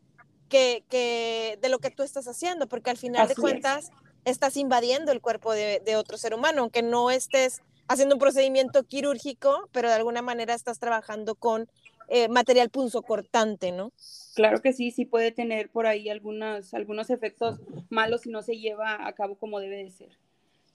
que, 0.48 0.84
que, 0.88 1.58
de 1.60 1.68
lo 1.68 1.78
que 1.78 1.90
tú 1.90 2.02
estás 2.02 2.26
haciendo, 2.28 2.68
porque 2.68 2.90
al 2.90 2.96
final 2.96 3.22
Así 3.22 3.34
de 3.34 3.40
cuentas 3.40 3.84
es. 4.24 4.32
estás 4.32 4.56
invadiendo 4.56 5.12
el 5.12 5.20
cuerpo 5.20 5.52
de, 5.52 5.80
de, 5.84 5.96
otro 5.96 6.18
ser 6.18 6.34
humano, 6.34 6.62
aunque 6.62 6.82
no 6.82 7.10
estés 7.10 7.62
haciendo 7.88 8.14
un 8.14 8.20
procedimiento 8.20 8.84
quirúrgico, 8.84 9.68
pero 9.72 9.88
de 9.88 9.94
alguna 9.94 10.22
manera 10.22 10.54
estás 10.54 10.78
trabajando 10.78 11.34
con 11.34 11.68
eh, 12.08 12.28
material 12.28 12.70
punzocortante, 12.70 13.72
¿no? 13.72 13.92
Claro 14.34 14.60
que 14.60 14.72
sí, 14.72 14.90
sí 14.92 15.04
puede 15.04 15.32
tener 15.32 15.70
por 15.70 15.86
ahí 15.86 16.08
algunos, 16.08 16.72
algunos 16.72 17.10
efectos 17.10 17.58
malos 17.88 18.22
si 18.22 18.30
no 18.30 18.42
se 18.42 18.58
lleva 18.58 19.06
a 19.06 19.12
cabo 19.14 19.36
como 19.36 19.58
debe 19.58 19.78
de 19.78 19.90
ser. 19.90 20.18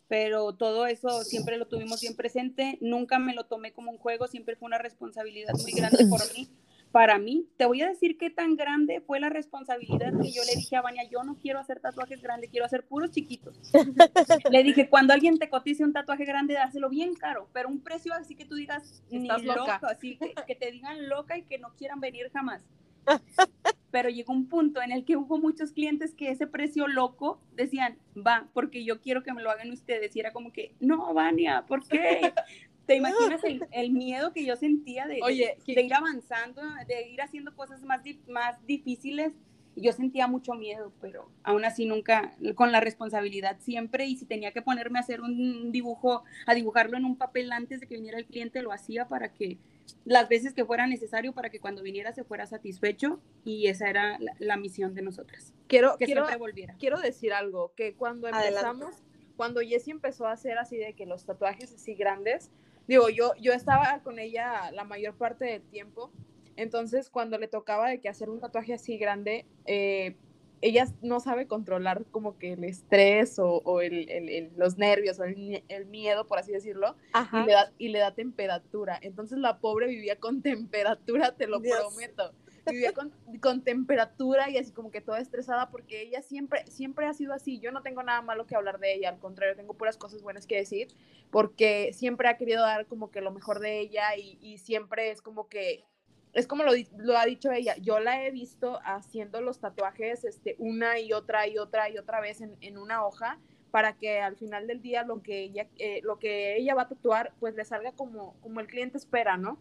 Pero 0.10 0.54
todo 0.54 0.88
eso 0.88 1.24
siempre 1.24 1.56
lo 1.56 1.68
tuvimos 1.68 2.02
bien 2.02 2.18
presente, 2.18 2.78
nunca 2.82 3.18
me 3.18 3.34
lo 3.34 3.46
tomé 3.46 3.72
como 3.72 3.92
un 3.92 3.98
juego, 3.98 4.28
siempre 4.28 4.58
fue 4.58 4.68
una 4.68 4.78
responsabilidad 4.78 5.54
muy 5.54 5.72
grande 5.72 6.06
por 6.08 6.20
mí 6.34 6.50
para 6.92 7.18
mí, 7.20 7.48
te 7.58 7.66
voy 7.66 7.82
a 7.82 7.88
decir 7.88 8.18
qué 8.18 8.30
tan 8.30 8.56
grande 8.56 9.02
fue 9.02 9.20
la 9.20 9.30
responsabilidad 9.30 10.12
que 10.22 10.32
yo 10.32 10.42
le 10.44 10.56
dije 10.56 10.76
a 10.76 10.82
Vania, 10.82 11.04
yo 11.10 11.24
no 11.24 11.38
quiero 11.38 11.60
hacer 11.60 11.80
tatuajes 11.80 12.22
grandes, 12.22 12.50
quiero 12.50 12.66
hacer 12.66 12.86
puros 12.86 13.12
chiquitos. 13.12 13.58
le 14.52 14.64
dije, 14.64 14.90
cuando 14.90 15.14
alguien 15.14 15.40
te 15.40 15.50
cotice 15.50 15.84
un 15.84 15.94
tatuaje 15.94 16.26
grande, 16.26 16.54
dáselo 16.56 16.90
bien 16.90 17.14
caro, 17.16 17.50
pero 17.54 17.70
un 17.70 17.82
precio 17.82 18.14
así 18.14 18.36
que 18.36 18.46
tú 18.46 18.56
digas, 18.56 19.04
ni 19.10 19.28
loca, 19.28 19.80
así 19.84 20.18
que, 20.18 20.34
que 20.46 20.56
te 20.56 20.72
digan 20.72 21.08
loca 21.08 21.38
y 21.38 21.44
que 21.44 21.58
no 21.58 21.74
quieran 21.76 22.00
venir 22.00 22.30
jamás. 22.32 22.64
Pero 23.92 24.10
llegó 24.10 24.32
un 24.32 24.48
punto 24.48 24.82
en 24.82 24.92
el 24.92 25.04
que 25.04 25.18
hubo 25.18 25.38
muchos 25.38 25.72
clientes 25.72 26.14
que 26.14 26.30
ese 26.30 26.48
precio 26.48 26.88
loco 26.88 27.42
decían, 27.56 27.98
va, 28.16 28.48
porque 28.54 28.86
yo 28.86 29.02
quiero 29.02 29.22
que 29.22 29.34
me 29.34 29.42
lo 29.42 29.52
hagan 29.52 29.72
ustedes. 29.72 30.16
Y 30.16 30.20
era 30.22 30.32
como 30.32 30.54
que, 30.54 30.74
no, 30.80 31.14
Vania, 31.14 31.66
¿por 31.68 31.86
qué? 31.86 32.34
¿Te 32.86 32.96
imaginas 32.96 33.42
el, 33.72 33.92
miedo 33.92 34.34
que 34.34 34.46
yo 34.46 34.56
sentía 34.56 35.08
de, 35.08 35.22
Oye, 35.24 35.58
de, 35.66 35.82
ir 35.82 35.94
avanzando, 35.94 36.62
de 36.88 37.10
ir 37.10 37.22
haciendo 37.22 37.56
cosas 37.56 37.84
más, 37.84 38.02
más 38.28 38.66
difíciles? 38.66 39.34
Yo 39.78 39.94
sentía 39.94 40.28
mucho 40.28 40.54
miedo, 40.54 40.92
pero 41.00 41.30
aún 41.44 41.64
así 41.64 41.86
nunca, 41.86 42.36
con 42.56 42.74
la 42.74 42.82
responsabilidad 42.82 43.58
siempre, 43.62 44.06
y 44.06 44.18
si 44.18 44.26
tenía 44.26 44.52
que 44.52 44.62
ponerme 44.62 45.00
a 45.00 45.02
hacer 45.02 45.22
un 45.22 45.72
dibujo, 45.72 46.24
a 46.46 46.54
dibujarlo 46.54 46.98
en 46.98 47.06
un 47.06 47.16
papel 47.16 47.52
antes 47.54 47.80
de 47.80 47.88
que 47.88 47.96
viniera 47.96 48.18
el 48.18 48.26
cliente, 48.26 48.62
lo 48.62 48.74
hacía 48.74 49.08
para 49.08 49.32
que 49.34 49.58
las 50.06 50.28
veces 50.30 50.54
que 50.54 50.66
fuera 50.66 50.88
necesario 50.88 51.34
para 51.34 51.50
que 51.50 51.60
cuando 51.60 51.84
viniera 51.84 52.14
se 52.14 52.24
fuera 52.24 52.46
satisfecho 52.48 53.20
y 53.46 53.68
esa 53.68 53.90
era 53.90 54.18
la, 54.40 54.58
misión 54.58 54.94
de 54.94 55.02
nosotras. 55.02 55.54
Quiero, 55.68 55.98
que 55.98 56.06
quiero, 56.06 56.28
volviera. 56.38 56.76
Quiero 56.80 57.00
decir 57.00 57.34
algo, 57.34 57.74
que 57.76 57.96
cuando 57.96 58.28
empezamos, 58.28 58.96
cuando 59.38 59.62
Jessie 59.62 59.92
empezó 59.92 60.28
a 60.28 60.34
hacer 60.34 60.58
así 60.58 60.78
de 60.78 60.94
que 60.94 61.06
los 61.06 61.26
tatuajes 61.26 61.74
así 61.74 61.96
grandes, 61.96 62.52
digo, 62.88 63.10
yo, 63.10 63.34
yo 63.40 63.54
estaba 63.54 64.02
con 64.04 64.20
ella 64.20 64.72
la 64.72 64.84
mayor 64.84 65.16
parte 65.16 65.46
del 65.46 65.62
tiempo, 65.62 66.12
entonces 66.56 67.10
cuando 67.10 67.38
le 67.38 67.48
tocaba 67.48 67.90
de 67.90 68.00
que 68.00 68.10
hacer 68.10 68.30
un 68.30 68.40
tatuaje 68.40 68.74
así 68.74 68.98
grande, 68.98 69.46
eh, 69.66 70.16
ella 70.62 70.88
no 71.02 71.20
sabe 71.20 71.48
controlar 71.48 72.06
como 72.12 72.38
que 72.38 72.54
el 72.54 72.64
estrés 72.64 73.38
o, 73.40 73.82
el, 73.82 74.52
los 74.56 74.78
nervios 74.78 75.20
o 75.20 75.24
el, 75.24 75.86
miedo, 75.88 76.28
por 76.28 76.38
así 76.38 76.52
decirlo, 76.52 76.96
y 77.34 77.46
le, 77.46 77.52
da, 77.52 77.72
y 77.78 77.88
le 77.90 78.00
da 78.00 78.14
temperatura. 78.14 79.00
Entonces 79.02 79.40
la 79.40 79.58
pobre 79.58 79.88
vivía 79.88 80.18
con 80.18 80.42
temperatura, 80.44 81.36
te 81.36 81.48
lo 81.48 81.62
prometo. 81.62 82.32
Vivía 82.70 82.94
con, 82.94 83.12
con, 83.42 83.64
temperatura 83.64 84.50
y 84.50 84.58
así 84.58 84.72
como 84.72 84.92
que 84.92 85.02
toda 85.02 85.20
estresada 85.20 85.70
porque 85.72 86.02
ella 86.02 86.22
siempre, 86.22 86.66
siempre 86.68 87.08
ha 87.08 87.14
sido 87.14 87.34
así. 87.34 87.60
Yo 87.60 87.72
no 87.72 87.82
tengo 87.82 88.04
nada 88.04 88.22
malo 88.22 88.46
que 88.46 88.56
hablar 88.56 88.80
de 88.80 88.94
ella, 88.94 89.10
al 89.10 89.20
contrario, 89.20 89.56
tengo 89.56 89.74
puras 89.74 89.98
cosas 89.98 90.22
buenas 90.22 90.46
que 90.46 90.58
decir 90.58 90.90
porque 91.32 91.92
siempre 91.94 92.28
ha 92.28 92.38
querido 92.38 92.62
dar 92.62 92.86
como 92.86 93.10
que 93.10 93.22
lo 93.22 93.32
mejor 93.32 93.60
de 93.60 93.80
ella 93.80 94.16
y, 94.16 94.38
y 94.42 94.58
siempre 94.60 95.12
es 95.12 95.22
como 95.22 95.48
que 95.48 95.86
es 96.34 96.48
como 96.48 96.64
lo, 96.64 96.72
lo, 96.98 97.18
ha 97.18 97.26
dicho 97.26 97.52
ella, 97.52 97.76
yo 97.78 98.00
la 98.00 98.26
he 98.26 98.32
visto 98.32 98.80
haciendo 98.86 99.42
los 99.42 99.60
tatuajes 99.60 100.24
este, 100.24 100.56
una 100.60 100.98
y 101.00 101.12
otra 101.12 101.48
y 101.48 101.58
otra 101.58 101.90
y 101.90 101.98
otra 101.98 102.22
vez 102.22 102.40
en, 102.40 102.56
en 102.62 102.78
una 102.78 103.06
hoja 103.06 103.38
para 103.72 103.98
que 103.98 104.20
al 104.20 104.36
final 104.36 104.68
del 104.68 104.82
día 104.82 105.04
lo 105.04 105.22
que 105.22 105.40
ella, 105.40 105.68
eh, 105.78 106.02
lo 106.04 106.20
que 106.20 106.58
ella 106.58 106.76
va 106.76 106.84
a 106.84 106.88
tatuar 106.90 107.34
pues 107.40 107.56
le 107.56 107.66
salga 107.66 107.94
como, 107.94 108.40
como 108.42 108.60
el 108.60 108.68
cliente 108.68 108.98
espera, 108.98 109.38
¿no? 109.38 109.58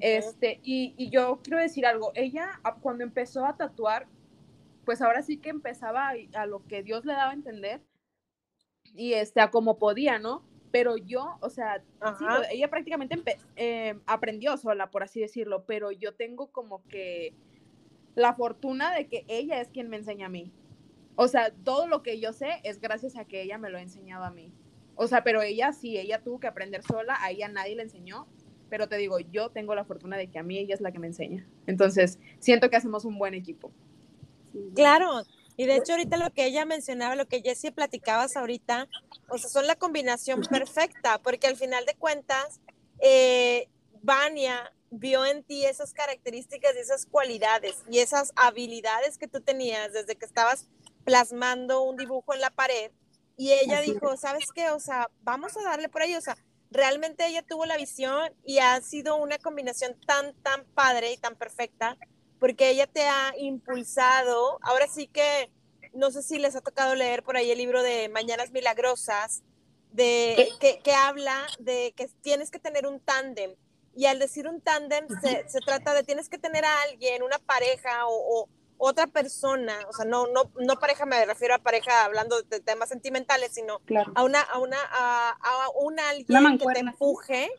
Este, 0.00 0.60
y, 0.62 0.94
y, 0.96 1.10
yo 1.10 1.40
quiero 1.42 1.58
decir 1.58 1.86
algo, 1.86 2.12
ella 2.14 2.60
cuando 2.80 3.04
empezó 3.04 3.44
a 3.46 3.56
tatuar, 3.56 4.06
pues 4.84 5.00
ahora 5.00 5.22
sí 5.22 5.38
que 5.38 5.48
empezaba 5.50 6.10
a, 6.10 6.42
a 6.42 6.46
lo 6.46 6.66
que 6.66 6.82
Dios 6.82 7.04
le 7.04 7.12
daba 7.12 7.30
a 7.30 7.34
entender 7.34 7.80
y 8.94 9.14
este, 9.14 9.40
a 9.40 9.50
como 9.50 9.78
podía, 9.78 10.18
¿no? 10.18 10.42
pero 10.70 10.96
yo, 10.96 11.38
o 11.40 11.50
sea, 11.50 11.82
ella 12.50 12.68
prácticamente 12.68 13.38
eh, 13.56 13.98
aprendió 14.06 14.56
sola, 14.56 14.90
por 14.90 15.02
así 15.02 15.20
decirlo, 15.20 15.64
pero 15.66 15.90
yo 15.90 16.14
tengo 16.14 16.48
como 16.48 16.86
que 16.88 17.34
la 18.14 18.34
fortuna 18.34 18.94
de 18.94 19.06
que 19.08 19.24
ella 19.28 19.60
es 19.60 19.68
quien 19.68 19.88
me 19.88 19.96
enseña 19.96 20.26
a 20.26 20.30
mí. 20.30 20.52
O 21.16 21.28
sea, 21.28 21.52
todo 21.64 21.86
lo 21.86 22.02
que 22.02 22.20
yo 22.20 22.32
sé 22.32 22.60
es 22.64 22.80
gracias 22.80 23.16
a 23.16 23.24
que 23.24 23.42
ella 23.42 23.58
me 23.58 23.70
lo 23.70 23.78
ha 23.78 23.82
enseñado 23.82 24.24
a 24.24 24.30
mí. 24.30 24.52
O 24.94 25.06
sea, 25.06 25.24
pero 25.24 25.42
ella 25.42 25.72
sí, 25.72 25.96
ella 25.98 26.22
tuvo 26.22 26.40
que 26.40 26.46
aprender 26.46 26.82
sola, 26.82 27.16
a 27.20 27.30
ella 27.30 27.48
nadie 27.48 27.76
le 27.76 27.82
enseñó, 27.82 28.26
pero 28.68 28.88
te 28.88 28.96
digo, 28.96 29.18
yo 29.18 29.50
tengo 29.50 29.74
la 29.74 29.84
fortuna 29.84 30.16
de 30.16 30.28
que 30.28 30.38
a 30.38 30.42
mí 30.42 30.58
ella 30.58 30.74
es 30.74 30.80
la 30.80 30.92
que 30.92 30.98
me 30.98 31.06
enseña. 31.06 31.46
Entonces, 31.66 32.18
siento 32.38 32.70
que 32.70 32.76
hacemos 32.76 33.04
un 33.04 33.18
buen 33.18 33.34
equipo. 33.34 33.72
Claro, 34.74 35.22
y 35.56 35.66
de 35.66 35.76
hecho 35.76 35.92
ahorita 35.92 36.16
lo 36.16 36.30
que 36.32 36.46
ella 36.46 36.64
mencionaba, 36.64 37.16
lo 37.16 37.26
que 37.26 37.42
Jessie 37.42 37.72
platicabas 37.72 38.36
ahorita, 38.36 38.88
o 39.28 39.38
sea, 39.38 39.50
son 39.50 39.66
la 39.66 39.76
combinación 39.76 40.40
perfecta, 40.50 41.18
porque 41.18 41.46
al 41.46 41.56
final 41.56 41.84
de 41.84 41.94
cuentas, 41.94 42.60
eh, 43.00 43.68
Vania 44.02 44.72
vio 44.90 45.26
en 45.26 45.42
ti 45.42 45.64
esas 45.64 45.92
características 45.92 46.74
y 46.74 46.78
esas 46.78 47.06
cualidades 47.06 47.76
y 47.90 47.98
esas 47.98 48.32
habilidades 48.36 49.18
que 49.18 49.28
tú 49.28 49.40
tenías 49.40 49.92
desde 49.92 50.16
que 50.16 50.24
estabas 50.24 50.68
plasmando 51.04 51.82
un 51.82 51.96
dibujo 51.96 52.34
en 52.34 52.40
la 52.40 52.50
pared 52.50 52.90
y 53.36 53.52
ella 53.52 53.80
dijo, 53.80 54.16
¿sabes 54.16 54.50
qué? 54.52 54.70
O 54.70 54.80
sea, 54.80 55.10
vamos 55.22 55.56
a 55.56 55.62
darle 55.62 55.88
por 55.88 56.02
ahí, 56.02 56.14
o 56.16 56.20
sea, 56.20 56.36
realmente 56.70 57.26
ella 57.26 57.42
tuvo 57.42 57.66
la 57.66 57.76
visión 57.76 58.32
y 58.44 58.58
ha 58.58 58.80
sido 58.80 59.16
una 59.16 59.38
combinación 59.38 59.98
tan, 60.06 60.34
tan 60.42 60.64
padre 60.74 61.12
y 61.12 61.16
tan 61.16 61.36
perfecta 61.36 61.96
porque 62.38 62.70
ella 62.70 62.86
te 62.86 63.02
ha 63.02 63.34
impulsado. 63.38 64.58
Ahora 64.62 64.86
sí 64.86 65.08
que, 65.08 65.50
no 65.92 66.10
sé 66.10 66.22
si 66.22 66.38
les 66.38 66.54
ha 66.56 66.60
tocado 66.60 66.94
leer 66.94 67.22
por 67.22 67.36
ahí 67.36 67.50
el 67.50 67.58
libro 67.58 67.82
de 67.82 68.08
Mañanas 68.08 68.52
Milagrosas, 68.52 69.42
de, 69.92 70.48
que, 70.60 70.80
que 70.80 70.92
habla 70.92 71.46
de 71.58 71.92
que 71.96 72.08
tienes 72.22 72.50
que 72.50 72.58
tener 72.58 72.86
un 72.86 73.00
tándem. 73.00 73.54
Y 73.96 74.06
al 74.06 74.18
decir 74.18 74.46
un 74.46 74.60
tándem, 74.60 75.06
se, 75.20 75.48
se, 75.48 75.58
trata 75.60 75.92
de 75.92 76.04
tienes 76.04 76.28
que 76.28 76.38
tener 76.38 76.64
a 76.64 76.82
alguien, 76.82 77.22
una 77.22 77.38
pareja 77.38 78.06
o, 78.06 78.48
otra 78.78 79.06
persona, 79.06 79.76
o 79.88 79.92
sea, 79.92 80.04
no, 80.04 80.26
no, 80.28 80.50
no 80.58 80.76
pareja, 80.76 81.04
me 81.04 81.24
refiero 81.26 81.54
a 81.54 81.58
pareja 81.58 82.04
hablando 82.04 82.40
de 82.42 82.60
temas 82.60 82.88
sentimentales, 82.88 83.52
sino 83.52 83.80
a 84.14 84.22
una, 84.22 84.40
a 84.40 84.58
una, 84.58 84.78
a, 84.90 85.30
a 85.30 85.70
un 85.80 85.98
alguien 86.00 86.58
que 86.58 86.66
te 86.72 86.80
empuje 86.80 87.50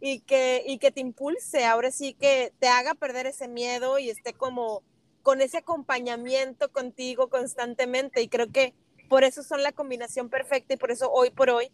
y 0.00 0.20
que, 0.20 0.64
y 0.66 0.78
que 0.78 0.90
te 0.90 1.00
impulse, 1.00 1.64
ahora 1.64 1.90
sí 1.90 2.14
que 2.14 2.52
te 2.58 2.68
haga 2.68 2.94
perder 2.94 3.26
ese 3.26 3.46
miedo 3.46 3.98
y 3.98 4.10
esté 4.10 4.32
como 4.32 4.82
con 5.22 5.40
ese 5.40 5.58
acompañamiento 5.58 6.72
contigo 6.72 7.28
constantemente. 7.28 8.20
Y 8.22 8.28
creo 8.28 8.50
que 8.50 8.74
por 9.08 9.24
eso 9.24 9.42
son 9.42 9.62
la 9.62 9.72
combinación 9.72 10.28
perfecta 10.28 10.74
y 10.74 10.76
por 10.76 10.90
eso 10.90 11.10
hoy 11.12 11.30
por 11.30 11.50
hoy, 11.50 11.70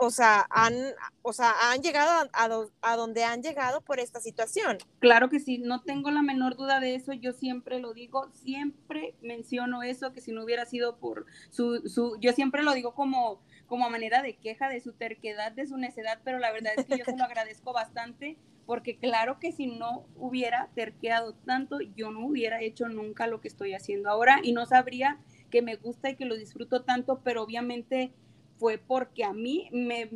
o 0.00 0.10
sea, 0.10 0.46
han, 0.50 0.74
o 1.22 1.32
sea, 1.32 1.52
han 1.70 1.82
llegado 1.82 2.28
a, 2.32 2.48
a, 2.82 2.96
donde 2.96 3.24
han 3.24 3.42
llegado 3.42 3.82
por 3.82 4.00
esta 4.00 4.20
situación. 4.20 4.78
Claro 4.98 5.28
que 5.28 5.40
sí, 5.40 5.58
no 5.58 5.82
tengo 5.82 6.10
la 6.10 6.22
menor 6.22 6.56
duda 6.56 6.80
de 6.80 6.94
eso, 6.94 7.12
yo 7.12 7.32
siempre 7.32 7.80
lo 7.80 7.92
digo, 7.92 8.30
siempre 8.32 9.14
menciono 9.20 9.82
eso, 9.82 10.12
que 10.12 10.20
si 10.20 10.32
no 10.32 10.42
hubiera 10.42 10.64
sido 10.64 10.96
por 10.96 11.26
su, 11.50 11.86
su 11.88 12.16
yo 12.20 12.32
siempre 12.32 12.62
lo 12.62 12.72
digo 12.72 12.94
como 12.94 13.40
como 13.66 13.88
manera 13.88 14.20
de 14.20 14.36
queja 14.36 14.68
de 14.68 14.80
su 14.80 14.94
terquedad, 14.94 15.52
de 15.52 15.64
su 15.64 15.76
necedad, 15.76 16.18
pero 16.24 16.40
la 16.40 16.50
verdad 16.50 16.72
es 16.76 16.86
que 16.86 16.98
yo 16.98 17.04
se 17.04 17.16
lo 17.16 17.22
agradezco 17.24 17.72
bastante 17.72 18.36
porque 18.66 18.96
claro 18.98 19.38
que 19.38 19.52
si 19.52 19.66
no 19.66 20.06
hubiera 20.16 20.70
terqueado 20.74 21.34
tanto, 21.34 21.80
yo 21.96 22.10
no 22.10 22.26
hubiera 22.26 22.62
hecho 22.62 22.88
nunca 22.88 23.26
lo 23.26 23.40
que 23.40 23.48
estoy 23.48 23.74
haciendo 23.74 24.10
ahora 24.10 24.40
y 24.42 24.52
no 24.52 24.66
sabría 24.66 25.18
que 25.50 25.62
me 25.62 25.76
gusta 25.76 26.10
y 26.10 26.16
que 26.16 26.24
lo 26.24 26.36
disfruto 26.36 26.82
tanto, 26.82 27.20
pero 27.22 27.42
obviamente 27.42 28.12
fue 28.60 28.76
porque 28.76 29.24
a 29.24 29.32
mí 29.32 29.70
me 29.72 30.10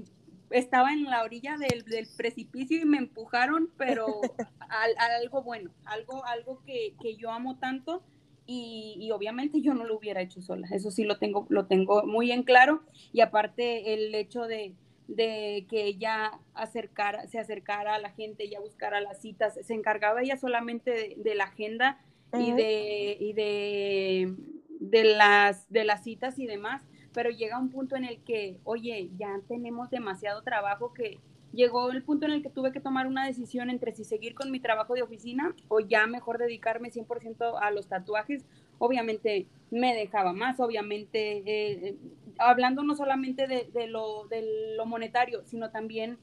estaba 0.50 0.92
en 0.92 1.04
la 1.04 1.24
orilla 1.24 1.57
del, 1.57 2.07
precipicio 2.16 2.78
y 2.78 2.85
me 2.85 2.98
empujaron, 2.98 3.70
pero 3.78 4.07
a, 4.61 4.85
algo 5.20 5.42
bueno, 5.42 5.70
algo, 5.87 6.24
algo 6.26 6.62
que, 6.64 6.94
que 7.00 7.16
yo 7.16 7.30
amo 7.30 7.59
tanto 7.59 8.04
y, 8.46 9.11
obviamente 9.11 9.62
yo 9.62 9.72
no 9.72 9.85
lo 9.85 9.96
hubiera 9.96 10.20
hecho 10.20 10.42
sola, 10.42 10.68
eso 10.70 10.90
sí 10.90 11.04
lo 11.04 11.18
tengo, 11.18 11.46
lo 11.48 11.64
tengo 11.64 12.04
muy 12.04 12.30
en 12.30 12.42
claro. 12.42 12.83
Y 13.11 13.22
aparte 13.22 13.94
el 13.94 14.14
hecho 14.14 14.42
de, 14.46 14.74
que 15.16 15.87
ella 15.87 16.38
acercara, 16.52 17.26
se 17.26 17.38
acercara 17.38 17.94
a 17.94 17.98
la 17.98 18.11
gente, 18.11 18.44
ella 18.44 18.61
buscara 18.61 19.00
las 19.00 19.22
citas, 19.22 19.59
se 19.62 19.72
encargaba 19.72 20.20
ella 20.20 20.37
solamente 20.37 21.16
de, 21.16 21.35
la 21.35 21.44
agenda 21.44 21.98
y, 22.38 22.52
de, 22.52 23.16
y 23.18 23.33
de, 23.33 24.35
de, 24.80 25.04
las, 25.04 25.70
de 25.70 25.85
las 25.85 26.04
citas 26.04 26.38
y 26.38 26.46
demás, 26.46 26.83
pero 27.14 27.31
llega 27.31 27.59
un 27.59 27.70
punto 27.70 27.96
en 27.96 28.05
el 28.05 28.18
que, 28.18 28.59
oye, 28.64 29.11
ya 29.16 29.40
tenemos 29.48 29.88
demasiado 29.88 30.42
trabajo 30.42 30.92
que 30.92 31.20
llegó 31.53 31.90
el 31.92 32.03
punto 32.03 32.27
en 32.27 32.33
el 32.33 32.42
que 32.42 32.50
tuve 32.50 32.72
que 32.72 32.81
tomar 32.81 33.07
una 33.07 33.24
decisión 33.24 33.70
entre 33.70 33.94
si 33.94 34.05
seguir 34.05 34.35
con 34.35 34.50
mi 34.50 34.59
trabajo 34.59 34.94
de 34.94 35.03
oficina 35.03 35.55
o 35.68 35.79
ya 35.79 36.07
mejor 36.07 36.38
dedicarme 36.38 36.90
100% 36.90 37.59
a 37.62 37.70
los 37.70 37.87
tatuajes. 37.87 38.44
Obviamente 38.79 39.46
me 39.70 39.94
dejaba 39.94 40.33
más, 40.33 40.59
obviamente, 40.59 41.38
eh, 41.38 41.88
eh, 41.88 41.96
hablando 42.38 42.83
no 42.83 42.96
solamente 42.96 43.46
de, 43.46 43.87
lo, 43.87 44.27
de 44.27 44.74
lo 44.77 44.85
monetario, 44.85 45.42
sino 45.44 45.70
también... 45.70 46.18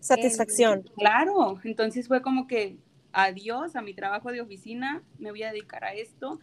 Satisfacción. 0.00 0.82
claro, 0.96 1.58
entonces 1.64 2.08
fue 2.08 2.20
como 2.20 2.46
que 2.46 2.76
adiós 3.12 3.74
a 3.74 3.80
mi 3.80 3.94
trabajo 3.94 4.32
de 4.32 4.42
oficina, 4.42 5.02
me 5.18 5.30
voy 5.30 5.44
a 5.44 5.50
dedicar 5.50 5.82
a 5.84 5.94
esto 5.94 6.40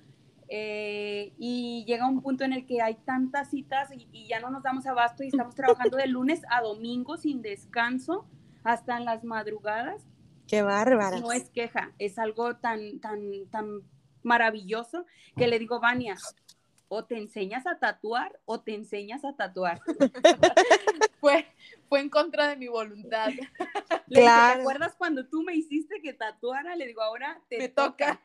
eh, 0.53 1.31
y 1.37 1.85
llega 1.87 2.05
un 2.05 2.21
punto 2.21 2.43
en 2.43 2.51
el 2.51 2.65
que 2.65 2.81
hay 2.81 2.95
tantas 3.05 3.51
citas 3.51 3.87
y, 3.95 4.27
ya 4.27 4.41
no 4.41 4.49
nos 4.49 4.63
damos 4.63 4.85
abasto 4.85 5.23
y 5.23 5.27
estamos 5.27 5.55
trabajando 5.55 5.95
de 5.95 6.07
lunes 6.07 6.41
a 6.49 6.59
domingo 6.59 7.15
sin 7.15 7.41
descanso 7.41 8.27
hasta 8.65 8.97
en 8.97 9.05
las 9.05 9.23
madrugadas. 9.23 10.05
Qué 10.49 10.61
bárbara. 10.61 11.21
No 11.21 11.31
es 11.31 11.49
queja, 11.51 11.93
es 11.99 12.19
algo 12.19 12.57
tan, 12.57 12.99
tan, 12.99 13.47
tan 13.49 13.83
maravilloso 14.23 15.05
que 15.37 15.47
le 15.47 15.57
digo, 15.57 15.79
Vania, 15.79 16.17
o 16.89 17.05
te 17.05 17.17
enseñas 17.17 17.65
a 17.65 17.79
tatuar 17.79 18.37
o 18.43 18.59
te 18.59 18.75
enseñas 18.75 19.23
a 19.23 19.33
tatuar. 19.37 19.79
fue, 21.21 21.47
fue 21.87 22.01
en 22.01 22.09
contra 22.09 22.49
de 22.49 22.57
mi 22.57 22.67
voluntad. 22.67 23.29
¿Te 24.09 24.27
acuerdas 24.27 24.95
cuando 24.97 25.25
tú 25.27 25.43
me 25.43 25.55
hiciste 25.55 26.01
que 26.01 26.11
tatuara? 26.11 26.75
Le 26.75 26.87
digo, 26.87 27.01
ahora 27.01 27.39
te 27.47 27.69
toca. 27.69 28.19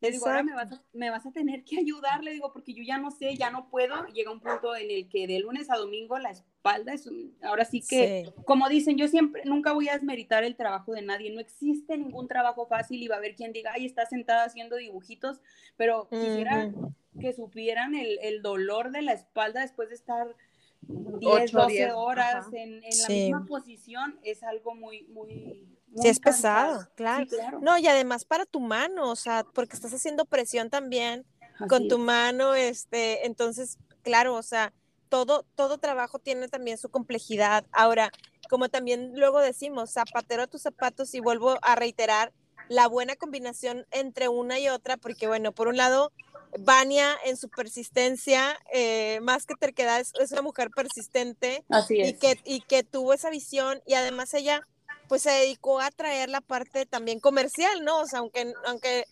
Le 0.00 0.10
digo, 0.10 0.26
ahora 0.26 0.42
me 0.42 0.52
vas, 0.52 0.72
a, 0.72 0.82
me 0.92 1.08
vas, 1.08 1.24
a, 1.24 1.32
tener 1.32 1.64
que 1.64 1.78
ayudar, 1.78 2.22
le 2.22 2.32
digo, 2.32 2.52
porque 2.52 2.74
yo 2.74 2.82
ya 2.82 2.98
no 2.98 3.10
sé, 3.10 3.34
ya 3.36 3.50
no 3.50 3.70
puedo. 3.70 4.06
Llega 4.08 4.30
un 4.30 4.40
punto 4.40 4.76
en 4.76 4.90
el 4.90 5.08
que 5.08 5.26
de 5.26 5.38
lunes 5.38 5.70
a 5.70 5.76
domingo 5.76 6.18
la 6.18 6.30
espalda 6.30 6.92
es 6.92 7.08
ahora 7.42 7.64
sí 7.64 7.80
que, 7.80 8.30
como 8.44 8.68
dicen, 8.68 8.98
yo 8.98 9.08
siempre, 9.08 9.42
nunca 9.46 9.72
voy 9.72 9.88
a 9.88 9.94
desmeritar 9.94 10.44
el 10.44 10.54
trabajo 10.54 10.92
de 10.92 11.00
nadie. 11.00 11.32
No 11.32 11.40
existe 11.40 11.96
ningún 11.96 12.28
trabajo 12.28 12.66
fácil 12.66 13.02
y 13.02 13.08
va 13.08 13.14
a 13.14 13.18
haber 13.18 13.34
quien 13.34 13.52
diga, 13.52 13.72
ay, 13.74 13.86
está 13.86 14.04
sentada 14.04 14.44
haciendo 14.44 14.76
dibujitos, 14.76 15.40
pero 15.76 16.08
quisiera 16.10 16.70
que 17.18 17.32
supieran 17.32 17.94
el, 17.94 18.18
el, 18.20 18.42
dolor 18.42 18.90
de 18.90 19.00
la 19.00 19.14
espalda 19.14 19.62
después 19.62 19.88
de 19.88 19.94
estar 19.94 20.36
10, 20.82 21.52
12 21.52 21.92
horas 21.92 22.52
en, 22.52 22.84
en 22.84 22.98
la 23.02 23.08
misma 23.08 23.46
posición. 23.46 24.20
Es 24.22 24.42
algo 24.42 24.74
muy, 24.74 25.04
muy 25.04 25.75
Sí, 26.00 26.08
es 26.08 26.20
pesado, 26.20 26.88
claro. 26.94 27.26
No, 27.60 27.78
y 27.78 27.86
además 27.86 28.24
para 28.24 28.44
tu 28.44 28.60
mano, 28.60 29.10
o 29.10 29.16
sea, 29.16 29.44
porque 29.54 29.76
estás 29.76 29.94
haciendo 29.94 30.24
presión 30.24 30.70
también 30.70 31.24
con 31.68 31.88
tu 31.88 31.98
mano, 31.98 32.54
este, 32.54 33.26
entonces, 33.26 33.78
claro, 34.02 34.34
o 34.34 34.42
sea, 34.42 34.72
todo, 35.08 35.46
todo 35.54 35.78
trabajo 35.78 36.18
tiene 36.18 36.48
también 36.48 36.78
su 36.78 36.90
complejidad. 36.90 37.64
Ahora, 37.72 38.12
como 38.50 38.68
también 38.68 39.18
luego 39.18 39.40
decimos, 39.40 39.90
zapatero 39.90 40.42
a 40.42 40.46
tus 40.46 40.62
zapatos 40.62 41.14
y 41.14 41.20
vuelvo 41.20 41.58
a 41.62 41.74
reiterar 41.74 42.32
la 42.68 42.88
buena 42.88 43.16
combinación 43.16 43.86
entre 43.90 44.28
una 44.28 44.58
y 44.58 44.68
otra, 44.68 44.96
porque 44.96 45.26
bueno, 45.26 45.52
por 45.52 45.68
un 45.68 45.76
lado, 45.76 46.12
Vania 46.58 47.14
en 47.24 47.36
su 47.36 47.48
persistencia, 47.48 48.58
eh, 48.72 49.20
más 49.22 49.46
que 49.46 49.54
terquedad, 49.54 50.00
es, 50.00 50.12
es, 50.18 50.32
una 50.32 50.42
mujer 50.42 50.70
persistente 50.70 51.64
y, 51.88 52.14
que, 52.14 52.40
y 52.44 52.60
que 52.62 52.82
tuvo 52.82 53.12
esa 53.12 53.30
visión 53.30 53.80
y 53.86 53.94
además 53.94 54.34
ella 54.34 54.66
pues 55.08 55.22
se 55.22 55.30
dedicó 55.30 55.80
a 55.80 55.90
traer 55.90 56.28
la 56.28 56.40
parte 56.40 56.86
también 56.86 57.20
comercial, 57.20 57.84
¿no? 57.84 58.00
O 58.00 58.06
sea, 58.06 58.20
aunque, 58.20 58.52
aunque 58.66 59.06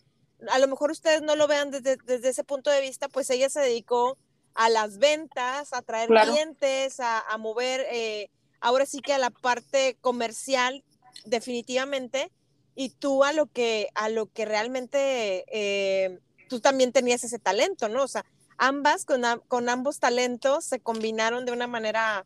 a 0.49 0.59
lo 0.59 0.67
mejor 0.67 0.91
ustedes 0.91 1.21
no 1.21 1.35
lo 1.35 1.47
vean 1.47 1.71
desde, 1.71 1.97
ese 2.07 2.43
punto 2.43 2.69
de 2.69 2.81
vista, 2.81 3.07
pues 3.07 3.29
ella 3.29 3.49
se 3.49 3.61
dedicó 3.61 4.17
a 4.53 4.69
las 4.69 4.97
ventas, 4.97 5.73
a 5.73 5.81
traer 5.81 6.09
clientes, 6.09 6.99
a, 6.99 7.37
mover, 7.37 7.85
eh, 7.91 8.29
ahora 8.61 8.85
sí 8.85 9.01
que 9.01 9.13
a 9.13 9.17
la 9.17 9.29
parte 9.29 9.97
comercial, 10.01 10.83
definitivamente, 11.25 12.31
y 12.75 12.89
tú 12.89 13.23
a 13.23 13.33
lo 13.33 13.47
que, 13.47 13.89
a 13.95 14.09
lo 14.09 14.27
que 14.27 14.45
realmente 14.45 15.45
eh, 15.47 16.19
tú 16.49 16.59
también 16.59 16.91
tenías 16.91 17.23
ese 17.23 17.39
talento, 17.39 17.89
¿no? 17.89 18.03
O 18.03 18.07
sea, 18.07 18.25
ambas 18.57 19.05
con, 19.05 19.23
con 19.47 19.69
ambos 19.69 19.99
talentos 19.99 20.65
se 20.65 20.79
combinaron 20.79 21.45
de 21.45 21.51
una 21.51 21.67
manera 21.67 22.25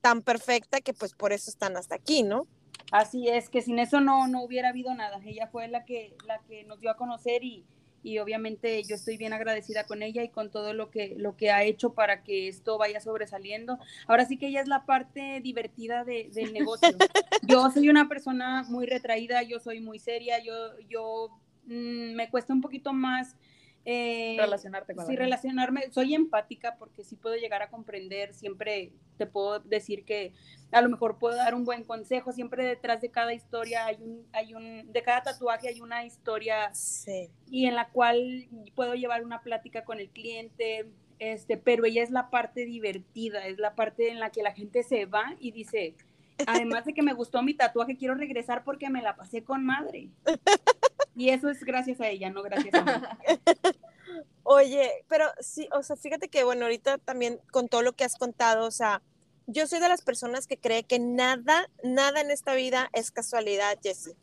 tan 0.00 0.22
perfecta 0.22 0.80
que 0.80 0.94
pues 0.94 1.14
por 1.14 1.32
eso 1.32 1.50
están 1.50 1.76
hasta 1.76 1.94
aquí, 1.94 2.22
¿no? 2.22 2.46
Así 2.92 3.28
es, 3.28 3.48
que 3.48 3.62
sin 3.62 3.78
eso 3.78 4.00
no, 4.00 4.28
no 4.28 4.42
hubiera 4.42 4.68
habido 4.68 4.94
nada. 4.94 5.20
Ella 5.24 5.48
fue 5.48 5.68
la 5.68 5.84
que, 5.84 6.16
la 6.26 6.38
que 6.48 6.64
nos 6.64 6.80
dio 6.80 6.90
a 6.90 6.96
conocer 6.96 7.42
y, 7.42 7.64
y 8.06 8.20
obviamente 8.20 8.84
yo 8.84 8.94
estoy 8.94 9.16
bien 9.16 9.32
agradecida 9.32 9.84
con 9.84 10.00
ella 10.00 10.22
y 10.22 10.28
con 10.28 10.48
todo 10.48 10.72
lo 10.72 10.90
que, 10.90 11.16
lo 11.18 11.36
que 11.36 11.50
ha 11.50 11.64
hecho 11.64 11.92
para 11.92 12.22
que 12.22 12.46
esto 12.46 12.78
vaya 12.78 13.00
sobresaliendo. 13.00 13.80
Ahora 14.06 14.24
sí 14.26 14.38
que 14.38 14.46
ella 14.46 14.60
es 14.60 14.68
la 14.68 14.86
parte 14.86 15.40
divertida 15.40 16.04
de, 16.04 16.30
del 16.32 16.52
negocio. 16.52 16.88
Yo 17.42 17.68
soy 17.72 17.88
una 17.88 18.08
persona 18.08 18.64
muy 18.68 18.86
retraída, 18.86 19.42
yo 19.42 19.60
soy 19.60 19.80
muy 19.80 19.98
seria, 19.98 20.42
yo, 20.42 20.78
yo 20.88 21.30
mm, 21.66 22.14
me 22.14 22.30
cuesta 22.30 22.52
un 22.52 22.60
poquito 22.60 22.92
más 22.92 23.36
eh, 23.88 24.36
Relacionarte 24.36 24.96
con 24.96 25.06
Sí, 25.06 25.14
relacionarme. 25.14 25.92
Soy 25.92 26.14
empática 26.14 26.74
porque 26.76 27.04
sí 27.04 27.14
puedo 27.14 27.36
llegar 27.36 27.62
a 27.62 27.70
comprender. 27.70 28.34
Siempre 28.34 28.92
te 29.16 29.26
puedo 29.26 29.60
decir 29.60 30.04
que 30.04 30.32
a 30.72 30.82
lo 30.82 30.88
mejor 30.88 31.20
puedo 31.20 31.36
dar 31.36 31.54
un 31.54 31.64
buen 31.64 31.84
consejo. 31.84 32.32
Siempre 32.32 32.64
detrás 32.64 33.00
de 33.00 33.12
cada 33.12 33.32
historia 33.32 33.86
hay 33.86 33.98
un, 34.00 34.26
hay 34.32 34.54
un, 34.54 34.92
de 34.92 35.02
cada 35.02 35.22
tatuaje 35.22 35.68
hay 35.68 35.80
una 35.80 36.04
historia 36.04 36.72
y 37.48 37.66
en 37.66 37.76
la 37.76 37.88
cual 37.90 38.48
puedo 38.74 38.94
llevar 38.94 39.24
una 39.24 39.40
plática 39.40 39.84
con 39.84 40.00
el 40.00 40.10
cliente. 40.10 40.90
Este, 41.20 41.56
pero 41.56 41.84
ella 41.84 42.02
es 42.02 42.10
la 42.10 42.28
parte 42.28 42.66
divertida, 42.66 43.46
es 43.46 43.58
la 43.58 43.76
parte 43.76 44.10
en 44.10 44.18
la 44.18 44.30
que 44.30 44.42
la 44.42 44.52
gente 44.52 44.82
se 44.82 45.06
va 45.06 45.36
y 45.38 45.52
dice, 45.52 45.94
además 46.46 46.84
de 46.84 46.92
que 46.92 47.02
me 47.02 47.14
gustó 47.14 47.40
mi 47.40 47.54
tatuaje, 47.54 47.96
quiero 47.96 48.16
regresar 48.16 48.64
porque 48.64 48.90
me 48.90 49.00
la 49.00 49.14
pasé 49.14 49.44
con 49.44 49.64
madre. 49.64 50.10
Y 51.16 51.30
eso 51.30 51.48
es 51.48 51.64
gracias 51.64 52.00
a 52.00 52.08
ella, 52.08 52.28
no 52.30 52.42
gracias 52.42 52.74
a 52.74 52.82
mí. 52.82 52.92
Oye, 54.42 55.04
pero 55.08 55.24
sí, 55.40 55.68
o 55.72 55.82
sea, 55.82 55.96
fíjate 55.96 56.28
que, 56.28 56.44
bueno, 56.44 56.66
ahorita 56.66 56.98
también 56.98 57.40
con 57.50 57.68
todo 57.68 57.82
lo 57.82 57.94
que 57.94 58.04
has 58.04 58.16
contado, 58.16 58.66
o 58.66 58.70
sea, 58.70 59.02
yo 59.46 59.66
soy 59.66 59.80
de 59.80 59.88
las 59.88 60.02
personas 60.02 60.46
que 60.46 60.58
cree 60.58 60.84
que 60.84 60.98
nada, 60.98 61.68
nada 61.82 62.20
en 62.20 62.30
esta 62.30 62.54
vida 62.54 62.90
es 62.92 63.10
casualidad, 63.10 63.78
Jessie. 63.82 64.14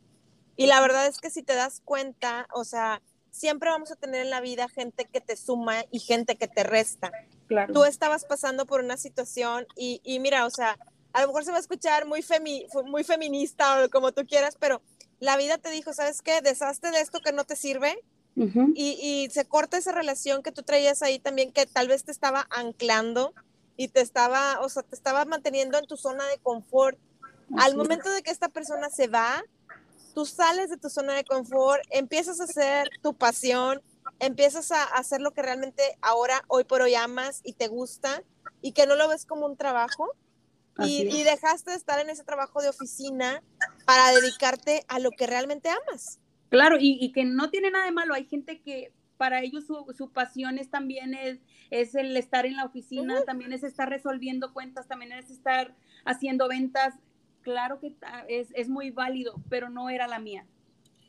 Y 0.55 0.67
la 0.67 0.79
verdad 0.81 1.07
es 1.07 1.17
que 1.19 1.31
si 1.31 1.41
te 1.41 1.55
das 1.55 1.81
cuenta, 1.83 2.47
o 2.53 2.63
sea, 2.63 3.01
siempre 3.31 3.69
vamos 3.69 3.91
a 3.91 3.95
tener 3.95 4.21
en 4.21 4.29
la 4.29 4.39
vida 4.39 4.69
gente 4.69 5.05
que 5.05 5.19
te 5.19 5.35
suma 5.35 5.83
y 5.89 5.99
gente 5.99 6.35
que 6.35 6.47
te 6.47 6.63
resta. 6.63 7.11
Claro. 7.47 7.73
Tú 7.73 7.83
estabas 7.85 8.25
pasando 8.25 8.67
por 8.67 8.81
una 8.81 8.97
situación 8.97 9.65
y, 9.75 9.99
y 10.03 10.19
mira, 10.19 10.45
o 10.45 10.49
sea, 10.51 10.77
a 11.13 11.21
lo 11.21 11.27
mejor 11.27 11.45
se 11.45 11.51
va 11.51 11.57
a 11.57 11.61
escuchar 11.61 12.05
muy, 12.05 12.21
femi, 12.21 12.65
muy 12.85 13.03
feminista 13.03 13.83
o 13.83 13.89
como 13.89 14.11
tú 14.11 14.25
quieras, 14.25 14.57
pero 14.59 14.81
la 15.23 15.37
vida 15.37 15.57
te 15.57 15.69
dijo, 15.69 15.93
¿sabes 15.93 16.21
qué? 16.21 16.41
Deshazte 16.41 16.91
de 16.91 16.99
esto 16.99 17.21
que 17.21 17.31
no 17.31 17.45
te 17.45 17.55
sirve 17.55 17.97
y, 18.35 19.29
se 19.31 19.45
corta 19.45 19.77
esa 19.77 19.93
relación 19.93 20.43
que 20.43 20.51
tú 20.51 20.63
traías 20.63 21.01
ahí 21.01 21.17
también, 21.17 21.53
que 21.53 21.65
tal 21.65 21.87
vez 21.87 22.03
te 22.03 22.11
estaba 22.11 22.45
anclando 22.49 23.33
y 23.77 23.87
te 23.87 24.01
estaba, 24.01 24.59
o 24.59 24.67
sea, 24.67 24.83
te 24.83 24.95
estaba 24.95 25.23
manteniendo 25.23 25.77
en 25.77 25.85
tu 25.85 25.95
zona 25.95 26.25
de 26.27 26.39
confort. 26.39 26.97
Al 27.57 27.77
momento 27.77 28.09
de 28.09 28.21
que 28.21 28.31
esta 28.31 28.49
persona 28.49 28.89
se 28.89 29.07
va, 29.07 29.41
tú 30.13 30.25
sales 30.25 30.69
de 30.69 30.77
tu 30.77 30.89
zona 30.89 31.13
de 31.13 31.23
confort, 31.23 31.81
empiezas 31.89 32.41
a 32.41 32.43
hacer 32.43 32.89
tu 33.01 33.13
pasión, 33.13 33.81
empiezas 34.19 34.71
a 34.71 34.83
hacer 34.83 35.21
lo 35.21 35.31
que 35.31 35.41
realmente 35.41 35.97
ahora, 36.01 36.43
hoy 36.49 36.65
por 36.65 36.81
hoy 36.81 36.95
amas 36.95 37.39
y 37.45 37.53
te 37.53 37.69
gusta 37.69 38.23
y 38.61 38.73
que 38.73 38.87
no 38.87 38.95
lo 38.95 39.07
ves 39.07 39.25
como 39.25 39.45
un 39.45 39.55
trabajo 39.55 40.09
y, 40.79 41.23
dejaste 41.23 41.71
de 41.71 41.77
estar 41.77 41.99
en 41.99 42.09
ese 42.09 42.23
trabajo 42.23 42.61
de 42.61 42.69
oficina 42.69 43.43
para 43.85 44.11
dedicarte 44.11 44.83
a 44.87 44.99
lo 44.99 45.11
que 45.11 45.27
realmente 45.27 45.69
amas. 45.69 46.19
Claro, 46.49 46.77
y, 46.79 47.11
que 47.11 47.23
no 47.25 47.49
tiene 47.49 47.71
nada 47.71 47.85
de 47.85 47.91
malo. 47.91 48.13
Hay 48.13 48.25
gente 48.25 48.61
que 48.61 48.91
para 49.17 49.41
ellos 49.41 49.65
su, 49.65 50.11
pasión 50.11 50.57
es 50.57 50.69
también 50.69 51.13
es, 51.13 51.39
es, 51.69 51.95
el 51.95 52.15
estar 52.17 52.45
en 52.45 52.57
la 52.57 52.65
oficina, 52.65 53.23
también 53.23 53.53
es 53.53 53.63
estar 53.63 53.89
resolviendo 53.89 54.53
cuentas, 54.53 54.87
también 54.87 55.11
es 55.11 55.29
estar 55.29 55.75
haciendo 56.05 56.47
ventas. 56.47 56.95
Claro 57.41 57.79
que 57.79 57.95
es, 58.27 58.49
es 58.53 58.69
muy 58.69 58.89
válido, 58.89 59.35
pero 59.49 59.69
no 59.69 59.89
era 59.89 60.07
la 60.07 60.19
mía. 60.19 60.45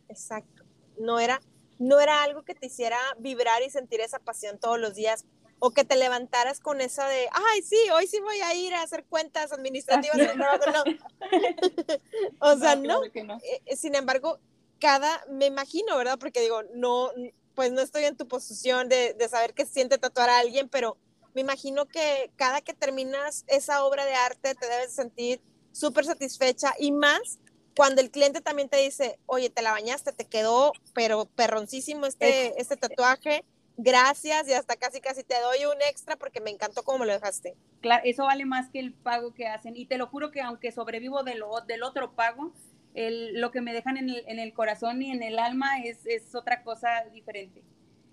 Exacto. 0.09 0.65
No 0.99 1.19
era, 1.19 1.41
no 1.79 2.01
era 2.01 2.23
algo 2.23 2.43
que 2.43 2.55
te 2.55 2.67
hiciera 2.67 2.99
vibrar 3.19 3.63
y 3.63 3.71
sentir 3.71 4.01
esa 4.01 4.19
pasión 4.19 4.59
todos 4.59 4.79
los 4.79 4.95
días 4.95 5.25
o 5.59 5.71
que 5.71 5.85
te 5.85 5.97
levantaras 5.97 6.61
con 6.61 6.81
esa 6.81 7.09
de, 7.09 7.29
ay, 7.33 7.63
sí, 7.63 7.77
hoy 7.95 8.07
sí 8.07 8.21
voy 8.21 8.41
a 8.41 8.55
ir 8.55 8.75
a 8.75 8.83
hacer 8.83 9.05
cuentas 9.05 9.53
administrativas. 9.53 10.17
o 12.41 12.59
sea, 12.59 12.77
no. 12.77 13.03
Eh, 13.05 13.63
eh, 13.65 13.77
sin 13.77 13.95
embargo, 13.95 14.39
cada, 14.79 15.25
me 15.31 15.47
imagino, 15.47 15.97
¿verdad? 15.97 16.19
Porque 16.19 16.41
digo, 16.41 16.63
no, 16.75 17.11
pues 17.55 17.73
no 17.73 17.81
estoy 17.81 18.05
en 18.05 18.17
tu 18.17 18.29
posición 18.29 18.89
de, 18.89 19.15
de 19.15 19.29
saber 19.29 19.55
qué 19.55 19.65
siente 19.65 19.99
tatuar 19.99 20.29
a 20.29 20.39
alguien, 20.39 20.69
pero 20.69 20.99
me 21.35 21.41
imagino 21.41 21.87
que 21.87 22.31
cada 22.37 22.61
que 22.61 22.75
terminas 22.75 23.45
esa 23.47 23.85
obra 23.85 24.05
de 24.05 24.15
arte 24.15 24.55
te 24.55 24.69
debes 24.69 24.95
sentir 24.95 25.41
súper 25.73 26.05
satisfecha 26.05 26.75
y 26.79 26.93
más 26.93 27.39
cuando 27.77 28.01
el 28.01 28.11
cliente 28.11 28.41
también 28.41 28.69
te 28.69 28.77
dice, 28.77 29.19
oye, 29.27 29.51
te 29.51 29.63
la 29.63 29.73
bañaste, 29.73 30.13
te 30.13 30.27
quedó, 30.27 30.73
pero 30.93 31.27
perroncísimo 31.27 32.07
este, 32.07 32.61
este 32.61 32.77
tatuaje 32.77 33.45
gracias 33.77 34.49
y 34.49 34.53
hasta 34.53 34.77
casi 34.77 35.01
casi 35.01 35.25
te 35.25 35.35
doy 35.41 35.65
un 35.67 35.81
extra 35.89 36.17
porque 36.17 36.41
me 36.41 36.51
encantó 36.51 36.83
cómo 36.83 37.05
lo 37.05 37.13
dejaste. 37.13 37.57
Claro, 37.81 38.03
eso 38.05 38.25
vale 38.25 38.45
más 38.45 38.71
que 38.71 38.79
el 38.79 38.93
pago 38.93 39.35
que 39.35 39.47
hacen. 39.47 39.77
Y 39.77 39.87
te 39.87 39.99
lo 39.99 40.07
juro 40.07 40.31
que 40.31 40.41
aunque 40.41 40.73
sobrevivo 40.73 41.23
de 41.23 41.35
lo, 41.35 41.61
del 41.63 41.83
otro 41.83 42.13
pago, 42.13 42.53
el, 42.95 43.41
lo 43.41 43.51
que 43.51 43.61
me 43.61 43.73
dejan 43.73 43.97
en 43.97 44.11
el, 44.11 44.25
en 44.27 44.39
el, 44.39 44.53
corazón 44.53 45.03
y 45.03 45.11
en 45.11 45.23
el 45.23 45.39
alma 45.39 45.81
es, 45.83 46.07
es 46.07 46.35
otra 46.35 46.63
cosa 46.63 47.05
diferente. 47.13 47.63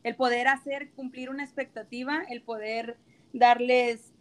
El 0.03 0.15
poder 0.15 0.47
hacer 0.47 0.91
cumplir 0.91 1.29
una 1.29 1.43
expectativa, 1.43 2.23
el 2.29 2.41
poder 2.41 2.97
darles 3.33 4.11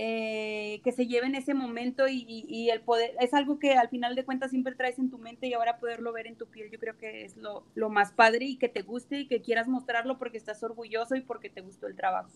eh, 0.00 0.80
que 0.84 0.92
se 0.92 1.08
lleven 1.08 1.34
ese 1.34 1.54
momento 1.54 2.06
y, 2.06 2.70
el 2.70 2.80
poder, 2.82 3.16
es 3.18 3.34
algo 3.34 3.58
que 3.58 3.72
al 3.72 3.88
final 3.88 4.14
de 4.14 4.24
cuentas 4.24 4.52
siempre 4.52 4.76
traes 4.76 4.96
en 5.00 5.10
tu 5.10 5.18
mente 5.18 5.48
y 5.48 5.54
ahora 5.54 5.78
poderlo 5.78 6.12
ver 6.12 6.28
en 6.28 6.36
tu 6.36 6.46
piel, 6.46 6.70
yo 6.70 6.78
creo 6.78 6.96
que 6.96 7.24
es 7.24 7.36
lo, 7.36 7.64
lo 7.74 7.90
más 7.90 8.12
padre 8.12 8.44
y 8.44 8.58
que 8.58 8.68
te 8.68 8.82
guste 8.82 9.18
y 9.18 9.26
que 9.26 9.42
quieras 9.42 9.66
mostrarlo 9.66 10.16
porque 10.16 10.38
estás 10.38 10.62
orgulloso 10.62 11.16
y 11.16 11.20
porque 11.20 11.50
te 11.50 11.62
gustó 11.62 11.88
el 11.88 11.96
trabajo. 11.96 12.30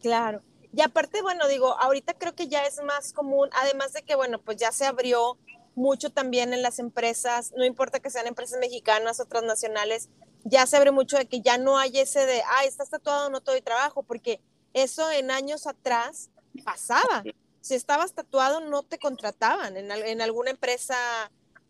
Claro. 0.00 0.40
Y 0.74 0.80
aparte, 0.80 1.20
bueno, 1.20 1.46
digo, 1.46 1.78
ahorita 1.78 2.14
creo 2.14 2.34
que 2.34 2.48
ya 2.48 2.62
es 2.62 2.82
más 2.82 3.12
común, 3.12 3.50
además 3.52 3.92
de 3.92 4.00
que, 4.00 4.14
bueno, 4.14 4.40
pues 4.40 4.56
ya 4.56 4.72
se 4.72 4.86
abrió 4.86 5.36
mucho 5.74 6.08
también 6.08 6.54
en 6.54 6.62
las 6.62 6.78
empresas, 6.78 7.52
no 7.54 7.66
importa 7.66 8.00
que 8.00 8.08
sean 8.08 8.26
empresas 8.26 8.58
mexicanas 8.58 9.20
o 9.20 9.26
transnacionales, 9.26 10.08
ya 10.44 10.64
se 10.64 10.78
abre 10.78 10.90
mucho 10.90 11.18
de 11.18 11.26
que 11.26 11.42
ya 11.42 11.58
no 11.58 11.76
hay 11.76 11.98
ese 11.98 12.24
de, 12.24 12.40
ah, 12.48 12.64
estás 12.64 12.88
tatuado, 12.88 13.28
no 13.28 13.42
te 13.42 13.50
doy 13.50 13.60
trabajo, 13.60 14.02
porque 14.02 14.40
eso 14.72 15.10
en 15.10 15.30
años 15.30 15.66
atrás 15.66 16.30
pasaba. 16.64 17.22
Si 17.60 17.74
estabas 17.74 18.12
tatuado, 18.12 18.60
no 18.60 18.82
te 18.82 18.98
contrataban 18.98 19.76
en, 19.76 19.90
en 19.90 20.20
alguna 20.20 20.50
empresa 20.50 20.96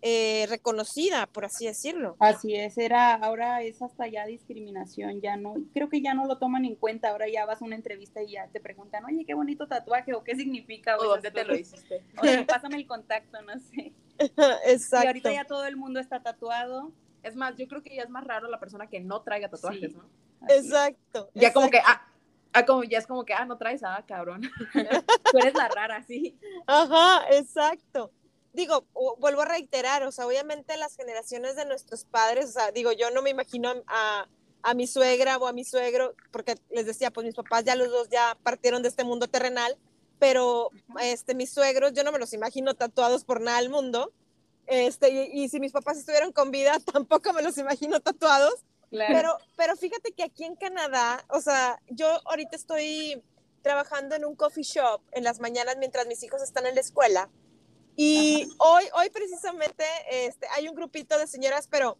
eh, 0.05 0.47
reconocida, 0.49 1.29
por 1.29 1.45
así 1.45 1.65
decirlo. 1.65 2.17
Así 2.19 2.57
es, 2.57 2.77
era, 2.77 3.15
ahora 3.15 3.63
es 3.63 3.81
hasta 3.83 4.09
ya 4.09 4.27
discriminación, 4.27 5.21
ya 5.21 5.37
no, 5.37 5.55
creo 5.73 5.89
que 5.89 6.03
ya 6.03 6.13
no 6.13 6.27
lo 6.27 6.39
toman 6.39 6.65
en 6.65 6.75
cuenta, 6.75 7.11
ahora 7.11 7.29
ya 7.29 7.47
vas 7.47 7.63
a 7.63 7.65
una 7.65 7.77
entrevista 7.77 8.21
y 8.21 8.33
ya 8.33 8.49
te 8.49 8.59
preguntan, 8.59 9.05
oye, 9.05 9.25
qué 9.25 9.35
bonito 9.35 9.69
tatuaje, 9.69 10.13
o 10.13 10.25
qué 10.25 10.35
significa, 10.35 10.97
o, 10.99 11.05
dónde 11.05 11.31
te 11.31 11.45
lo 11.45 11.55
hiciste. 11.55 12.03
Oye, 12.21 12.45
pásame 12.45 12.79
el 12.79 12.87
contacto, 12.89 13.41
no 13.43 13.53
sé. 13.61 13.93
Exacto. 14.67 15.05
Y 15.05 15.07
ahorita 15.07 15.33
ya 15.33 15.45
todo 15.45 15.67
el 15.67 15.77
mundo 15.77 16.01
está 16.01 16.21
tatuado. 16.21 16.91
Es 17.23 17.37
más, 17.37 17.57
yo 17.57 17.69
creo 17.69 17.85
que 17.85 17.95
ya 17.95 18.03
es 18.03 18.11
más 18.11 18.25
raro 18.25 18.49
la 18.49 18.59
persona 18.59 18.89
que 18.89 18.99
no 18.99 19.23
traiga 19.23 19.49
tatuajes, 19.49 19.95
¿no? 19.95 20.03
Exacto. 20.49 21.31
Ya 21.35 21.53
como 21.53 21.71
que, 21.71 21.79
ah, 21.79 22.05
ah, 22.53 22.65
como, 22.67 22.85
ya 22.85 22.99
es 22.99 23.07
como 23.07 23.25
que, 23.25 23.35
ah, 23.35 23.45
no 23.45 23.59
traes, 23.59 23.83
ah, 23.85 24.05
cabrón. 24.07 24.43
Tú 25.33 25.39
eres 25.39 25.55
la 25.55 25.69
rara, 25.69 26.03
sí. 26.03 26.39
Ajá, 26.67 27.27
exacto 27.31 28.13
digo, 28.53 28.87
vuelvo 29.19 29.43
a 29.43 29.47
reiterar, 29.47 30.03
o 30.03 30.13
sea, 30.13 30.27
obviamente 30.27 30.77
las 30.77 30.97
generaciones 30.97 31.57
de 31.57 31.65
nuestros 31.65 32.05
padres, 32.05 32.51
o 32.51 32.53
sea, 32.53 32.71
digo, 32.71 32.93
yo 32.93 33.11
no 33.11 33.23
me 33.23 33.31
imagino 33.31 33.73
a, 33.87 34.29
a, 34.63 34.75
mi 34.75 34.87
suegra 34.87 35.39
o 35.39 35.47
a 35.47 35.53
mi 35.53 35.65
suegro, 35.65 36.15
porque 36.31 36.57
les 36.71 36.87
decía, 36.87 37.11
pues 37.11 37.27
mis 37.27 37.35
papás 37.35 37.65
ya 37.65 37.75
los 37.77 37.91
dos 37.91 38.09
ya 38.11 38.37
partieron 38.43 38.83
de 38.83 38.89
este 38.89 39.05
mundo 39.05 39.27
terrenal, 39.27 39.77
pero 40.19 40.71
este, 41.01 41.35
mis 41.35 41.53
suegros, 41.53 41.93
yo 41.95 42.05
no 42.05 42.13
me 42.13 42.19
los 42.19 42.33
imagino 42.33 42.75
tatuados 42.75 43.25
por 43.25 43.41
nada 43.41 43.59
del 43.61 43.71
mundo, 43.71 44.13
este, 44.67 45.11
y, 45.33 45.49
si 45.49 45.59
mis 45.59 45.73
papás 45.73 45.99
estuvieran 45.99 46.33
con 46.33 46.51
vida, 46.51 46.79
tampoco 46.93 47.33
me 47.33 47.43
los 47.43 47.57
imagino 47.59 48.01
tatuados, 48.01 48.65
pero, 48.93 49.39
pero 49.57 49.77
fíjate 49.77 50.13
que 50.13 50.23
aquí 50.23 50.45
en 50.45 50.57
Canadá, 50.57 51.25
o 51.29 51.41
sea, 51.41 51.81
yo 51.89 52.07
ahorita 52.29 52.57
estoy 52.57 53.23
trabajando 53.63 54.15
en 54.15 54.25
un 54.25 54.35
coffee 54.37 54.65
shop 54.65 55.01
en 55.13 55.25
las 55.25 55.41
mañanas 55.41 55.77
mientras 55.79 56.07
mis 56.07 56.23
hijos 56.23 56.43
están 56.43 56.67
en 56.67 56.75
la 56.75 56.81
escuela, 56.81 57.31
y 57.97 58.49
hoy, 58.59 58.85
hoy 58.95 59.11
precisamente 59.11 59.85
este, 60.11 60.47
hay 60.57 60.69
un 60.69 60.75
grupito 60.75 61.19
de 61.19 61.27
señoras, 61.27 61.69
pero 61.71 61.99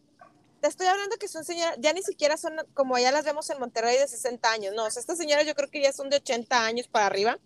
te 0.61 0.69
estoy 0.69 0.87
hablando 0.87 1.17
que 1.19 1.29
son 1.29 1.45
señoras, 1.45 1.77
ya 1.79 1.93
ni 1.93 2.03
siquiera 2.03 2.37
son 2.37 2.55
como 2.73 2.99
ya 2.99 3.13
las 3.13 3.25
vemos 3.25 3.51
en 3.51 3.59
Monterrey 3.59 3.99
de 3.99 4.09
60 4.09 4.51
años, 4.51 4.75
no, 4.75 4.85
o 4.85 4.91
sea, 4.91 5.01
estas 5.01 5.19
señoras 5.19 5.47
yo 5.47 5.55
creo 5.55 5.69
que 5.69 5.83
ya 5.83 5.93
son 5.93 6.09
de 6.09 6.17
80 6.17 6.65
años 6.65 6.89
para 6.89 7.07
arriba. 7.07 7.39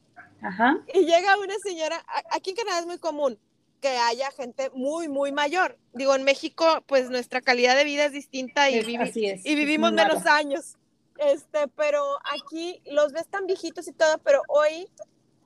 Ajá. 0.42 0.76
Y 0.92 1.06
llega 1.06 1.38
una 1.38 1.54
señora, 1.62 2.04
aquí 2.30 2.50
en 2.50 2.56
Canadá 2.56 2.80
es 2.80 2.86
muy 2.86 2.98
común 2.98 3.38
que 3.80 3.88
haya 3.88 4.30
gente 4.30 4.70
muy, 4.74 5.08
muy 5.08 5.32
mayor. 5.32 5.78
Digo, 5.92 6.14
en 6.14 6.24
México, 6.24 6.82
pues 6.86 7.10
nuestra 7.10 7.40
calidad 7.40 7.76
de 7.76 7.84
vida 7.84 8.04
es 8.04 8.12
distinta 8.12 8.70
y, 8.70 8.78
y 8.78 9.54
vivimos 9.54 9.92
menos 9.92 10.26
años. 10.26 10.76
Este, 11.18 11.68
pero 11.68 12.02
aquí 12.32 12.82
los 12.86 13.12
ves 13.12 13.26
tan 13.28 13.46
viejitos 13.46 13.88
y 13.88 13.92
todo, 13.92 14.18
pero 14.18 14.42
hoy 14.48 14.90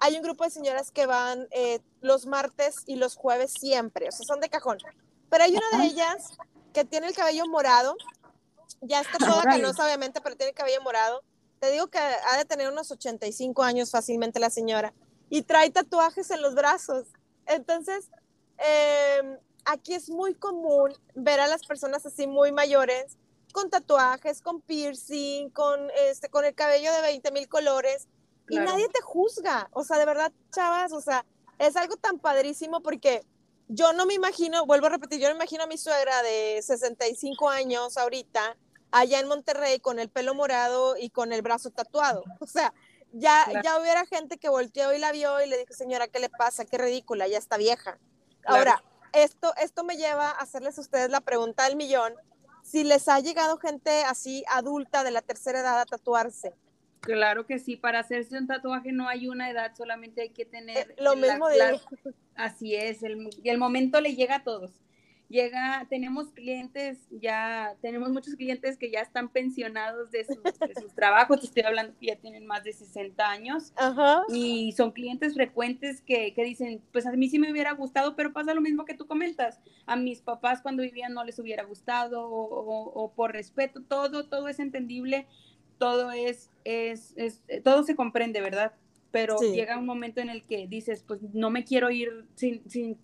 hay 0.01 0.17
un 0.17 0.23
grupo 0.23 0.45
de 0.45 0.51
señoras 0.51 0.91
que 0.91 1.07
van 1.07 1.47
eh, 1.51 1.81
los 2.01 2.27
martes 2.27 2.77
y 2.87 2.97
los 2.97 3.17
jueves 3.17 3.53
siempre, 3.53 4.09
o 4.09 4.13
sea, 4.13 4.27
son 4.27 4.41
de 4.41 4.49
cajón. 4.49 4.79
Pero 5.29 5.45
hay 5.45 5.55
una 5.55 5.79
de 5.79 5.87
ellas 5.89 6.33
que 6.73 6.85
tiene 6.85 7.07
el 7.07 7.15
cabello 7.15 7.47
morado, 7.47 7.95
ya 8.81 9.01
está 9.01 9.19
toda 9.19 9.43
canosa 9.43 9.85
obviamente, 9.85 10.21
pero 10.21 10.37
tiene 10.37 10.51
el 10.51 10.57
cabello 10.57 10.81
morado. 10.83 11.23
Te 11.61 11.71
digo 11.71 11.89
que 11.89 11.99
ha 11.99 12.39
de 12.39 12.47
tener 12.47 12.71
unos 12.71 12.91
85 12.91 13.63
años 13.63 13.91
fácilmente 13.91 14.41
la 14.41 14.51
señora 14.51 14.95
y 15.29 15.43
trae 15.43 15.71
tatuajes 15.71 16.31
en 16.31 16.41
los 16.41 16.55
brazos. 16.55 17.09
Entonces, 17.47 18.09
em, 18.61 19.39
aquí 19.65 19.95
es 19.95 20.09
muy 20.09 20.35
común 20.35 20.93
ver 21.15 21.41
a 21.41 21.47
las 21.47 21.65
personas 21.65 22.05
así 22.07 22.27
muy 22.27 22.53
mayores 22.53 23.17
con 23.53 23.71
tatuajes, 23.71 24.43
con 24.43 24.61
piercing, 24.61 25.51
con, 25.51 25.91
este, 26.09 26.29
con 26.29 26.45
el 26.45 26.55
cabello 26.55 26.93
de 26.93 27.03
20 27.03 27.33
mil 27.33 27.49
colores 27.49 28.09
y 28.49 28.57
nadie 28.57 28.89
te 28.89 29.01
juzga. 29.01 29.69
O 29.73 29.85
sea, 29.85 29.99
de 29.99 30.07
verdad, 30.07 30.33
chavas, 30.53 30.93
o 30.93 31.01
sea, 31.01 31.25
es 31.59 31.77
algo 31.77 31.97
tan 31.97 32.19
padrísimo 32.19 32.81
porque 32.81 33.25
yo 33.69 33.93
no 33.93 34.07
me 34.07 34.15
imagino, 34.15 34.67
vuelvo 34.67 34.87
a 34.87 34.91
repetir, 34.91 35.21
yo 35.21 35.29
no 35.29 35.35
me 35.35 35.45
imagino 35.45 35.65
a 35.65 35.67
mi 35.67 35.79
suegra 35.79 36.23
de 36.23 36.61
65 36.63 37.49
años 37.49 37.97
ahorita, 37.97 38.57
allá 38.91 39.21
en 39.21 39.29
Monterrey, 39.29 39.79
con 39.79 40.01
el 40.01 40.09
pelo 40.09 40.35
morado 40.35 40.97
y 40.97 41.11
con 41.11 41.33
el 41.33 41.43
brazo 41.43 41.71
tatuado. 41.71 42.25
O 42.41 42.47
sea, 42.47 42.75
ya, 43.13 43.47
ya 43.63 43.79
hubiera 43.81 44.07
gente 44.07 44.39
que 44.39 44.49
volteó 44.49 44.93
y 44.93 44.99
la 44.99 45.13
vio 45.13 45.41
y 45.41 45.49
le 45.49 45.59
dijo, 45.59 45.73
señora, 45.73 46.09
¿qué 46.09 46.19
le 46.19 46.29
pasa? 46.29 46.65
Qué 46.65 46.79
ridícula, 46.79 47.29
ya 47.29 47.39
está 47.39 47.57
vieja. 47.57 47.99
Ahora, 48.45 48.83
esto, 49.13 49.53
esto 49.63 49.85
me 49.85 49.97
lleva 49.97 50.31
a 50.31 50.39
hacerles 50.39 50.79
a 50.79 50.81
ustedes 50.81 51.11
la 51.11 51.21
pregunta 51.21 51.65
del 51.65 51.77
millón. 51.77 52.15
Si 52.63 52.85
les 52.85 53.09
ha 53.09 53.21
llegado 53.21 53.59
gente 53.59 54.05
así 54.05 54.45
adulta 54.49 55.03
de 55.03 55.11
la 55.11 55.23
tercera 55.23 55.61
edad 55.61 55.81
a 55.81 55.87
tatuarse, 55.87 56.55
Claro 57.01 57.47
que 57.47 57.59
sí, 57.59 57.77
para 57.77 58.01
hacerse 58.01 58.37
un 58.37 58.47
tatuaje 58.47 58.93
no 58.93 59.09
hay 59.09 59.27
una 59.27 59.51
edad, 59.51 59.75
solamente 59.75 60.21
hay 60.21 60.31
que 60.31 60.45
tener... 60.45 60.95
Lo 60.99 61.17
mismo 61.17 61.49
de... 61.49 61.81
así 62.35 62.77
es, 62.77 63.03
el, 63.03 63.31
el 63.43 63.59
momento 63.59 64.01
le 64.01 64.15
llega 64.15 64.37
a 64.37 64.45
todos. 64.45 64.71
Llega, 65.31 65.87
tenemos 65.89 66.33
clientes, 66.33 67.07
ya 67.09 67.77
tenemos 67.81 68.11
muchos 68.11 68.35
clientes 68.35 68.77
que 68.77 68.91
ya 68.91 68.99
están 68.99 69.29
pensionados 69.29 70.11
de 70.11 70.25
sus, 70.25 70.95
trabajos, 70.97 71.45
estoy 71.45 71.63
hablando 71.63 71.97
que 72.01 72.09
ya 72.09 72.17
tienen 72.17 72.47
más 72.47 72.65
de 72.65 72.73
60 72.73 73.31
años, 73.31 73.73
y 74.35 74.73
son 74.73 74.91
clientes 74.91 75.35
frecuentes 75.35 76.03
que, 76.03 76.35
que, 76.35 76.43
dicen, 76.43 76.83
pues 76.93 77.07
a 77.07 77.13
mí 77.13 77.29
sí 77.29 77.39
me 77.39 77.53
hubiera 77.53 77.73
gustado, 77.75 78.17
pero 78.17 78.33
pasa 78.33 78.55
lo 78.55 78.61
mismo 78.61 78.85
que 78.85 78.95
tú 78.95 79.07
comentas, 79.07 79.61
a 79.87 79.95
mis 79.95 80.21
papás 80.21 80.63
cuando 80.63 80.83
vivían 80.83 81.15
no 81.15 81.23
les 81.23 81.39
hubiera 81.39 81.63
gustado, 81.63 82.29
o, 82.29 82.93
o 82.93 83.13
por 83.13 83.31
respeto, 83.31 83.83
todo, 83.83 84.29
todo 84.29 84.49
es 84.49 84.59
entendible, 84.59 85.29
todo 85.79 86.11
es, 86.11 86.51
es, 86.65 87.15
es 87.17 87.43
todo 87.63 87.85
se 87.85 87.95
comprende, 87.95 88.41
¿verdad? 88.41 88.75
Pero 89.13 89.39
llega 89.39 89.79
un 89.79 89.87
momento 89.87 90.21
en 90.21 90.29
el 90.29 90.45
que 90.45 90.67
dices, 90.69 91.03
pues 91.07 91.21
no 91.33 91.51
me 91.51 91.65
quiero 91.65 91.91
ir 91.91 92.27
sin, 92.35 92.69
sin 92.71 92.97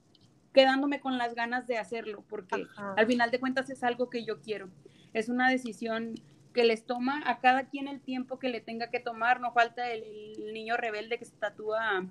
quedándome 0.57 1.01
con 1.01 1.19
las 1.19 1.35
ganas 1.35 1.67
de 1.67 1.77
hacerlo, 1.77 2.25
porque 2.31 2.67
al 2.97 3.07
final 3.07 3.31
de 3.31 3.39
cuentas 3.39 3.69
es 3.69 3.85
algo 3.85 4.09
que 4.09 4.25
yo 4.25 4.41
quiero. 4.41 4.71
Es 5.13 5.29
una 5.29 5.51
decisión 5.51 6.15
que 6.55 6.65
les 6.65 6.87
toma 6.87 7.23
a 7.27 7.41
cada 7.41 7.65
quien 7.69 7.89
el 7.89 8.01
tiempo 8.01 8.39
que 8.39 8.49
le 8.49 8.63
tenga 8.63 8.89
que 8.89 8.99
tomar. 8.99 9.39
No 9.39 9.53
falta 9.53 9.91
el, 9.91 10.03
el 10.39 10.55
niño 10.55 10.79
rebelde 10.79 11.19
que 11.19 11.27
se 11.27 11.37
tatúa 11.37 12.07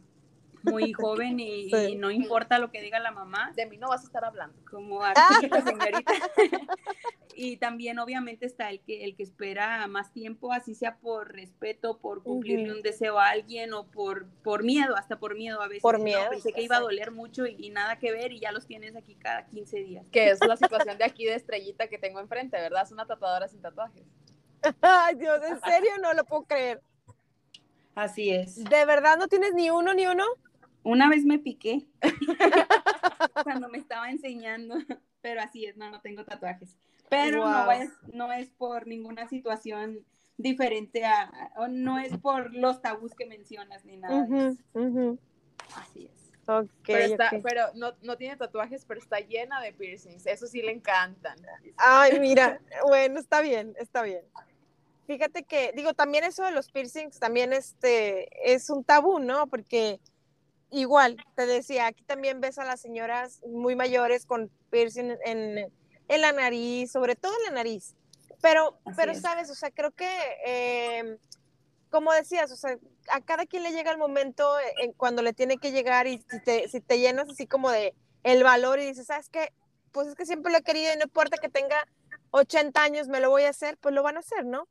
muy 0.66 0.94
joven 0.94 1.40
y, 1.40 1.96
no 1.98 2.12
importa 2.12 2.60
lo 2.60 2.72
que 2.72 2.82
diga 2.82 3.00
la 3.00 3.12
mamá. 3.12 3.52
De 3.56 3.66
mí 3.66 3.78
no 3.78 3.90
vas 3.90 4.02
a 4.02 4.06
estar 4.06 4.26
hablando. 4.26 4.58
Como 4.70 5.02
a 5.04 5.14
señorita. 5.16 6.14
y 7.36 7.58
también 7.58 8.00
obviamente 8.00 8.46
está 8.46 8.70
el 8.70 8.82
que, 8.82 9.04
el 9.04 9.16
que 9.16 9.24
espera 9.24 9.86
más 9.88 10.12
tiempo, 10.12 10.52
así 10.52 10.74
sea 10.74 10.98
por 10.98 11.34
respeto, 11.34 12.00
por 12.00 12.24
cumplirle 12.24 12.72
un 12.72 12.82
deseo 12.82 13.20
a 13.20 13.30
alguien 13.30 13.74
o 13.74 13.86
por, 13.88 14.28
por 14.44 14.64
miedo, 14.64 14.96
hasta 14.96 15.20
por 15.20 15.36
miedo 15.36 15.62
a 15.62 15.68
veces. 15.68 15.82
Por 15.82 16.00
miedo. 16.00 16.30
Pensé 16.30 16.54
que 16.54 16.62
iba 16.62 16.78
a 16.78 16.82
doler 16.82 17.12
mucho 17.12 17.46
y, 17.46 17.70
nada 17.70 18.00
que 18.00 18.12
ver 18.12 18.32
y 18.32 18.40
ya 18.40 18.52
los 18.52 18.68
tienes 18.68 18.96
aquí 18.96 19.16
cada 19.16 19.46
15 19.48 19.78
días. 19.80 20.06
Que 20.12 20.30
es 20.30 20.40
la 20.46 20.56
situación 20.58 20.98
de 20.98 21.04
aquí 21.04 21.26
de 21.26 21.36
estrellita 21.36 21.88
que 21.88 21.98
tengo 21.98 22.20
enfrente, 22.20 22.58
¿verdad? 22.58 22.84
Es 22.84 22.92
una 22.92 23.06
tatuadora 23.06 23.48
sin 23.48 23.62
tatuajes. 23.62 24.04
Ay, 24.82 25.16
Dios, 25.16 25.40
¿en 25.44 25.60
serio? 25.62 25.92
No 26.02 26.14
lo 26.14 26.24
puedo 26.24 26.44
creer. 26.44 26.82
Así 27.96 28.30
es. 28.30 28.64
¿De 28.64 28.86
verdad 28.86 29.18
no 29.18 29.28
tienes 29.28 29.54
ni 29.54 29.70
uno, 29.70 29.94
ni 29.94 30.06
uno? 30.06 30.26
Una 30.86 31.10
vez 31.10 31.26
me 31.26 31.40
piqué 31.40 31.88
cuando 33.44 33.70
me 33.70 33.80
estaba 33.80 34.12
enseñando, 34.12 34.76
pero 35.22 35.42
así 35.42 35.66
es, 35.66 35.76
no, 35.78 35.90
no 35.90 36.00
tengo 36.00 36.24
tatuajes. 36.24 36.78
Pero 37.10 37.44
no, 37.44 37.72
es, 37.72 37.90
no 38.14 38.32
es 38.32 38.50
por 38.52 38.86
ninguna 38.86 39.28
situación 39.28 40.06
diferente 40.38 41.04
a, 41.04 41.52
o 41.58 41.68
no 41.68 41.98
es 41.98 42.16
por 42.20 42.54
los 42.54 42.84
tabús 42.84 43.16
que 43.16 43.26
mencionas 43.26 43.84
ni 43.84 43.98
nada. 43.98 44.28
Así 45.76 46.06
es. 46.06 46.32
Okay, 46.48 47.18
pero, 47.42 47.64
no, 47.74 47.94
no, 48.04 48.16
tiene 48.18 48.38
tatuajes, 48.38 48.86
pero 48.86 49.00
está 49.00 49.20
llena 49.20 49.60
de 49.62 49.74
piercings. 49.74 50.28
Eso 50.28 50.46
sí 50.46 50.62
le 50.62 50.72
encantan. 50.72 51.36
Ay, 51.78 52.20
mira, 52.20 52.62
bueno, 52.86 53.20
está 53.20 53.42
bien, 53.42 53.74
está 53.80 54.04
bien. 54.04 54.24
Fíjate 55.08 55.42
que, 55.42 55.72
digo, 55.76 55.96
también 55.96 56.24
eso 56.24 56.44
de 56.44 56.52
los 56.52 56.70
piercings 56.70 57.20
también 57.20 57.54
este, 57.54 58.54
es 58.54 58.70
un 58.70 58.84
tabú, 58.84 59.18
¿no? 59.18 59.48
Porque 59.48 60.00
igual, 60.80 61.18
te 61.36 61.46
decía, 61.46 61.88
aquí 61.88 62.04
también 62.04 62.42
ves 62.42 62.58
a 62.60 62.66
las 62.66 62.82
señoras 62.82 63.42
muy 63.48 63.76
mayores 63.76 64.26
con 64.26 64.50
piercing 64.70 65.16
en, 65.26 65.72
en 66.08 66.22
la 66.22 66.32
nariz, 66.32 66.92
sobre 66.92 67.16
todo 67.16 67.34
en 67.40 67.54
la 67.54 67.64
nariz. 67.64 67.96
Pero, 68.42 68.78
pero 68.96 69.16
sabes, 69.16 69.50
o 69.50 69.56
sea, 69.56 69.72
creo 69.72 69.92
que, 69.92 70.08
em, 70.46 71.18
como 71.90 72.14
decías, 72.14 72.52
o 72.52 72.56
sea, 72.56 72.78
a 73.12 73.22
cada 73.22 73.46
quien 73.46 73.64
le 73.64 73.72
llega 73.72 73.92
el 73.92 73.98
momento 73.98 74.56
en 74.82 74.92
cuando 74.94 75.22
le 75.22 75.34
tiene 75.34 75.58
que 75.58 75.72
llegar 75.72 76.08
y 76.08 76.24
si 76.30 76.40
te, 76.44 76.68
si 76.68 76.82
te 76.82 77.00
llenas 77.00 77.30
así 77.30 77.48
como 77.48 77.72
de 77.72 77.96
el 78.24 78.44
valor 78.44 78.80
y 78.80 78.86
dices, 78.86 79.08
¿sabes 79.08 79.30
qué? 79.30 79.54
Pues 79.92 80.10
es 80.10 80.16
que 80.16 80.26
siempre 80.26 80.52
lo 80.52 80.58
he 80.58 80.64
querido 80.64 80.94
y 80.94 80.98
no 80.98 81.04
importa 81.04 81.38
que 81.38 81.50
tenga 81.50 81.88
80 82.32 82.84
años, 82.84 83.08
me 83.08 83.20
lo 83.20 83.30
voy 83.30 83.44
a 83.44 83.50
hacer, 83.50 83.78
pues 83.78 83.96
lo 83.96 84.04
van 84.04 84.18
a 84.18 84.20
hacer, 84.20 84.46
¿no? 84.46 84.68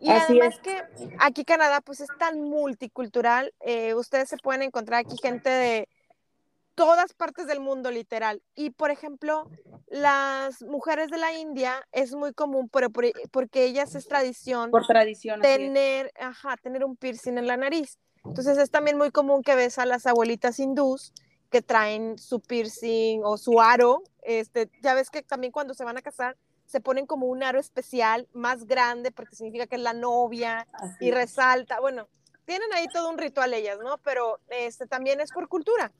Y 0.00 0.10
además 0.10 0.58
que 0.60 0.82
aquí 1.18 1.44
Canadá 1.44 1.80
pues 1.80 2.00
es 2.00 2.08
tan 2.18 2.40
multicultural, 2.40 3.52
eh, 3.60 3.94
ustedes 3.94 4.28
se 4.28 4.36
pueden 4.36 4.62
encontrar 4.62 5.00
aquí 5.00 5.16
gente 5.22 5.48
de 5.48 5.88
todas 6.74 7.14
partes 7.14 7.46
del 7.46 7.60
mundo, 7.60 7.90
literal. 7.90 8.42
Y 8.54 8.70
por 8.70 8.90
ejemplo, 8.90 9.50
las 9.88 10.62
mujeres 10.62 11.10
de 11.10 11.18
la 11.18 11.32
India 11.32 11.74
es 11.90 12.14
muy 12.14 12.32
común, 12.32 12.68
pero 12.68 12.90
porque 12.90 13.64
ellas 13.64 13.94
es 13.94 14.06
tradición. 14.06 14.70
Por 14.70 14.86
tradición. 14.86 15.40
Tener, 15.40 16.12
ajá, 16.20 16.56
tener 16.58 16.84
un 16.84 16.96
piercing 16.96 17.38
en 17.38 17.46
la 17.46 17.56
nariz. 17.56 17.98
Entonces 18.24 18.58
es 18.58 18.70
también 18.70 18.98
muy 18.98 19.10
común 19.10 19.42
que 19.42 19.54
ves 19.54 19.78
a 19.78 19.86
las 19.86 20.06
abuelitas 20.06 20.58
hindús 20.58 21.12
que 21.50 21.62
traen 21.62 22.18
su 22.18 22.40
piercing 22.40 23.22
o 23.24 23.38
su 23.38 23.60
aro. 23.60 24.02
Este, 24.22 24.68
ya 24.82 24.94
ves 24.94 25.10
que 25.10 25.22
también 25.22 25.52
cuando 25.52 25.74
se 25.74 25.84
van 25.84 25.96
a 25.96 26.02
casar 26.02 26.36
se 26.66 26.80
ponen 26.80 27.06
como 27.06 27.26
un 27.26 27.42
aro 27.42 27.60
especial 27.60 28.28
más 28.32 28.66
grande 28.66 29.12
porque 29.12 29.36
significa 29.36 29.66
que 29.66 29.76
es 29.76 29.82
la 29.82 29.92
novia 29.92 30.66
y 31.00 31.10
resalta. 31.10 31.80
Bueno, 31.80 32.08
tienen 32.44 32.72
ahí 32.74 32.86
todo 32.92 33.10
un 33.10 33.18
ritual 33.18 33.54
ellas, 33.54 33.78
¿no? 33.82 33.98
Pero 33.98 34.40
este 34.48 34.86
también 34.86 35.20
es 35.20 35.30
por 35.32 35.48
cultura. 35.48 35.92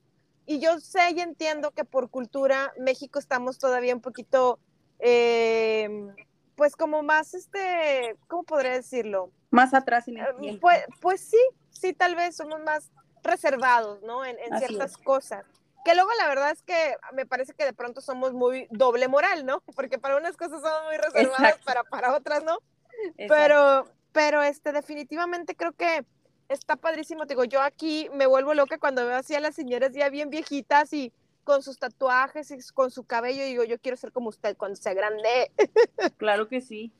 Y 0.47 0.61
yo 0.61 0.79
sé 0.79 1.11
y 1.11 1.21
entiendo 1.21 1.73
que 1.73 1.85
por 1.85 2.09
cultura 2.09 2.73
México 2.79 3.19
estamos 3.19 3.59
todavía 3.59 3.95
un 3.95 4.01
poquito, 4.01 4.61
eh, 5.01 5.89
pues 6.55 6.77
como 6.77 7.03
más, 7.03 7.35
este, 7.35 8.17
¿cómo 8.29 8.45
podría 8.45 8.73
decirlo? 8.73 9.31
Más 9.51 9.75
atrás 9.75 10.07
en 10.07 10.19
el 10.19 10.27
eh, 10.27 10.35
tiempo. 10.41 10.61
Pues, 10.61 10.85
pues 11.01 11.21
sí, 11.21 11.41
sí, 11.71 11.93
tal 11.93 12.15
vez 12.15 12.37
somos 12.37 12.61
más 12.61 12.93
reservados, 13.25 14.01
¿no? 14.03 14.25
En, 14.25 14.37
ciertas 14.59 14.97
cosas. 14.97 15.45
Que 15.87 15.95
luego 15.95 16.11
la 16.19 16.27
verdad 16.27 16.51
es 16.51 16.65
que 16.65 16.97
me 17.13 17.27
parece 17.27 17.55
que 17.55 17.65
de 17.65 17.73
pronto 17.73 18.01
somos 18.01 18.33
muy 18.33 18.67
doble 18.73 19.07
moral, 19.07 19.47
¿no? 19.47 19.61
Porque 19.77 20.01
para 20.01 20.17
unas 20.17 20.37
cosas 20.37 20.61
somos 20.61 20.83
muy 20.87 20.97
reservados, 20.97 21.61
para, 21.65 21.85
para 21.85 22.17
otras 22.17 22.43
no. 22.43 22.59
Pero, 23.17 23.87
pero 24.11 24.43
este, 24.43 24.73
definitivamente 24.73 25.55
creo 25.55 25.71
que 25.75 26.05
está 26.49 26.75
padrísimo. 26.75 27.25
digo, 27.25 27.45
yo 27.45 27.63
aquí 27.63 28.09
me 28.15 28.27
vuelvo 28.27 28.53
loca 28.53 28.79
cuando 28.79 29.07
veo 29.07 29.17
así 29.17 29.37
a 29.37 29.41
las 29.41 29.55
señoras 29.55 29.93
ya 29.93 30.09
bien 30.09 30.29
viejitas 30.29 30.93
y 30.93 31.13
con 31.45 31.63
sus 31.63 31.79
tatuajes 31.79 32.51
y 32.51 32.59
con 32.75 32.91
su 32.91 33.05
cabello. 33.05 33.45
Y 33.45 33.51
digo, 33.51 33.63
yo 33.63 33.79
quiero 33.79 33.97
ser 33.97 34.11
como 34.11 34.31
usted 34.31 34.57
cuando 34.57 34.75
sea 34.75 34.93
grande. 34.93 35.53
Claro 36.17 36.49
que 36.49 36.63
sí. 36.63 36.91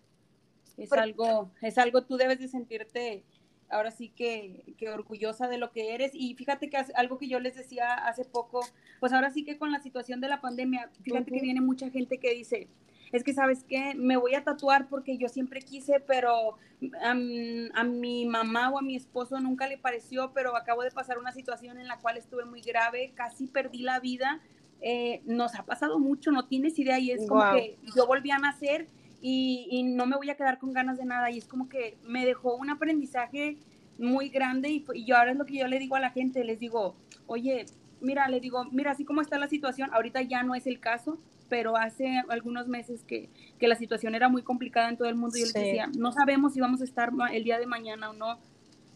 Es 0.77 0.93
algo, 0.93 1.51
es 1.61 1.77
algo, 1.77 2.05
tú 2.05 2.17
debes 2.17 2.39
de 2.39 2.47
sentirte 2.47 3.25
ahora 3.71 3.91
sí 3.91 4.09
que, 4.09 4.75
que, 4.79 4.89
orgullosa 4.91 5.49
de 5.49 5.59
lo 5.59 5.71
que 5.73 5.95
eres. 5.95 6.13
Y 6.15 6.35
fíjate 6.35 6.71
que 6.71 6.77
algo 6.95 7.19
que 7.19 7.29
yo 7.29 7.41
les 7.41 7.57
decía 7.57 7.95
hace 7.95 8.25
poco, 8.25 8.61
pues 9.01 9.13
ahora 9.13 9.31
sí 9.31 9.45
que 9.45 9.59
con 9.59 9.73
la 9.73 9.81
situación 9.81 10.21
de 10.21 10.29
la 10.29 10.41
pandemia, 10.41 10.91
fíjate 11.03 11.31
que 11.31 11.41
viene 11.41 11.61
mucha 11.61 11.91
gente 11.91 12.19
que 12.19 12.35
dice, 12.35 12.69
es 13.13 13.23
que 13.23 13.33
sabes 13.33 13.65
qué, 13.65 13.95
me 13.95 14.17
voy 14.17 14.35
a 14.35 14.45
tatuar 14.45 14.89
porque 14.89 15.17
yo 15.17 15.29
siempre 15.29 15.61
quise, 15.63 16.01
pero 16.01 16.59
a, 17.03 17.15
mi 17.15 18.27
mamá 18.27 18.71
o 18.71 18.79
a 18.79 18.83
mi 18.83 18.97
esposo 18.97 19.41
nunca 19.41 19.67
le 19.67 19.79
pareció, 19.79 20.33
pero 20.33 20.57
acabo 20.57 20.83
de 20.83 20.91
pasar 20.91 21.19
una 21.19 21.33
situación 21.33 21.79
en 21.79 21.89
la 21.89 21.99
cual 21.99 22.17
estuve 22.17 22.45
muy 22.45 22.61
grave, 22.61 23.13
casi 23.15 23.47
perdí 23.47 23.83
la 23.83 24.01
vida. 24.01 24.41
Eh, 24.83 25.23
nos 25.25 25.55
ha 25.55 25.65
pasado 25.65 25.99
mucho, 25.99 26.31
no 26.31 26.47
tienes 26.47 26.79
idea, 26.79 26.99
y 26.99 27.11
es 27.11 27.27
como 27.27 27.43
que 27.55 27.79
yo 27.97 28.07
volví 28.07 28.31
a 28.31 28.39
nacer 28.39 28.89
y, 29.29 29.83
no 29.83 30.07
me 30.07 30.17
voy 30.17 30.31
a 30.31 30.37
quedar 30.37 30.59
con 30.59 30.73
ganas 30.73 30.99
de 30.99 31.05
nada. 31.05 31.31
Y 31.31 31.39
es 31.39 31.47
como 31.47 31.69
que 31.69 31.99
me 32.05 32.25
dejó 32.25 32.55
un 32.55 32.71
aprendizaje 32.71 33.57
muy 33.99 34.29
grande 34.29 34.69
y, 34.71 34.85
y, 34.95 35.05
yo 35.05 35.17
ahora 35.17 35.33
es 35.33 35.37
lo 35.37 35.47
que 35.47 35.59
yo 35.59 35.67
le 35.67 35.81
digo 35.81 35.97
a 35.97 36.01
la 36.01 36.11
gente, 36.11 36.45
les 36.45 36.61
digo, 36.61 36.95
oye, 37.27 37.67
mira, 38.01 38.29
le 38.29 38.39
digo, 38.39 38.65
mira, 38.71 38.93
así 38.93 39.05
como 39.05 39.21
está 39.21 39.39
la 39.39 39.49
situación, 39.49 39.91
ahorita 39.93 40.23
ya 40.23 40.45
no 40.45 40.55
es 40.55 40.67
el 40.69 40.79
caso, 40.79 41.19
pero 41.49 41.77
hace 41.77 42.23
algunos 42.29 42.69
meses 42.69 43.03
que, 43.05 43.29
que 43.59 43.67
la 43.67 43.75
situación 43.75 44.15
era 44.15 44.29
muy 44.29 44.43
complicada 44.43 44.89
en 44.89 44.97
todo 44.97 45.09
el 45.09 45.17
mundo, 45.17 45.37
y 45.37 45.41
yo 45.41 45.47
les 45.47 45.55
decía, 45.55 45.91
no 45.99 46.13
sabemos 46.13 46.55
si 46.55 46.61
vamos 46.61 46.81
a 46.81 46.85
estar 46.85 47.11
el 47.33 47.43
día 47.43 47.59
de 47.59 47.67
mañana 47.67 48.11
o 48.11 48.13
no, 48.13 48.39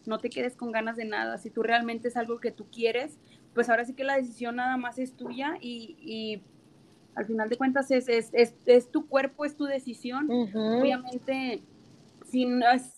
no 0.05 0.19
te 0.19 0.29
quedes 0.29 0.55
con 0.55 0.71
ganas 0.71 0.95
de 0.95 1.05
nada, 1.05 1.39
si 1.39 1.49
tú 1.49 1.63
realmente 1.63 2.07
es 2.07 2.15
algo 2.15 2.39
que 2.39 2.51
tú 2.51 2.67
quieres, 2.71 3.17
pues 3.53 3.69
ahora 3.69 3.83
sí 3.83 3.93
que 3.93 4.03
la 4.03 4.15
decisión 4.15 4.57
nada 4.57 4.77
más 4.77 4.97
es 4.97 5.13
tuya 5.13 5.57
y, 5.59 5.97
y 5.99 6.41
al 7.15 7.25
final 7.25 7.49
de 7.49 7.57
cuentas 7.57 7.91
es, 7.91 8.07
es, 8.07 8.29
es, 8.33 8.53
es, 8.65 8.91
tu 8.91 9.07
cuerpo, 9.07 9.45
es 9.45 9.55
tu 9.55 9.65
decisión. 9.65 10.29
Obviamente, 10.29 11.61
si, 12.29 12.47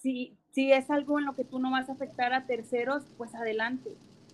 si, 0.01 0.37
si 0.51 0.71
es 0.71 0.89
algo 0.89 1.19
en 1.19 1.25
lo 1.25 1.35
que 1.35 1.43
tú 1.43 1.59
no 1.59 1.71
vas 1.71 1.89
a 1.89 1.93
afectar 1.93 2.33
a 2.33 2.45
terceros, 2.45 3.03
pues 3.17 3.33
adelante. 3.35 3.91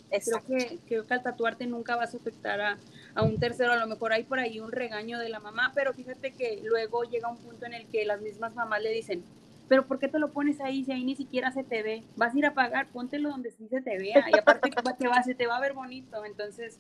Creo 0.09 0.43
que, 0.43 0.79
creo 0.87 1.05
que 1.05 1.13
al 1.13 1.21
tatuarte 1.21 1.67
nunca 1.67 1.95
vas 1.95 2.15
a 2.15 2.17
afectar 2.17 2.59
a, 2.59 2.77
a, 3.13 3.23
un 3.23 3.39
tercero. 3.39 3.71
A 3.71 3.77
lo 3.77 3.87
mejor 3.87 4.11
hay 4.11 4.23
por 4.23 4.39
ahí 4.39 4.59
un 4.59 4.71
regaño 4.71 5.19
de 5.19 5.29
la 5.29 5.39
mamá, 5.39 5.71
pero 5.75 5.93
fíjate 5.93 6.31
que 6.31 6.61
luego 6.65 7.03
llega 7.03 7.29
un 7.29 7.37
punto 7.37 7.65
en 7.67 7.75
el 7.75 7.85
que 7.87 8.05
las 8.05 8.19
mismas 8.19 8.55
mamás 8.55 8.81
le 8.81 8.91
dicen, 8.91 9.23
pero 9.69 9.85
¿por 9.85 9.99
qué 9.99 10.07
te 10.07 10.17
lo 10.17 10.31
pones 10.31 10.59
ahí 10.61 10.83
si 10.83 10.91
ahí 10.91 11.05
ni 11.05 11.15
siquiera 11.15 11.51
se 11.51 11.63
te 11.63 11.83
ve? 11.83 12.03
Vas 12.17 12.33
a 12.33 12.37
ir 12.37 12.45
a 12.47 12.55
pagar, 12.55 12.87
póntelo 12.87 13.29
donde 13.29 13.51
sí 13.51 13.67
se 13.69 13.81
te 13.81 13.97
vea 13.99 14.25
y 14.33 14.37
aparte 14.37 14.69
que 14.71 14.81
te 14.81 15.07
va, 15.07 15.21
se 15.21 15.35
te 15.35 15.45
va 15.45 15.57
a 15.57 15.61
ver 15.61 15.73
bonito. 15.73 16.25
Entonces, 16.25 16.79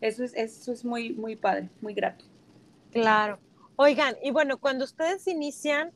eso 0.00 0.24
es, 0.24 0.34
eso 0.34 0.72
es 0.72 0.84
muy, 0.84 1.12
muy 1.12 1.36
padre, 1.36 1.68
muy 1.82 1.92
grato. 1.92 2.24
Claro. 2.92 3.38
Oigan, 3.76 4.16
y 4.22 4.30
bueno, 4.30 4.58
cuando 4.58 4.84
ustedes 4.84 5.26
inician, 5.26 5.92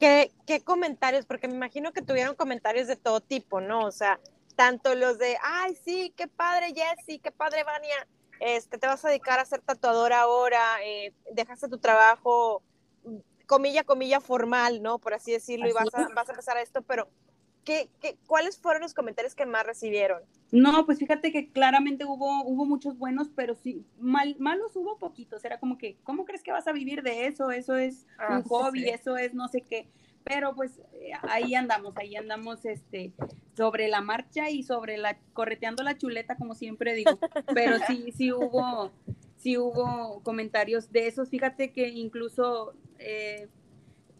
¿qué, 0.00 0.32
¿qué, 0.46 0.60
comentarios? 0.62 1.26
Porque 1.26 1.48
me 1.48 1.54
imagino 1.54 1.92
que 1.92 2.02
tuvieron 2.02 2.34
comentarios 2.34 2.86
de 2.86 2.96
todo 2.96 3.20
tipo, 3.20 3.60
¿no? 3.60 3.84
O 3.84 3.92
sea, 3.92 4.18
tanto 4.56 4.94
los 4.94 5.18
de, 5.18 5.36
ay, 5.42 5.76
sí, 5.84 6.12
qué 6.16 6.26
padre 6.26 6.74
Jessy, 6.74 7.18
qué 7.18 7.30
padre 7.30 7.64
Vania, 7.64 8.06
este, 8.40 8.78
te 8.78 8.86
vas 8.86 9.04
a 9.04 9.08
dedicar 9.08 9.38
a 9.38 9.44
ser 9.44 9.60
tatuadora 9.60 10.22
ahora, 10.22 10.82
eh, 10.84 11.12
dejaste 11.32 11.68
tu 11.68 11.78
trabajo, 11.78 12.62
comilla, 13.46 13.84
comilla 13.84 14.20
formal, 14.20 14.82
¿no? 14.82 14.98
Por 14.98 15.14
así 15.14 15.32
decirlo, 15.32 15.68
y 15.68 15.72
vas 15.72 15.92
a, 15.94 16.08
vas 16.14 16.28
a 16.28 16.32
empezar 16.32 16.56
a 16.56 16.62
esto, 16.62 16.82
pero 16.82 17.08
¿qué, 17.68 17.90
qué, 18.00 18.16
cuáles 18.26 18.58
fueron 18.58 18.80
los 18.80 18.94
comentarios 18.94 19.34
que 19.34 19.44
más 19.44 19.66
recibieron? 19.66 20.22
No, 20.50 20.86
pues 20.86 20.98
fíjate 20.98 21.30
que 21.30 21.50
claramente 21.50 22.06
hubo, 22.06 22.42
hubo 22.44 22.64
muchos 22.64 22.96
buenos, 22.96 23.28
pero 23.36 23.54
sí, 23.54 23.84
mal, 24.00 24.36
malos 24.38 24.74
hubo 24.74 24.96
poquitos. 24.96 25.44
Era 25.44 25.60
como 25.60 25.76
que, 25.76 25.98
¿cómo 26.02 26.24
crees 26.24 26.42
que 26.42 26.50
vas 26.50 26.66
a 26.66 26.72
vivir 26.72 27.02
de 27.02 27.26
eso? 27.26 27.50
Eso 27.50 27.76
es 27.76 28.06
un 28.30 28.36
ah, 28.36 28.42
hobby, 28.48 28.88
eso 28.88 29.18
es 29.18 29.34
no 29.34 29.48
sé 29.48 29.60
qué. 29.60 29.86
Pero 30.24 30.54
pues 30.54 30.80
eh, 30.94 31.12
ahí 31.28 31.54
andamos, 31.54 31.94
ahí 31.98 32.16
andamos 32.16 32.64
este, 32.64 33.12
sobre 33.54 33.88
la 33.88 34.00
marcha 34.00 34.48
y 34.48 34.62
sobre 34.62 34.96
la, 34.96 35.18
correteando 35.34 35.82
la 35.82 35.98
chuleta, 35.98 36.36
como 36.36 36.54
siempre 36.54 36.94
digo. 36.94 37.18
Pero 37.54 37.76
sí, 37.86 38.12
sí 38.16 38.32
hubo, 38.32 38.92
sí 39.36 39.58
hubo 39.58 40.22
comentarios 40.22 40.90
de 40.90 41.06
esos. 41.06 41.28
Fíjate 41.28 41.70
que 41.74 41.88
incluso 41.88 42.72
eh, 42.98 43.48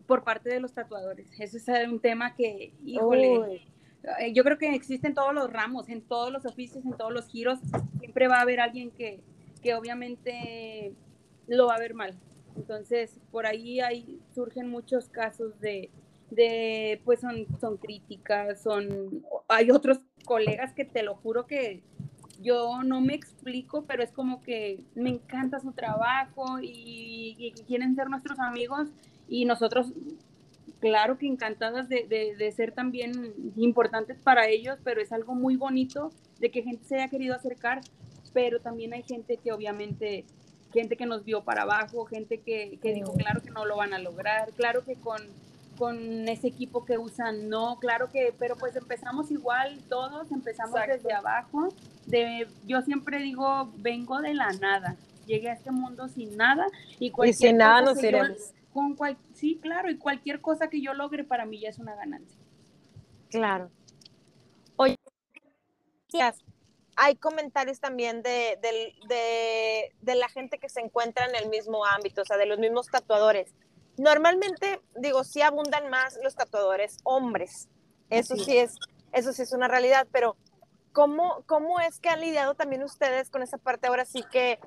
por 0.08 0.24
parte 0.24 0.48
de 0.48 0.58
los 0.58 0.72
tatuadores. 0.72 1.28
Ese 1.38 1.58
es 1.58 1.88
un 1.88 2.00
tema 2.00 2.34
que, 2.34 2.72
híjole. 2.84 3.62
Eh, 4.20 4.32
yo 4.32 4.42
creo 4.42 4.56
que 4.56 4.74
existen 4.74 5.12
todos 5.12 5.34
los 5.34 5.52
ramos, 5.52 5.88
en 5.90 6.00
todos 6.00 6.32
los 6.32 6.46
oficios, 6.46 6.84
en 6.86 6.94
todos 6.94 7.12
los 7.12 7.28
giros, 7.28 7.58
siempre 7.98 8.26
va 8.26 8.38
a 8.38 8.40
haber 8.40 8.58
alguien 8.58 8.90
que, 8.90 9.20
que 9.62 9.74
obviamente 9.74 10.94
lo 11.46 11.66
va 11.66 11.74
a 11.74 11.78
ver 11.78 11.92
mal. 11.92 12.14
Entonces, 12.56 13.20
por 13.30 13.44
ahí 13.44 13.80
hay, 13.80 14.18
surgen 14.34 14.70
muchos 14.70 15.10
casos 15.10 15.60
de, 15.60 15.90
de 16.30 17.02
pues 17.04 17.20
son, 17.20 17.46
son 17.60 17.76
críticas, 17.76 18.62
son, 18.62 19.26
hay 19.46 19.70
otros 19.70 20.00
colegas 20.24 20.72
que 20.72 20.86
te 20.86 21.02
lo 21.02 21.16
juro 21.16 21.46
que 21.46 21.82
yo 22.40 22.82
no 22.82 23.02
me 23.02 23.14
explico, 23.14 23.84
pero 23.84 24.02
es 24.02 24.10
como 24.12 24.40
que 24.40 24.80
me 24.94 25.10
encanta 25.10 25.60
su 25.60 25.72
trabajo 25.72 26.60
y, 26.62 27.36
y 27.36 27.52
quieren 27.66 27.94
ser 27.94 28.08
nuestros 28.08 28.38
amigos 28.38 28.88
y 29.28 29.44
nosotros 29.44 29.92
claro 30.80 31.18
que 31.18 31.26
encantadas 31.26 31.88
de, 31.88 32.34
de, 32.36 32.52
ser 32.52 32.72
también 32.72 33.34
importantes 33.56 34.18
para 34.18 34.48
ellos, 34.48 34.78
pero 34.84 35.00
es 35.00 35.12
algo 35.12 35.34
muy 35.34 35.56
bonito 35.56 36.10
de 36.38 36.50
que 36.50 36.62
gente 36.62 36.84
se 36.84 36.96
haya 36.96 37.08
querido 37.08 37.34
acercar, 37.34 37.80
pero 38.32 38.60
también 38.60 38.94
hay 38.94 39.02
gente 39.02 39.38
que 39.38 39.52
obviamente, 39.52 40.24
gente 40.72 40.96
que 40.96 41.06
nos 41.06 41.24
vio 41.24 41.42
para 41.42 41.62
abajo, 41.62 42.04
gente 42.04 42.38
que, 42.38 42.78
que 42.80 42.94
dijo, 42.94 43.12
claro 43.14 43.42
que 43.42 43.50
no 43.50 43.64
lo 43.64 43.76
van 43.76 43.92
a 43.92 43.98
lograr, 43.98 44.50
claro 44.52 44.84
que 44.84 44.94
con, 44.94 45.20
con 45.76 46.28
ese 46.28 46.46
equipo 46.46 46.84
que 46.84 46.98
usan, 46.98 47.48
no, 47.48 47.78
claro 47.80 48.10
que, 48.12 48.32
pero 48.38 48.56
pues 48.56 48.76
empezamos 48.76 49.30
igual 49.30 49.80
todos, 49.88 50.30
empezamos 50.30 50.78
desde 50.86 51.12
abajo, 51.12 51.68
de, 52.06 52.46
yo 52.66 52.82
siempre 52.82 53.18
digo, 53.18 53.72
vengo 53.78 54.20
de 54.20 54.34
la 54.34 54.52
nada, 54.60 54.96
llegué 55.26 55.50
a 55.50 55.54
este 55.54 55.72
mundo 55.72 56.08
sin 56.08 56.36
nada 56.36 56.66
y, 57.00 57.12
y 57.24 57.32
sin 57.32 57.56
nada 57.56 57.82
nos 57.82 58.02
iremos 58.02 58.52
con 58.78 58.94
cual, 58.94 59.18
sí, 59.34 59.58
claro, 59.60 59.90
y 59.90 59.98
cualquier 59.98 60.40
cosa 60.40 60.68
que 60.68 60.80
yo 60.80 60.94
logre 60.94 61.24
para 61.24 61.44
mí 61.44 61.60
ya 61.60 61.68
es 61.68 61.78
una 61.78 61.96
ganancia. 61.96 62.38
Claro. 63.28 63.70
Oye, 64.76 64.96
hay 66.96 67.16
comentarios 67.16 67.80
también 67.80 68.22
de, 68.22 68.58
de, 70.00 70.14
la 70.14 70.28
gente 70.28 70.58
que 70.58 70.68
se 70.68 70.80
encuentra 70.80 71.26
en 71.26 71.34
el 71.34 71.48
mismo 71.48 71.84
ámbito, 71.84 72.22
o 72.22 72.24
sea, 72.24 72.36
de 72.36 72.46
los 72.46 72.58
mismos 72.58 72.86
tatuadores. 72.86 73.52
Normalmente, 73.96 74.80
digo, 74.96 75.24
sí 75.24 75.42
abundan 75.42 75.90
más 75.90 76.18
los 76.22 76.36
tatuadores 76.36 76.98
hombres. 77.02 77.68
Eso 78.10 78.36
sí 78.36 78.58
es, 78.58 78.76
eso 79.12 79.32
sí 79.32 79.42
es 79.42 79.52
una 79.52 79.66
realidad, 79.66 80.06
pero 80.12 80.36
¿cómo, 80.92 81.42
¿cómo 81.46 81.80
es 81.80 81.98
que 81.98 82.08
han 82.08 82.20
lidiado 82.20 82.54
también 82.54 82.84
ustedes 82.84 83.28
con 83.28 83.42
esa 83.42 83.58
parte 83.58 83.88
ahora 83.88 84.04
sí 84.04 84.24
que 84.30 84.60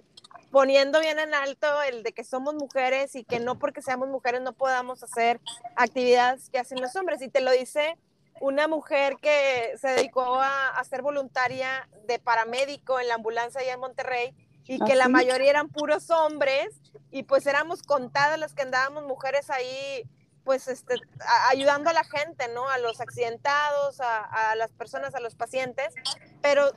poniendo 0.52 1.00
bien 1.00 1.18
en 1.18 1.34
alto 1.34 1.82
el 1.84 2.04
de 2.04 2.12
que 2.14 2.24
somos 2.24 2.54
mujeres 2.56 3.16
y 3.16 3.24
que 3.24 3.40
no 3.40 3.58
porque 3.58 3.82
seamos 3.82 4.10
mujeres 4.10 4.42
no 4.42 4.54
podamos 4.54 5.02
hacer 5.02 5.40
actividades 5.76 6.50
que 6.50 6.60
hacen 6.60 6.82
los 6.82 6.96
hombres. 6.96 7.22
Y 7.22 7.30
te 7.30 7.42
lo 7.42 7.52
dice 7.52 7.98
una 8.42 8.68
mujer 8.68 9.18
que 9.22 9.74
se 9.80 9.88
dedicó 9.90 10.40
a, 10.42 10.84
ser 10.84 11.02
voluntaria 11.02 11.88
de 12.06 12.20
paramédico 12.20 13.00
en 13.00 13.08
la 13.08 13.16
ambulancia 13.16 13.62
allá 13.62 13.74
en 13.74 13.80
Monterrey 13.80 14.36
y 14.66 14.80
¿Ah, 14.82 14.86
que 14.86 14.96
la 14.96 15.06
sí? 15.06 15.12
mayoría 15.12 15.52
eran 15.52 15.70
puros 15.70 16.10
hombres 16.10 16.70
y 17.12 17.24
pues 17.24 17.46
éramos 17.46 17.84
contadas 17.84 18.40
las 18.40 18.54
que 18.54 18.64
andábamos 18.64 19.04
mujeres 19.06 19.50
ahí 19.50 20.04
pues 20.44 20.68
este, 20.68 20.96
a- 21.20 21.50
ayudando 21.50 21.92
a 21.92 21.94
la 21.94 22.04
gente, 22.04 22.48
¿no? 22.48 22.68
A 22.68 22.80
los 22.80 23.00
accidentados, 23.00 24.02
a, 24.02 24.52
a 24.52 24.56
las 24.56 24.72
personas, 24.72 25.14
a 25.14 25.20
los 25.20 25.36
pacientes. 25.36 25.94
Pero 26.42 26.72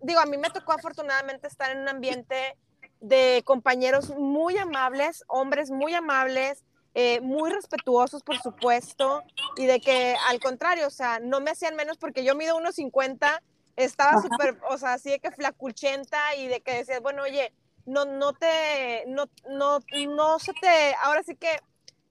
digo, 0.00 0.20
a 0.20 0.26
mí 0.26 0.38
me 0.38 0.48
tocó 0.48 0.72
afortunadamente 0.72 1.46
estar 1.46 1.70
en 1.70 1.80
un 1.80 1.88
ambiente 1.88 2.56
de 3.00 3.42
compañeros 3.44 4.10
muy 4.10 4.56
amables, 4.58 5.24
hombres 5.26 5.70
muy 5.70 5.94
amables, 5.94 6.64
eh, 6.94 7.20
muy 7.20 7.50
respetuosos, 7.50 8.22
por 8.22 8.38
supuesto, 8.38 9.22
y 9.56 9.66
de 9.66 9.80
que 9.80 10.16
al 10.28 10.40
contrario, 10.40 10.86
o 10.86 10.90
sea, 10.90 11.18
no 11.20 11.40
me 11.40 11.50
hacían 11.52 11.76
menos 11.76 11.96
porque 11.98 12.24
yo 12.24 12.34
mido 12.34 12.56
1,50, 12.56 13.40
estaba 13.76 14.20
súper, 14.20 14.58
o 14.68 14.76
sea, 14.76 14.94
así 14.94 15.10
de 15.10 15.20
que 15.20 15.30
flacuchenta 15.30 16.34
y 16.36 16.48
de 16.48 16.60
que 16.60 16.74
decías, 16.74 17.00
bueno, 17.00 17.22
oye, 17.22 17.52
no, 17.86 18.04
no 18.04 18.32
te, 18.34 19.04
no, 19.06 19.26
no, 19.48 19.80
no 20.08 20.38
se 20.38 20.52
te, 20.60 20.94
ahora 21.02 21.22
sí 21.22 21.36
que 21.36 21.58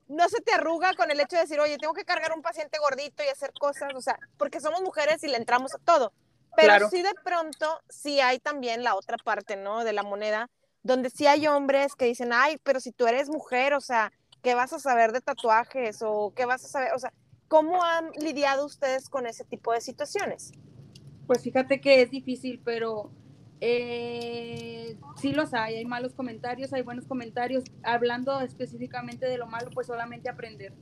no 0.08 0.28
se 0.28 0.42
te 0.42 0.54
arruga 0.54 0.94
con 0.96 1.12
el 1.12 1.20
hecho 1.20 1.36
de 1.36 1.44
decir, 1.44 1.60
oye, 1.60 1.78
tengo 1.78 1.94
que 1.94 2.06
cargar 2.06 2.32
un 2.34 2.42
paciente 2.42 2.80
gordito 2.80 3.24
y 3.24 3.28
hacer 3.28 3.54
cosas, 3.54 3.94
o 3.96 4.02
sea, 4.02 4.18
porque 4.38 4.60
somos 4.60 4.82
mujeres 4.82 5.24
y 5.24 5.28
le 5.28 5.38
entramos 5.38 5.76
a 5.76 5.78
todo. 5.78 6.12
Pero 6.56 6.70
Claro. 6.70 6.90
sí 6.90 7.04
de 7.04 7.14
pronto, 7.24 7.80
sí 7.90 8.20
hay 8.20 8.40
también 8.40 8.84
la 8.84 8.96
otra 8.96 9.18
parte, 9.18 9.56
¿no? 9.56 9.84
De 9.84 9.94
la 9.94 10.02
moneda, 10.02 10.50
donde 10.84 11.10
sí 11.10 11.28
hay 11.28 11.48
hombres 11.48 11.96
que 11.96 12.06
dicen, 12.06 12.32
ay, 12.34 12.58
pero 12.64 12.80
si 12.80 12.92
tú 12.92 13.08
eres 13.08 13.30
mujer, 13.30 13.74
o 13.74 13.82
sea, 13.82 14.12
¿qué 14.42 14.56
vas 14.56 14.74
a 14.74 14.80
saber 14.80 15.12
de 15.12 15.22
tatuajes? 15.22 16.02
O 16.02 16.34
¿qué 16.36 16.46
vas 16.46 16.64
a 16.66 16.68
saber? 16.68 16.94
O 16.94 17.00
sea, 17.00 17.14
¿cómo 17.48 17.84
han 17.84 18.12
lidiado 18.22 18.66
ustedes 18.66 19.10
con 19.10 19.28
ese 19.28 19.44
tipo 19.44 19.74
de 19.74 19.82
situaciones? 19.82 20.52
Pues 21.28 21.44
fíjate 21.44 21.82
que 21.82 22.02
es 22.02 22.10
difícil, 22.12 22.62
pero 22.64 23.12
eh, 23.62 24.98
sí 25.18 25.34
los 25.34 25.54
hay, 25.54 25.76
hay 25.76 25.86
malos 25.86 26.14
comentarios, 26.14 26.74
hay 26.74 26.82
buenos 26.82 27.06
comentarios. 27.06 27.64
Hablando 27.84 28.40
específicamente 28.42 29.26
de 29.26 29.38
lo 29.38 29.48
malo, 29.48 29.70
pues 29.74 29.88
solamente 29.88 30.30
aprender. 30.30 30.74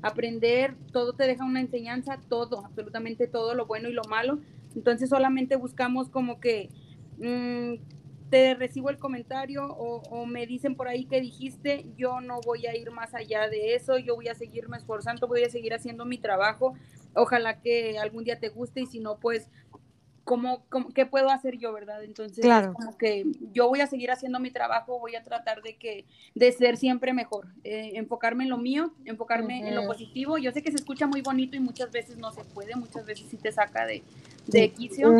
Aprender, 0.00 0.74
todo 0.92 1.12
te 1.12 1.26
deja 1.26 1.44
una 1.44 1.60
enseñanza, 1.60 2.18
todo, 2.28 2.64
absolutamente 2.64 3.28
todo, 3.28 3.54
lo 3.54 3.66
bueno 3.66 3.88
y 3.88 3.92
lo 3.92 4.02
malo. 4.04 4.40
Entonces 4.74 5.10
solamente 5.10 5.56
buscamos 5.56 6.08
como 6.08 6.40
que 6.40 6.70
mm, 7.18 7.74
te 8.32 8.54
recibo 8.54 8.88
el 8.88 8.96
comentario 8.98 9.66
o, 9.66 10.00
o 10.08 10.24
me 10.24 10.46
dicen 10.46 10.74
por 10.74 10.88
ahí 10.88 11.04
que 11.04 11.20
dijiste, 11.20 11.84
yo 11.98 12.22
no 12.22 12.40
voy 12.40 12.66
a 12.66 12.74
ir 12.74 12.90
más 12.90 13.12
allá 13.12 13.46
de 13.50 13.74
eso, 13.74 13.98
yo 13.98 14.14
voy 14.14 14.28
a 14.28 14.34
seguirme 14.34 14.78
esforzando, 14.78 15.28
voy 15.28 15.44
a 15.44 15.50
seguir 15.50 15.74
haciendo 15.74 16.06
mi 16.06 16.16
trabajo. 16.16 16.72
Ojalá 17.14 17.60
que 17.60 17.98
algún 17.98 18.24
día 18.24 18.40
te 18.40 18.48
guste 18.48 18.80
y 18.80 18.86
si 18.86 19.00
no, 19.00 19.18
pues 19.18 19.50
¿cómo, 20.24 20.64
cómo- 20.70 20.88
qué 20.94 21.04
puedo 21.04 21.28
hacer 21.28 21.58
yo, 21.58 21.74
verdad? 21.74 22.02
Entonces, 22.04 22.38
es 22.38 22.44
Claro. 22.44 22.72
como 22.72 22.96
que 22.96 23.26
yo 23.52 23.68
voy 23.68 23.82
a 23.82 23.86
seguir 23.86 24.10
haciendo 24.10 24.40
mi 24.40 24.50
trabajo, 24.50 24.98
voy 24.98 25.14
a 25.14 25.22
tratar 25.22 25.60
de 25.60 25.76
que 25.76 26.06
de 26.34 26.52
ser 26.52 26.78
siempre 26.78 27.12
mejor, 27.12 27.48
eh, 27.64 27.92
enfocarme 27.96 28.44
en 28.44 28.50
lo 28.50 28.56
mío, 28.56 28.94
enfocarme 29.04 29.68
en 29.68 29.74
lo 29.74 29.86
positivo. 29.86 30.38
Yo 30.38 30.52
sé 30.52 30.62
que 30.62 30.70
se 30.70 30.78
escucha 30.78 31.06
muy 31.06 31.20
bonito 31.20 31.54
y 31.54 31.60
muchas 31.60 31.90
veces 31.92 32.16
no 32.16 32.32
se 32.32 32.44
puede, 32.44 32.76
muchas 32.76 33.04
veces 33.04 33.26
sí 33.28 33.36
te 33.36 33.52
saca 33.52 33.84
de, 33.84 34.02
de 34.46 34.70
quicio. 34.70 35.10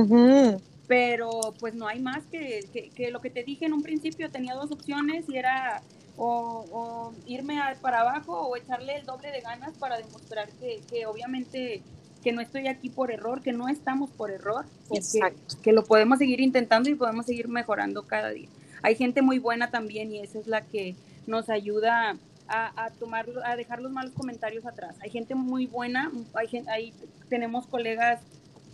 Pero 0.93 1.55
pues 1.59 1.75
no 1.75 1.89
hay 1.89 2.01
más 2.01 2.23
que, 2.27 2.69
que, 2.71 2.91
que 2.91 3.11
lo 3.11 3.23
que 3.23 3.31
te 3.31 3.45
dije 3.45 3.65
en 3.65 3.73
un 3.73 3.83
principio, 3.83 4.31
tenía 4.31 4.53
dos 4.53 4.71
opciones 4.71 5.25
y 5.27 5.39
era 5.39 5.81
o, 6.19 6.67
o 6.71 7.15
irme 7.27 7.59
a- 7.59 7.79
para 7.81 8.03
abajo 8.03 8.39
o 8.39 8.55
echarle 8.59 8.97
el 8.97 9.07
doble 9.07 9.31
de 9.31 9.41
ganas 9.41 9.73
para 9.79 9.97
demostrar 9.97 10.51
que, 10.61 10.83
que 10.91 11.07
obviamente 11.07 11.81
que 12.23 12.33
no 12.33 12.43
estoy 12.43 12.69
aquí 12.69 12.91
por 12.91 13.11
error, 13.11 13.41
que 13.41 13.55
no 13.55 13.69
estamos 13.69 14.11
por 14.11 14.31
error, 14.31 14.67
que, 15.63 15.73
lo 15.73 15.83
podemos 15.83 16.19
seguir 16.19 16.43
intentando 16.43 16.91
y 16.91 16.95
podemos 16.95 17.25
seguir 17.25 17.49
mejorando 17.49 18.03
cada 18.03 18.29
día. 18.29 18.51
Hay 18.83 18.95
gente 18.95 19.23
muy 19.23 19.39
buena 19.39 19.71
también 19.71 20.13
y 20.13 20.19
esa 20.19 20.41
es 20.41 20.47
la 20.47 20.61
que 20.61 20.95
nos 21.27 21.49
ayuda 21.49 22.19
a, 22.49 22.85
a 22.85 22.91
tomar, 22.91 23.27
a 23.47 23.57
dejar 23.57 23.81
los 23.81 23.93
malos 23.93 24.13
comentarios 24.13 24.67
atrás. 24.67 24.95
Hay 25.01 25.09
gente 25.09 25.35
muy 25.35 25.67
buena, 25.67 26.13
hay, 26.35 26.65
hay 26.69 26.93
tenemos 27.31 27.67
colegas 27.67 28.21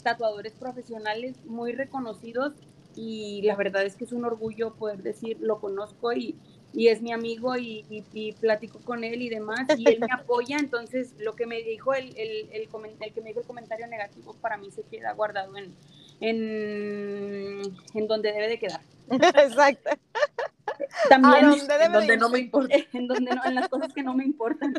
tatuadores 0.08 0.52
profesionales 0.54 1.36
muy 1.44 1.72
reconocidos 1.72 2.54
y 2.96 3.42
la 3.42 3.54
verdad 3.56 3.84
es 3.84 3.94
que 3.96 4.04
es 4.04 4.12
un 4.12 4.24
orgullo 4.24 4.74
poder 4.74 5.02
decir, 5.02 5.36
lo 5.40 5.60
conozco 5.60 6.12
y, 6.12 6.34
y 6.72 6.88
es 6.88 7.00
mi 7.02 7.12
amigo 7.12 7.56
y, 7.56 7.84
y- 7.90 8.04
y 8.12 8.32
platico 8.32 8.78
con 8.80 9.04
él 9.04 9.20
y 9.22 9.28
demás 9.28 9.66
y 9.76 9.88
él 9.90 10.00
me 10.00 10.12
apoya, 10.20 10.56
entonces 10.58 11.12
lo 11.18 11.36
que 11.36 11.46
me 11.46 11.62
dijo 11.62 11.92
el, 11.94 12.16
el, 12.16 12.48
el, 12.52 12.68
que 13.12 13.20
me 13.20 13.28
dijo 13.28 13.40
el 13.40 13.46
comentario 13.46 13.86
negativo 13.86 14.34
para 14.40 14.56
mí 14.56 14.70
se 14.70 14.82
queda 14.82 15.12
guardado 15.12 15.56
en, 15.58 15.74
en, 16.20 17.62
en 17.94 18.06
donde 18.08 18.32
debe 18.32 18.48
de 18.48 18.58
quedar. 18.58 18.80
Exacto. 19.10 19.90
También 21.08 21.44
A 21.44 21.50
donde 21.50 21.66
debe 21.74 21.84
En 21.86 21.92
donde 21.92 22.12
de 22.14 22.16
no 22.18 22.28
me 22.30 22.38
importa. 22.40 22.76
en, 22.92 23.06
donde 23.08 23.34
no- 23.34 23.44
en 23.44 23.54
las 23.54 23.68
cosas 23.68 23.92
que 23.92 24.02
no 24.02 24.14
me 24.14 24.24
importan. 24.24 24.72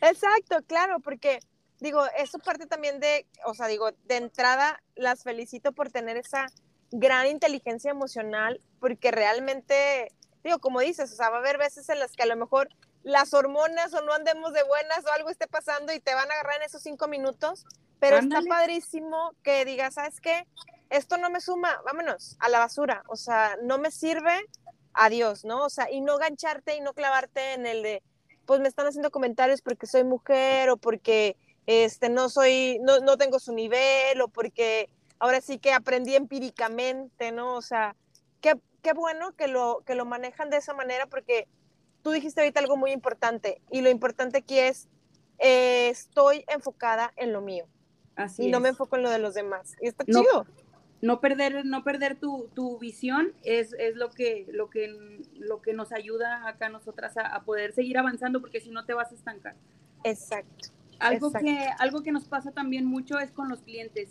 Exacto, 0.00 0.62
claro, 0.66 1.00
porque 1.00 1.40
digo, 1.80 2.04
eso 2.16 2.38
parte 2.38 2.66
también 2.66 3.00
de, 3.00 3.26
o 3.44 3.54
sea, 3.54 3.66
digo, 3.66 3.90
de 4.04 4.16
entrada 4.16 4.82
las 4.94 5.22
felicito 5.22 5.72
por 5.72 5.90
tener 5.90 6.16
esa 6.16 6.46
gran 6.90 7.26
inteligencia 7.26 7.90
emocional, 7.90 8.60
porque 8.80 9.10
realmente, 9.10 10.12
digo, 10.42 10.58
como 10.58 10.80
dices, 10.80 11.12
o 11.12 11.16
sea, 11.16 11.30
va 11.30 11.36
a 11.36 11.40
haber 11.40 11.58
veces 11.58 11.88
en 11.88 11.98
las 11.98 12.12
que 12.12 12.22
a 12.22 12.26
lo 12.26 12.36
mejor 12.36 12.68
las 13.02 13.32
hormonas 13.34 13.94
o 13.94 14.02
no 14.02 14.12
andemos 14.12 14.52
de 14.52 14.62
buenas 14.64 15.04
o 15.04 15.12
algo 15.12 15.30
esté 15.30 15.46
pasando 15.46 15.92
y 15.92 16.00
te 16.00 16.14
van 16.14 16.30
a 16.30 16.34
agarrar 16.34 16.56
en 16.56 16.62
esos 16.62 16.82
cinco 16.82 17.08
minutos, 17.08 17.64
pero 18.00 18.16
Ándale. 18.18 18.44
está 18.44 18.56
padrísimo 18.56 19.34
que 19.42 19.64
digas, 19.64 19.94
¿sabes 19.94 20.20
qué? 20.20 20.46
Esto 20.90 21.18
no 21.18 21.30
me 21.30 21.40
suma, 21.40 21.80
vámonos, 21.84 22.36
a 22.40 22.48
la 22.48 22.58
basura, 22.58 23.02
o 23.08 23.16
sea, 23.16 23.56
no 23.62 23.78
me 23.78 23.90
sirve, 23.90 24.46
adiós, 24.94 25.44
¿no? 25.44 25.64
O 25.64 25.70
sea, 25.70 25.90
y 25.90 26.00
no 26.00 26.16
gancharte 26.16 26.76
y 26.76 26.80
no 26.80 26.94
clavarte 26.94 27.52
en 27.52 27.66
el 27.66 27.82
de, 27.82 28.02
pues 28.46 28.60
me 28.60 28.68
están 28.68 28.86
haciendo 28.86 29.10
comentarios 29.10 29.60
porque 29.60 29.86
soy 29.86 30.04
mujer 30.04 30.70
o 30.70 30.76
porque 30.76 31.36
este, 31.68 32.08
no 32.08 32.30
soy, 32.30 32.78
no, 32.82 33.00
no 33.00 33.18
tengo 33.18 33.38
su 33.38 33.52
nivel 33.52 34.18
o 34.22 34.28
porque 34.28 34.88
ahora 35.18 35.42
sí 35.42 35.58
que 35.58 35.74
aprendí 35.74 36.16
empíricamente, 36.16 37.30
¿no? 37.30 37.56
O 37.56 37.60
sea, 37.62 37.94
qué, 38.40 38.54
qué 38.82 38.94
bueno 38.94 39.32
que 39.36 39.48
lo, 39.48 39.82
que 39.84 39.94
lo 39.94 40.06
manejan 40.06 40.48
de 40.48 40.56
esa 40.56 40.72
manera 40.72 41.06
porque 41.08 41.46
tú 42.02 42.10
dijiste 42.12 42.40
ahorita 42.40 42.60
algo 42.60 42.78
muy 42.78 42.90
importante 42.92 43.60
y 43.70 43.82
lo 43.82 43.90
importante 43.90 44.38
aquí 44.38 44.58
es, 44.58 44.88
eh, 45.38 45.90
estoy 45.90 46.42
enfocada 46.48 47.12
en 47.16 47.34
lo 47.34 47.42
mío 47.42 47.66
Así 48.16 48.46
y 48.46 48.48
no 48.48 48.60
es. 48.60 48.62
me 48.62 48.70
enfoco 48.70 48.96
en 48.96 49.02
lo 49.02 49.10
de 49.10 49.18
los 49.18 49.34
demás. 49.34 49.76
Y 49.82 49.88
está 49.88 50.04
No, 50.06 50.22
chido. 50.22 50.46
no 51.02 51.20
perder, 51.20 51.66
no 51.66 51.84
perder 51.84 52.18
tu, 52.18 52.48
tu 52.54 52.78
visión 52.78 53.34
es, 53.44 53.74
es 53.74 53.94
lo, 53.94 54.08
que, 54.08 54.46
lo, 54.48 54.70
que, 54.70 54.88
lo 55.34 55.60
que 55.60 55.74
nos 55.74 55.92
ayuda 55.92 56.48
acá 56.48 56.66
a 56.66 56.70
nosotras 56.70 57.18
a, 57.18 57.26
a 57.26 57.42
poder 57.44 57.74
seguir 57.74 57.98
avanzando, 57.98 58.40
porque 58.40 58.60
si 58.62 58.70
no 58.70 58.86
te 58.86 58.94
vas 58.94 59.12
a 59.12 59.16
estancar. 59.16 59.54
Exacto. 60.02 60.70
Algo 60.98 61.28
Exacto. 61.28 61.46
que, 61.46 61.66
algo 61.78 62.02
que 62.02 62.12
nos 62.12 62.24
pasa 62.24 62.52
también 62.52 62.84
mucho 62.84 63.18
es 63.18 63.30
con 63.30 63.48
los 63.48 63.62
clientes. 63.62 64.10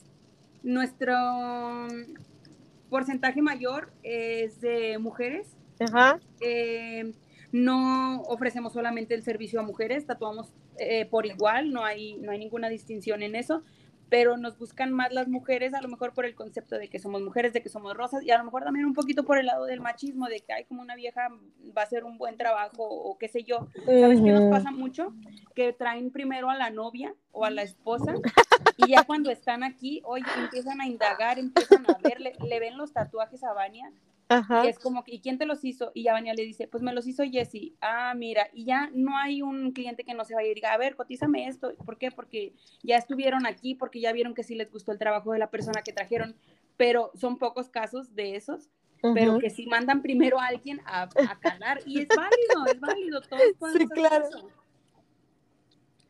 Nuestro 0.64 1.14
mm, 1.16 2.90
porcentaje 2.90 3.42
mayor 3.42 3.92
es 4.04 4.62
de 4.62 4.98
mujeres. 4.98 5.56
Ajá. 5.80 6.20
Eh, 6.42 7.14
no 7.52 8.22
ofrecemos 8.24 8.74
solamente 8.74 9.14
el 9.14 9.24
servicio 9.24 9.60
a 9.60 9.64
mujeres, 9.64 10.06
tatuamos 10.06 10.54
eh, 10.80 11.06
por 11.06 11.26
igual, 11.26 11.72
no 11.72 11.84
hay, 11.84 12.16
no 12.18 12.32
hay 12.32 12.40
ninguna 12.40 12.70
distinción 12.70 13.24
en 13.24 13.36
eso, 13.36 13.64
pero 14.10 14.38
nos 14.38 14.58
buscan 14.58 14.93
más 14.93 15.12
las 15.12 15.28
mujeres, 15.28 15.74
a 15.74 15.82
lo 15.82 15.88
mejor 15.88 16.14
por 16.14 16.26
el 16.26 16.36
concepto 16.36 16.78
de 16.78 16.89
que 16.89 16.99
somos 16.99 17.22
mujeres, 17.22 17.53
de 17.53 17.62
que 17.62 17.70
somos 17.70 17.95
rosas, 17.95 18.24
y 18.24 18.32
a 18.32 18.38
lo 18.38 18.43
mejor 18.45 18.64
también 18.64 18.86
un 18.86 18.93
poquito 18.93 19.24
por 19.24 19.38
el 19.38 19.47
lado 19.47 19.66
del 19.66 19.82
machismo, 19.82 20.28
de 20.28 20.39
que 20.39 20.53
hay 20.53 20.66
como 20.66 20.82
una 20.82 20.95
vieja 20.95 21.30
va 21.78 21.82
a 21.82 21.86
hacer 21.86 22.03
un 22.03 22.18
buen 22.18 22.38
trabajo 22.38 22.84
o 22.84 23.18
qué 23.18 23.28
sé 23.28 23.43
yo. 23.43 23.68
¿Sabes 23.86 24.22
qué 24.22 24.32
nos 24.32 24.49
pasa 24.49 24.72
mucho? 24.72 25.14
Que 25.55 25.74
traen 25.74 26.12
primero 26.12 26.49
a 26.49 26.55
la 26.55 26.70
novia 26.70 27.14
o 27.32 27.45
a 27.45 27.49
la 27.49 27.64
esposa 27.64 28.14
y 28.78 28.91
ya 28.91 29.03
cuando 29.03 29.30
están 29.30 29.64
aquí, 29.64 30.01
oye, 30.05 30.26
empiezan 30.38 30.82
a 30.82 30.88
indagar, 30.88 31.39
empiezan 31.39 31.86
a 31.89 31.97
ver, 32.01 32.22
le, 32.22 32.34
le 32.47 32.60
ven 32.60 32.78
los 32.78 32.93
tatuajes 32.93 33.43
a 33.43 33.53
Vania 33.53 33.91
Ajá. 34.30 34.66
y 34.66 34.68
es 34.68 34.78
como, 34.78 35.04
que, 35.04 35.16
¿y 35.16 35.20
quién 35.22 35.38
te 35.38 35.46
los 35.46 35.64
hizo? 35.64 35.92
Y 35.94 36.04
ya 36.04 36.14
Vania 36.14 36.34
le 36.34 36.44
dice, 36.44 36.68
pues 36.68 36.84
me 36.84 36.94
los 36.94 37.08
hizo 37.08 37.24
Jessy. 37.24 37.76
Ah, 37.82 38.14
mira, 38.16 38.50
y 38.54 38.66
ya 38.66 38.90
no 38.94 39.18
hay 39.18 39.42
un 39.42 39.72
cliente 39.72 40.04
que 40.04 40.14
no 40.14 40.26
se 40.26 40.36
vaya 40.36 40.50
y 40.50 40.54
diga, 40.54 40.74
a 40.74 40.78
ver, 40.78 40.96
cotízame 40.96 41.48
esto. 41.48 41.74
¿Por 41.86 41.98
qué? 41.98 42.12
Porque 42.12 42.54
ya 42.84 42.98
estuvieron 42.98 43.46
aquí, 43.46 43.76
porque 43.76 44.02
ya 44.02 44.12
vieron 44.12 44.34
que 44.34 44.44
sí 44.44 44.56
les 44.56 44.72
gustó 44.72 44.92
el 44.92 45.00
trabajo 45.00 45.32
de 45.32 45.40
la 45.40 45.50
persona 45.50 45.82
que 45.82 45.94
trajeron, 45.94 46.36
pero 46.76 47.12
son 47.16 47.38
pocos 47.38 47.70
casos 47.70 48.16
de 48.16 48.36
esos, 48.36 48.70
pero 49.14 49.34
Ujú. 49.34 49.40
que 49.40 49.50
sí 49.50 49.66
mandan 49.66 50.02
primero 50.02 50.40
a 50.40 50.48
alguien 50.48 50.82
a, 50.86 51.04
a 51.04 51.40
calar. 51.40 51.80
Y 51.86 52.02
es 52.02 52.10
válido, 52.10 52.66
es 52.72 52.80
válido, 52.80 53.22
todos 53.22 53.44
podemos 53.60 53.92
hacer 53.92 53.96
claro. 53.96 54.28
eso. 54.28 54.50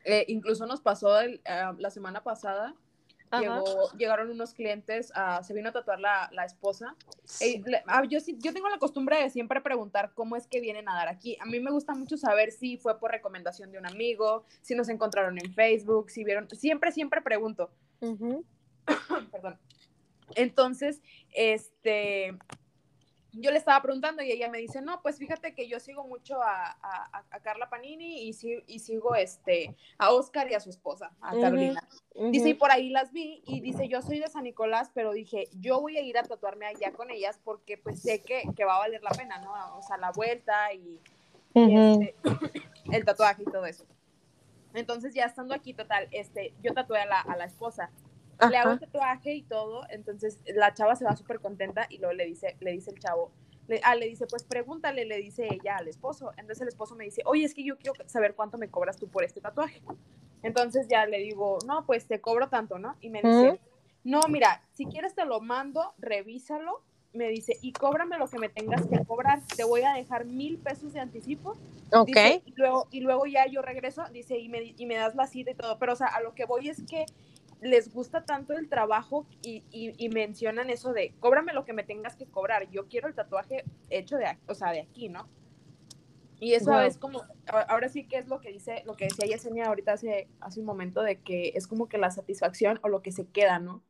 Eh, 0.05 0.25
incluso 0.29 0.65
nos 0.65 0.81
pasó 0.81 1.19
el, 1.19 1.41
eh, 1.43 1.63
la 1.77 1.91
semana 1.91 2.23
pasada. 2.23 2.73
Llegó, 3.41 3.91
llegaron 3.97 4.29
unos 4.29 4.53
clientes, 4.53 5.11
ah, 5.15 5.41
se 5.43 5.53
vino 5.53 5.69
a 5.69 5.71
tatuar 5.71 5.99
la, 5.99 6.29
la 6.31 6.45
esposa. 6.45 6.95
Eh, 7.41 7.61
le- 7.65 7.83
ah, 7.87 8.03
yo, 8.05 8.19
sí- 8.19 8.37
yo 8.39 8.53
tengo 8.53 8.69
la 8.69 8.77
costumbre 8.77 9.21
de 9.21 9.29
siempre 9.29 9.61
preguntar 9.61 10.13
cómo 10.13 10.35
es 10.35 10.47
que 10.47 10.61
vienen 10.61 10.87
a 10.89 10.95
dar 10.95 11.07
aquí. 11.09 11.37
A 11.41 11.45
mí 11.45 11.59
me 11.59 11.71
gusta 11.71 11.93
mucho 11.93 12.17
saber 12.17 12.51
si 12.51 12.77
fue 12.77 12.99
por 12.99 13.11
recomendación 13.11 13.71
de 13.71 13.77
un 13.79 13.85
amigo, 13.85 14.45
si 14.61 14.75
nos 14.75 14.89
encontraron 14.89 15.37
en 15.37 15.53
Facebook, 15.53 16.09
si 16.09 16.23
vieron, 16.23 16.49
siempre, 16.49 16.91
siempre 16.91 17.21
pregunto. 17.21 17.69
Perdón. 19.31 19.57
Entonces, 20.35 21.01
este, 21.33 22.37
yo 23.33 23.51
le 23.51 23.57
estaba 23.57 23.81
preguntando 23.81 24.23
y 24.23 24.31
ella 24.31 24.49
me 24.49 24.57
dice, 24.57 24.81
no, 24.81 25.01
pues 25.01 25.17
fíjate 25.17 25.53
que 25.53 25.67
yo 25.67 25.79
sigo 25.79 26.07
mucho 26.07 26.41
a, 26.41 26.77
a, 26.81 27.39
Carla 27.41 27.69
Panini 27.69 28.27
y, 28.27 28.35
y, 28.67 28.79
sigo 28.79 29.15
este, 29.15 29.75
a 29.97 30.11
Oscar 30.11 30.49
y 30.51 30.55
a 30.55 30.59
su 30.59 30.69
esposa, 30.69 31.11
a 31.21 31.39
Carolina. 31.39 31.87
Dice, 32.31 32.49
y 32.49 32.53
por 32.55 32.71
ahí 32.71 32.89
las 32.89 33.11
vi 33.11 33.43
y 33.45 33.61
dice, 33.61 33.87
yo 33.87 34.01
soy 34.01 34.19
de 34.19 34.27
San 34.27 34.43
Nicolás, 34.43 34.91
pero 34.93 35.13
dije, 35.13 35.49
yo 35.59 35.79
voy 35.81 35.97
a 35.97 36.01
ir 36.01 36.17
a 36.17 36.23
tatuarme 36.23 36.65
allá 36.65 36.91
con 36.91 37.11
ellas 37.11 37.39
porque 37.43 37.77
pues 37.77 38.01
sé 38.01 38.21
que, 38.21 38.43
que 38.55 38.65
va 38.65 38.75
a 38.75 38.79
valer 38.79 39.03
la 39.03 39.11
pena, 39.11 39.39
¿no? 39.39 39.77
O 39.77 39.81
sea, 39.83 39.97
la 39.97 40.11
vuelta 40.11 40.73
y, 40.73 40.99
este, 41.53 42.15
el 42.91 43.05
tatuaje 43.05 43.43
y 43.43 43.51
todo 43.51 43.65
eso. 43.65 43.85
Entonces 44.73 45.13
ya 45.13 45.25
estando 45.25 45.53
aquí, 45.53 45.73
total, 45.73 46.07
este, 46.11 46.53
yo 46.61 46.73
tatué 46.73 46.99
a 46.99 47.05
la, 47.05 47.21
a 47.21 47.37
la 47.37 47.45
esposa 47.45 47.91
le 48.49 48.57
hago 48.57 48.71
un 48.73 48.79
tatuaje 48.79 49.33
y 49.33 49.43
todo, 49.43 49.83
entonces 49.89 50.39
la 50.45 50.73
chava 50.73 50.95
se 50.95 51.05
va 51.05 51.15
súper 51.15 51.39
contenta 51.39 51.87
y 51.89 51.97
luego 51.97 52.13
le 52.13 52.25
dice, 52.25 52.55
le 52.59 52.71
dice 52.71 52.91
el 52.91 52.99
chavo, 52.99 53.31
le, 53.67 53.81
ah, 53.83 53.95
le 53.95 54.07
dice, 54.07 54.25
pues 54.27 54.43
pregúntale, 54.43 55.05
le 55.05 55.17
dice 55.17 55.47
ella 55.51 55.77
al 55.77 55.87
esposo. 55.87 56.31
Entonces 56.37 56.61
el 56.61 56.67
esposo 56.69 56.95
me 56.95 57.03
dice, 57.03 57.21
oye, 57.25 57.43
es 57.43 57.53
que 57.53 57.63
yo 57.63 57.77
quiero 57.77 57.93
saber 58.07 58.33
cuánto 58.33 58.57
me 58.57 58.69
cobras 58.69 58.97
tú 58.97 59.09
por 59.09 59.23
este 59.23 59.41
tatuaje. 59.41 59.81
Entonces 60.41 60.87
ya 60.87 61.05
le 61.05 61.19
digo, 61.19 61.57
no, 61.65 61.85
pues 61.85 62.07
te 62.07 62.21
cobro 62.21 62.47
tanto, 62.47 62.79
¿no? 62.79 62.95
Y 63.01 63.09
me 63.09 63.21
dice, 63.21 63.59
no, 64.03 64.21
mira, 64.29 64.63
si 64.73 64.85
quieres 64.85 65.13
te 65.13 65.25
lo 65.25 65.41
mando, 65.41 65.93
revísalo. 65.97 66.81
Me 67.13 67.29
dice, 67.29 67.57
y 67.61 67.71
cóbrame 67.73 68.17
lo 68.17 68.27
que 68.27 68.37
me 68.37 68.47
tengas 68.47 68.85
que 68.85 69.03
cobrar. 69.05 69.41
Te 69.55 69.63
voy 69.63 69.81
a 69.81 69.93
dejar 69.93 70.25
mil 70.25 70.59
pesos 70.59 70.93
de 70.93 70.99
anticipo. 70.99 71.57
Ok. 71.91 72.17
y, 72.45 72.53
luego, 72.55 72.87
y 72.91 72.99
luego 72.99 73.25
ya 73.25 73.47
yo 73.47 73.61
regreso, 73.61 74.03
dice, 74.13 74.37
y 74.37 74.49
me, 74.49 74.75
y 74.77 74.85
me 74.85 74.95
das 74.95 75.15
la 75.15 75.25
cita 75.25 75.51
y 75.51 75.55
todo. 75.55 75.79
Pero, 75.79 75.93
o 75.93 75.95
sea, 75.95 76.07
a 76.07 76.21
lo 76.21 76.35
que 76.35 76.45
voy 76.45 76.69
es 76.69 76.83
que 76.83 77.05
les 77.61 77.91
gusta 77.91 78.25
tanto 78.25 78.53
el 78.53 78.69
trabajo 78.69 79.25
y, 79.41 79.63
y, 79.71 80.09
mencionan 80.09 80.69
eso 80.69 80.93
de, 80.93 81.13
cóbrame 81.19 81.53
lo 81.53 81.65
que 81.65 81.73
me 81.73 81.83
tengas 81.83 82.15
que 82.15 82.25
cobrar, 82.25 82.69
yo 82.69 82.87
quiero 82.87 83.07
el 83.07 83.15
tatuaje 83.15 83.63
hecho 83.89 84.17
de, 84.17 84.37
o 84.47 84.53
sea, 84.53 84.71
de 84.71 84.81
aquí, 84.81 85.09
¿no? 85.09 85.27
Y 86.39 86.53
eso 86.53 86.79
es 86.81 86.97
como, 86.97 87.23
ahora 87.47 87.89
sí 87.89 88.07
que 88.07 88.17
es 88.17 88.27
lo 88.27 88.39
que 88.39 88.51
dice, 88.51 88.83
lo 88.85 88.95
que 88.95 89.05
decía 89.05 89.25
Yesenia 89.25 89.65
ahorita 89.65 89.93
hace, 89.93 90.27
hace 90.39 90.59
un 90.59 90.67
momento, 90.67 91.01
de 91.01 91.19
que 91.19 91.53
es 91.55 91.65
como 91.65 91.89
que 91.89 91.97
la 91.97 92.11
satisfacción 92.11 92.79
o 92.83 92.89
lo 92.89 93.01
que 93.01 93.11
se 93.11 93.25
queda, 93.25 93.57
¿no? 93.57 93.81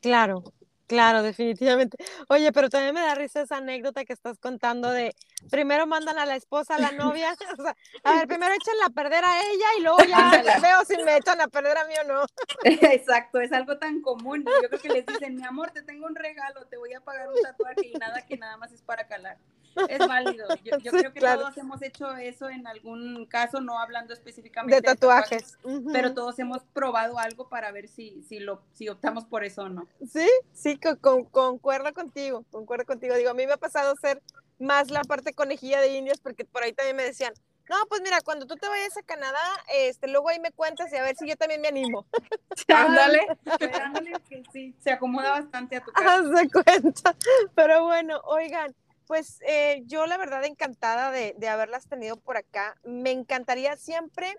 Claro, 0.00 0.44
Claro, 0.86 1.22
definitivamente. 1.22 1.96
Oye, 2.28 2.52
pero 2.52 2.68
también 2.68 2.94
me 2.94 3.00
da 3.00 3.14
risa 3.14 3.40
esa 3.40 3.56
anécdota 3.56 4.04
que 4.04 4.12
estás 4.12 4.38
contando 4.38 4.90
de 4.90 5.14
primero 5.50 5.86
mandan 5.86 6.18
a 6.18 6.26
la 6.26 6.36
esposa, 6.36 6.76
a 6.76 6.78
la 6.78 6.92
novia, 6.92 7.34
o 7.58 7.62
sea, 7.62 7.76
a 8.04 8.16
ver, 8.16 8.28
primero 8.28 8.52
echan 8.52 8.74
a 8.84 8.90
perder 8.90 9.24
a 9.24 9.40
ella 9.40 9.66
y 9.78 9.82
luego 9.82 9.98
ya 10.04 10.30
veo 10.60 10.84
si 10.84 11.02
me 11.02 11.16
echan 11.16 11.40
a 11.40 11.48
perder 11.48 11.78
a 11.78 11.86
mí 11.86 11.94
o 12.02 12.12
no. 12.12 12.26
Exacto, 12.64 13.40
es 13.40 13.52
algo 13.52 13.78
tan 13.78 14.02
común. 14.02 14.44
Yo 14.44 14.68
creo 14.68 14.80
que 14.80 14.88
les 14.90 15.06
dicen, 15.06 15.36
mi 15.36 15.44
amor, 15.44 15.70
te 15.70 15.82
tengo 15.82 16.06
un 16.06 16.14
regalo, 16.14 16.66
te 16.66 16.76
voy 16.76 16.92
a 16.92 17.00
pagar 17.00 17.28
un 17.28 17.40
tatuaje 17.40 17.86
y 17.86 17.94
nada 17.94 18.26
que 18.26 18.36
nada 18.36 18.56
más 18.58 18.72
es 18.72 18.82
para 18.82 19.06
calar. 19.06 19.38
Es 19.88 19.98
válido. 19.98 20.46
Yo, 20.62 20.72
creo 20.90 21.12
que 21.12 21.20
todos 21.20 21.56
hemos 21.56 21.82
hecho 21.82 22.12
eso 22.16 22.48
en 22.48 22.66
algún 22.66 23.26
caso, 23.26 23.60
no 23.60 23.78
hablando 23.78 24.12
específicamente 24.12 24.76
de 24.76 24.82
tatuajes, 24.82 25.58
pero 25.92 26.14
todos 26.14 26.38
hemos 26.38 26.62
probado 26.72 27.18
algo 27.18 27.48
para 27.48 27.70
ver 27.72 27.88
si, 27.88 28.22
si, 28.22 28.40
lo, 28.40 28.62
si 28.72 28.88
optamos 28.88 29.24
por 29.24 29.44
eso 29.44 29.62
o 29.62 29.68
no. 29.68 29.86
Sí, 30.06 30.28
sí, 30.52 30.78
con, 31.00 31.24
concuerdo 31.24 31.92
contigo, 31.92 32.44
concuerdo 32.50 32.84
contigo. 32.84 33.14
Digo, 33.14 33.30
a 33.30 33.34
mí 33.34 33.46
me 33.46 33.52
ha 33.52 33.58
pasado 33.58 33.94
ser 33.96 34.22
más 34.58 34.90
la 34.90 35.02
parte 35.02 35.32
conejilla 35.32 35.80
de 35.80 35.96
indios 35.96 36.20
porque 36.20 36.44
por 36.44 36.62
ahí 36.62 36.72
también 36.72 36.96
me 36.96 37.04
decían, 37.04 37.32
no, 37.68 37.76
pues 37.88 38.02
mira, 38.02 38.20
cuando 38.20 38.46
tú 38.46 38.56
te 38.56 38.68
vayas 38.68 38.96
a 38.96 39.02
Canadá, 39.02 39.40
este, 39.72 40.06
luego 40.08 40.28
ahí 40.28 40.38
me 40.38 40.52
cuentas 40.52 40.92
y 40.92 40.96
a 40.96 41.02
ver 41.02 41.16
si 41.16 41.26
yo 41.26 41.36
también 41.36 41.62
me 41.62 41.68
animo. 41.68 42.06
Ándale, 42.68 43.26
que 44.28 44.42
sí, 44.52 44.74
se 44.80 44.92
acomoda 44.92 45.30
bastante 45.30 45.76
a 45.76 45.84
tu 45.84 45.90
casa. 45.92 46.42
Cuenta. 46.52 47.16
Pero 47.54 47.84
bueno, 47.84 48.20
oigan, 48.24 48.74
pues 49.06 49.40
eh, 49.46 49.82
yo 49.86 50.06
la 50.06 50.16
verdad 50.16 50.44
encantada 50.44 51.10
de, 51.10 51.34
de, 51.38 51.48
haberlas 51.48 51.86
tenido 51.88 52.16
por 52.16 52.36
acá. 52.36 52.76
Me 52.84 53.10
encantaría 53.10 53.76
siempre, 53.76 54.34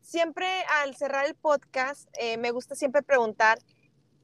siempre 0.00 0.46
al 0.82 0.96
cerrar 0.96 1.26
el 1.26 1.34
podcast, 1.34 2.08
eh, 2.18 2.36
me 2.36 2.50
gusta 2.50 2.74
siempre 2.74 3.02
preguntar 3.02 3.58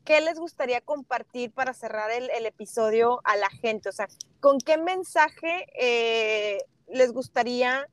qué 0.04 0.20
les 0.20 0.38
gustaría 0.38 0.80
compartir 0.80 1.52
para 1.52 1.74
cerrar 1.74 2.10
el, 2.10 2.30
el 2.30 2.46
episodio 2.46 3.20
a 3.24 3.36
la 3.36 3.50
gente. 3.50 3.88
O 3.88 3.92
sea, 3.92 4.08
¿con 4.40 4.58
qué 4.58 4.78
mensaje 4.78 5.66
eh, 5.78 6.58
les 6.88 7.12
gustaría 7.12 7.86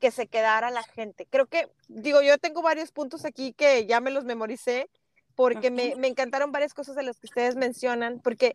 que 0.00 0.10
se 0.10 0.26
quedara 0.26 0.70
la 0.70 0.82
gente? 0.82 1.26
Creo 1.26 1.46
que, 1.46 1.68
digo, 1.88 2.22
yo 2.22 2.38
tengo 2.38 2.62
varios 2.62 2.92
puntos 2.92 3.24
aquí 3.24 3.52
que 3.52 3.86
ya 3.86 4.00
me 4.00 4.10
los 4.10 4.24
memoricé 4.24 4.88
porque 5.34 5.70
me, 5.70 5.96
me 5.96 6.06
encantaron 6.06 6.52
varias 6.52 6.74
cosas 6.74 6.94
de 6.94 7.02
las 7.02 7.18
que 7.18 7.26
ustedes 7.26 7.56
mencionan, 7.56 8.20
porque 8.20 8.54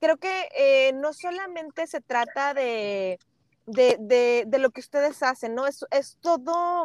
creo 0.00 0.16
que 0.16 0.48
eh, 0.56 0.92
no 0.94 1.12
solamente 1.12 1.86
se 1.86 2.00
trata 2.00 2.54
de, 2.54 3.18
de, 3.66 4.44
de, 4.46 4.58
lo 4.58 4.70
que 4.70 4.80
ustedes 4.80 5.22
hacen, 5.22 5.54
¿no? 5.54 5.66
Es, 5.66 5.84
es 5.90 6.18
todo, 6.20 6.84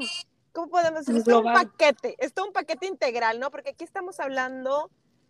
¿cómo 0.52 0.70
podemos 0.70 1.06
decir? 1.06 1.20
Es 1.20 1.26
todo 1.26 1.40
un 1.40 1.54
paquete, 1.54 2.16
es 2.20 2.34
todo 2.34 2.48
un 2.48 2.54
paquete 2.54 2.88
integral, 2.88 3.40
¿no? 3.40 3.52
Porque 3.52 3.72
aquí 3.72 3.84
estamos 3.84 4.20
hablando 4.20 4.90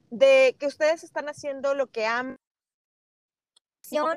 de 0.10 0.56
que 0.60 0.68
ustedes 0.68 1.04
están 1.04 1.30
haciendo 1.30 1.74
lo 1.74 1.88
que 1.88 2.06
aman, 2.06 2.38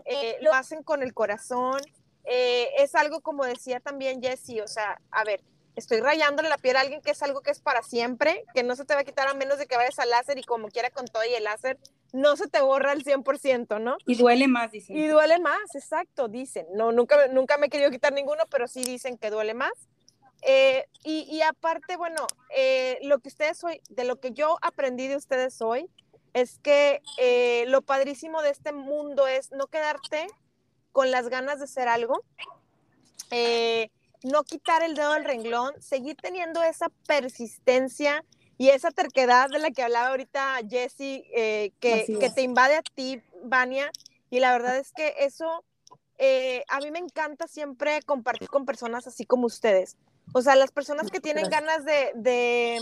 eh, 0.04 0.36
lo 0.40 0.52
hacen 0.52 0.82
con 0.82 1.02
el 1.02 1.14
corazón, 1.14 1.80
eh, 2.24 2.68
es 2.78 2.94
algo 2.94 3.20
como 3.20 3.44
decía 3.44 3.80
también 3.80 4.22
Jessie, 4.22 4.60
o 4.60 4.68
sea, 4.68 5.00
a 5.10 5.24
ver, 5.24 5.42
estoy 5.76 6.00
rayándole 6.00 6.48
la 6.48 6.58
piel 6.58 6.76
a 6.76 6.80
alguien 6.80 7.00
que 7.00 7.10
es 7.10 7.22
algo 7.22 7.40
que 7.40 7.50
es 7.50 7.60
para 7.60 7.82
siempre, 7.82 8.44
que 8.54 8.62
no 8.62 8.76
se 8.76 8.84
te 8.84 8.94
va 8.94 9.00
a 9.00 9.04
quitar 9.04 9.28
a 9.28 9.34
menos 9.34 9.58
de 9.58 9.66
que 9.66 9.76
vayas 9.76 9.98
al 9.98 10.10
láser 10.10 10.38
y 10.38 10.42
como 10.42 10.68
quiera 10.68 10.90
con 10.90 11.06
todo 11.06 11.24
y 11.24 11.34
el 11.34 11.44
láser, 11.44 11.78
no 12.12 12.36
se 12.36 12.48
te 12.48 12.60
borra 12.60 12.92
el 12.92 13.04
100%, 13.04 13.80
¿no? 13.80 13.96
Y 14.06 14.14
duele 14.14 14.46
más, 14.46 14.70
dicen. 14.70 14.96
Y 14.96 15.06
duele 15.08 15.40
más, 15.40 15.74
exacto, 15.74 16.28
dicen. 16.28 16.66
No, 16.74 16.92
nunca, 16.92 17.26
nunca 17.28 17.58
me 17.58 17.66
he 17.66 17.70
querido 17.70 17.90
quitar 17.90 18.12
ninguno, 18.12 18.44
pero 18.50 18.68
sí 18.68 18.84
dicen 18.84 19.18
que 19.18 19.30
duele 19.30 19.54
más. 19.54 19.72
Eh, 20.46 20.84
y, 21.02 21.40
aparte, 21.40 21.96
bueno, 21.96 22.26
eh, 22.54 22.98
lo 23.02 23.18
que 23.18 23.28
ustedes 23.28 23.64
hoy, 23.64 23.80
de 23.88 24.04
lo 24.04 24.20
que 24.20 24.32
yo 24.32 24.58
aprendí 24.60 25.08
de 25.08 25.16
ustedes 25.16 25.60
hoy, 25.62 25.88
es 26.34 26.58
que 26.58 27.00
eh, 27.18 27.64
lo 27.68 27.82
padrísimo 27.82 28.42
de 28.42 28.50
este 28.50 28.72
mundo 28.72 29.26
es 29.26 29.52
no 29.52 29.68
quedarte 29.68 30.26
con 30.92 31.10
las 31.10 31.28
ganas 31.28 31.58
de 31.58 31.64
hacer 31.64 31.88
algo, 31.88 32.22
no 34.24 34.42
quitar 34.42 34.82
el 34.82 34.94
dedo 34.94 35.12
del 35.12 35.24
renglón, 35.24 35.80
seguir 35.80 36.16
teniendo 36.16 36.62
esa 36.62 36.88
persistencia 37.06 38.24
y 38.58 38.70
esa 38.70 38.90
terquedad 38.90 39.48
de 39.50 39.58
la 39.58 39.70
que 39.70 39.82
hablaba 39.82 40.08
ahorita 40.08 40.58
Jessie, 40.68 41.24
eh, 41.34 41.72
que, 41.78 42.06
que, 42.18 42.30
te 42.30 42.42
invade 42.42 42.76
a 42.76 42.82
ti, 42.82 43.22
Vania, 43.44 43.90
y 44.30 44.40
la 44.40 44.52
verdad 44.52 44.78
es 44.78 44.92
que 44.92 45.14
eso 45.18 45.64
eh, 46.18 46.64
a 46.68 46.80
mí 46.80 46.90
me 46.90 47.00
encanta 47.00 47.46
siempre 47.48 48.00
compartir 48.02 48.48
con 48.48 48.64
personas 48.64 49.06
así 49.06 49.26
como 49.26 49.46
ustedes. 49.46 49.96
O 50.32 50.42
sea, 50.42 50.56
las 50.56 50.72
personas 50.72 51.10
que 51.10 51.20
tienen 51.20 51.48
ganas 51.50 51.84
de, 51.84 52.12
de, 52.14 52.80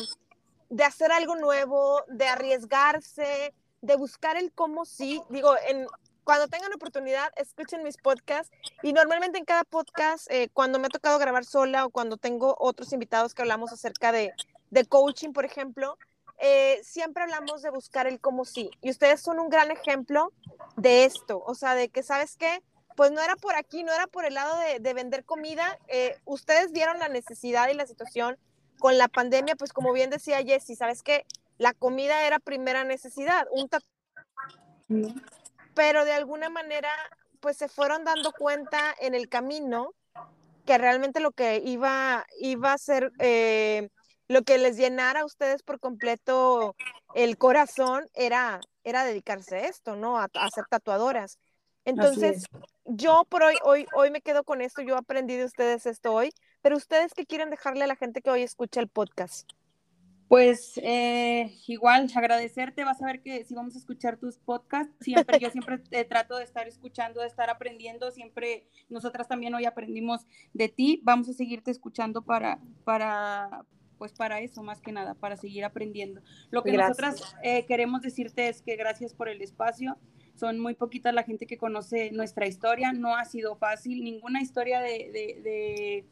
de 0.70 0.84
hacer 0.84 1.10
algo 1.10 1.36
nuevo, 1.36 2.02
de 2.08 2.26
arriesgarse, 2.26 3.52
de 3.80 3.96
buscar 3.96 4.36
el 4.36 4.52
cómo 4.52 4.84
sí. 4.84 5.20
Digo, 5.28 5.54
en, 5.66 5.86
cuando 6.24 6.48
tengan 6.48 6.72
oportunidad, 6.72 7.32
escuchen 7.36 7.82
mis 7.82 7.96
podcasts 7.96 8.54
y 8.82 8.92
normalmente 8.92 9.38
en 9.38 9.44
cada 9.44 9.64
podcast, 9.64 10.30
eh, 10.30 10.48
cuando 10.52 10.78
me 10.78 10.86
ha 10.86 10.90
tocado 10.90 11.18
grabar 11.18 11.44
sola 11.44 11.86
o 11.86 11.90
cuando 11.90 12.16
tengo 12.16 12.56
otros 12.58 12.92
invitados 12.92 13.34
que 13.34 13.42
hablamos 13.42 13.72
acerca 13.72 14.12
de, 14.12 14.32
de 14.70 14.84
coaching, 14.84 15.32
por 15.32 15.44
ejemplo, 15.44 15.98
eh, 16.44 16.80
siempre 16.82 17.22
hablamos 17.22 17.62
de 17.62 17.70
buscar 17.70 18.08
el 18.08 18.18
cómo 18.18 18.44
sí. 18.44 18.70
Y 18.80 18.90
ustedes 18.90 19.20
son 19.20 19.38
un 19.38 19.48
gran 19.48 19.70
ejemplo 19.70 20.32
de 20.76 21.04
esto, 21.04 21.42
o 21.46 21.54
sea, 21.54 21.74
de 21.74 21.88
que, 21.88 22.02
¿sabes 22.02 22.36
qué? 22.36 22.62
Pues 22.96 23.12
no 23.12 23.22
era 23.22 23.36
por 23.36 23.54
aquí, 23.54 23.84
no 23.84 23.92
era 23.92 24.06
por 24.06 24.24
el 24.24 24.34
lado 24.34 24.54
de, 24.80 24.94
vender 24.94 25.24
comida. 25.24 25.78
Eh, 25.88 26.18
ustedes 26.24 26.72
vieron 26.72 26.98
la 26.98 27.08
necesidad 27.08 27.68
y 27.68 27.74
la 27.74 27.86
situación 27.86 28.38
con 28.80 28.98
la 28.98 29.08
pandemia, 29.08 29.54
pues 29.54 29.72
como 29.72 29.92
bien 29.92 30.10
decía 30.10 30.42
Jessie, 30.42 30.74
¿sabes 30.74 31.02
qué? 31.02 31.24
La 31.58 31.74
comida 31.74 32.26
era 32.26 32.40
primera 32.40 32.82
necesidad, 32.82 33.46
un 33.52 33.68
pero 35.74 36.04
de 36.04 36.12
alguna 36.12 36.48
manera, 36.50 36.90
pues 37.40 37.56
se 37.56 37.68
fueron 37.68 38.04
dando 38.04 38.32
cuenta 38.32 38.94
en 39.00 39.14
el 39.14 39.28
camino 39.28 39.94
que 40.66 40.78
realmente 40.78 41.20
lo 41.20 41.32
que 41.32 41.62
iba, 41.64 42.26
iba 42.38 42.72
a 42.72 42.78
ser... 42.78 43.12
Eh, 43.18 43.88
lo 44.32 44.42
que 44.42 44.58
les 44.58 44.76
llenara 44.76 45.20
a 45.20 45.24
ustedes 45.24 45.62
por 45.62 45.78
completo 45.78 46.74
el 47.14 47.36
corazón 47.36 48.08
era, 48.14 48.60
era 48.82 49.04
dedicarse 49.04 49.56
a 49.56 49.66
esto, 49.66 49.94
¿no? 49.94 50.18
A, 50.18 50.28
ser 50.52 50.64
tatuadoras. 50.68 51.38
Entonces, 51.84 52.44
yo 52.84 53.24
por 53.28 53.42
hoy, 53.42 53.56
hoy, 53.64 53.86
hoy 53.94 54.10
me 54.10 54.22
quedo 54.22 54.44
con 54.44 54.62
esto, 54.62 54.82
yo 54.82 54.96
aprendí 54.96 55.36
de 55.36 55.44
ustedes 55.44 55.86
esto 55.86 56.12
hoy, 56.12 56.32
pero 56.62 56.76
ustedes 56.76 57.12
qué 57.14 57.26
quieren 57.26 57.50
dejarle 57.50 57.84
a 57.84 57.88
la 57.88 57.96
gente 57.96 58.22
que 58.22 58.30
hoy 58.30 58.42
escucha 58.42 58.80
el 58.80 58.88
podcast. 58.88 59.50
Pues 60.32 60.80
eh, 60.82 61.52
igual 61.66 62.10
agradecerte, 62.14 62.84
vas 62.84 63.02
a 63.02 63.04
ver 63.04 63.20
que 63.20 63.44
si 63.44 63.54
vamos 63.54 63.74
a 63.74 63.78
escuchar 63.78 64.16
tus 64.16 64.38
podcasts, 64.38 64.94
siempre 64.98 65.38
yo 65.38 65.50
siempre 65.50 65.76
te 65.76 66.02
trato 66.06 66.38
de 66.38 66.44
estar 66.44 66.66
escuchando, 66.66 67.20
de 67.20 67.26
estar 67.26 67.50
aprendiendo, 67.50 68.10
siempre 68.10 68.66
nosotras 68.88 69.28
también 69.28 69.54
hoy 69.54 69.66
aprendimos 69.66 70.26
de 70.54 70.70
ti, 70.70 71.02
vamos 71.04 71.28
a 71.28 71.34
seguirte 71.34 71.70
escuchando 71.70 72.22
para, 72.22 72.58
para, 72.84 73.66
pues 73.98 74.14
para 74.14 74.40
eso 74.40 74.62
más 74.62 74.80
que 74.80 74.90
nada, 74.90 75.12
para 75.12 75.36
seguir 75.36 75.66
aprendiendo. 75.66 76.22
Lo 76.50 76.62
que 76.62 76.72
nosotras 76.72 77.36
eh, 77.42 77.66
queremos 77.66 78.00
decirte 78.00 78.48
es 78.48 78.62
que 78.62 78.76
gracias 78.76 79.12
por 79.12 79.28
el 79.28 79.42
espacio, 79.42 79.98
son 80.34 80.58
muy 80.58 80.72
poquitas 80.72 81.12
la 81.12 81.24
gente 81.24 81.46
que 81.46 81.58
conoce 81.58 82.10
nuestra 82.10 82.46
historia, 82.46 82.94
no 82.94 83.16
ha 83.16 83.26
sido 83.26 83.56
fácil, 83.56 84.02
ninguna 84.02 84.40
historia 84.40 84.80
de, 84.80 85.10
de, 85.44 86.06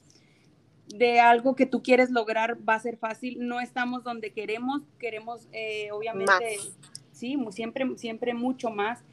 algo 1.21 1.55
que 1.55 1.67
tú 1.67 1.83
quieres 1.83 2.11
lograr 2.11 2.59
va 2.69 2.75
a 2.75 2.81
ser 2.81 2.97
fácil, 2.97 3.47
no 3.47 3.61
estamos 3.61 4.05
donde 4.05 4.33
queremos, 4.33 4.83
queremos 4.99 5.49
eh, 5.53 5.91
obviamente, 5.93 6.59
sí, 7.13 7.37
siempre, 7.51 7.87
siempre 7.97 8.35
mucho 8.35 8.71
más. 8.71 9.05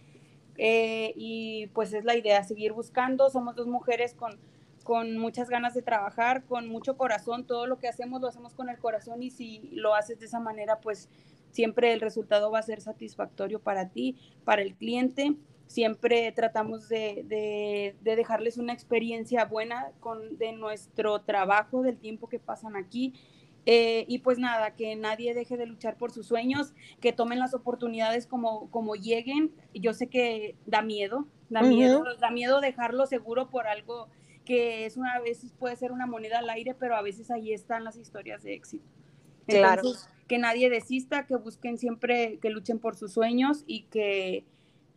Eh, 0.60 1.14
y 1.16 1.68
pues 1.68 1.94
es 1.94 2.04
la 2.04 2.16
idea, 2.16 2.44
seguir 2.44 2.74
buscando, 2.74 3.30
somos 3.30 3.56
dos 3.56 3.68
mujeres 3.68 4.16
con 4.16 4.40
con 4.88 5.18
muchas 5.18 5.50
ganas 5.50 5.74
de 5.74 5.82
trabajar, 5.82 6.46
con 6.46 6.70
mucho 6.70 6.96
corazón, 6.96 7.46
todo 7.46 7.68
lo 7.68 7.78
que 7.78 7.90
hacemos 7.90 8.22
lo 8.22 8.30
hacemos 8.30 8.54
con 8.54 8.70
el 8.70 8.78
corazón 8.78 9.22
y 9.22 9.32
si 9.32 9.70
lo 9.74 9.94
haces 9.94 10.18
de 10.18 10.28
esa 10.28 10.40
manera, 10.40 10.80
pues 10.80 11.10
siempre 11.52 11.92
el 11.92 12.00
resultado 12.00 12.52
va 12.52 12.60
a 12.60 12.64
ser 12.64 12.80
satisfactorio 12.80 13.60
para 13.60 13.90
ti, 13.90 14.16
para 14.46 14.62
el 14.62 14.76
cliente. 14.76 15.36
Siempre 15.68 16.32
tratamos 16.32 16.90
de, 16.90 17.96
dejarles 18.02 18.58
una 18.58 18.74
experiencia 18.74 19.46
buena 19.46 19.92
con, 20.00 20.38
de 20.38 20.54
nuestro 20.54 21.22
trabajo, 21.22 21.82
del 21.82 21.98
tiempo 21.98 22.28
que 22.30 22.40
pasan 22.40 22.76
aquí. 22.76 23.14
Eh, 23.66 24.06
y 24.08 24.20
pues 24.20 24.40
nada, 24.40 24.76
que 24.76 24.96
nadie 24.96 25.34
deje 25.34 25.58
de 25.58 25.66
luchar 25.66 25.98
por 25.98 26.12
sus 26.12 26.26
sueños, 26.26 26.74
que 27.02 27.12
tomen 27.12 27.38
las 27.38 27.54
oportunidades 27.54 28.26
como, 28.26 28.72
como 28.72 28.96
lleguen. 28.96 29.52
Yo 29.74 29.94
sé 29.94 30.08
que 30.08 30.56
da 30.66 30.82
miedo, 30.82 31.28
da 31.50 31.62
miedo, 31.62 32.04
da 32.20 32.32
miedo 32.32 32.62
dejarlo 32.62 33.06
seguro 33.06 33.50
por 33.50 33.68
algo 33.68 34.08
que 34.48 34.86
es 34.86 34.96
una, 34.96 35.12
a 35.12 35.20
veces 35.20 35.52
puede 35.60 35.76
ser 35.76 35.92
una 35.92 36.06
moneda 36.06 36.40
al 36.40 36.50
aire, 36.50 36.74
pero 36.74 36.96
a 36.96 37.02
veces 37.02 37.30
ahí 37.30 37.52
están 37.52 37.84
las 37.84 37.98
historias 37.98 38.44
de 38.44 38.54
éxito. 38.54 38.86
Entonces, 39.46 40.10
que 40.28 40.38
nadie 40.38 40.70
desista, 40.70 41.26
que 41.26 41.36
busquen 41.36 41.78
siempre, 41.78 42.40
que 42.42 42.50
luchen 42.50 42.80
por 42.80 42.96
sus 42.96 43.12
sueños 43.12 43.66
y 43.68 43.84
que, 43.84 44.46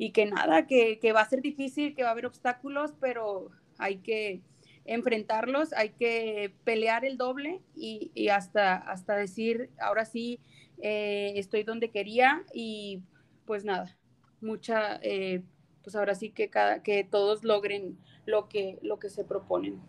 y 0.01 0.13
que 0.13 0.25
nada, 0.25 0.67
que, 0.67 0.99
que 0.99 1.13
va 1.13 1.21
a 1.21 1.29
ser 1.29 1.43
difícil, 1.43 1.95
que 1.95 2.03
va 2.05 2.09
a 2.09 2.13
haber 2.13 2.25
obstáculos, 2.25 2.95
pero 2.99 3.51
hay 3.77 3.99
que 3.99 4.41
enfrentarlos, 4.87 5.75
hay 5.75 5.91
que 5.91 6.55
pelear 6.65 7.05
el 7.05 7.19
doble 7.19 7.61
y, 7.77 8.11
y 8.15 8.29
hasta, 8.29 8.77
hasta 8.77 9.15
decir, 9.15 9.69
ahora 9.79 10.07
sí, 10.07 10.41
eh, 10.79 11.35
estoy 11.37 11.65
donde 11.65 11.91
quería 11.91 12.47
y 12.55 13.03
pues 13.45 13.67
nada, 13.67 13.95
mucha, 14.41 14.99
eh, 15.03 15.43
pues 15.83 15.95
ahora 15.95 16.15
sí 16.15 16.31
que, 16.31 16.49
cada, 16.49 16.83
que 16.83 17.05
todos 17.05 17.45
logren 17.45 17.99
lo 18.25 18.49
que, 18.49 18.79
lo 18.81 18.99
que 18.99 19.11
se 19.11 19.23
proponen. 19.23 19.83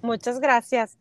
Muchas 0.00 0.40
gracias. 0.40 0.96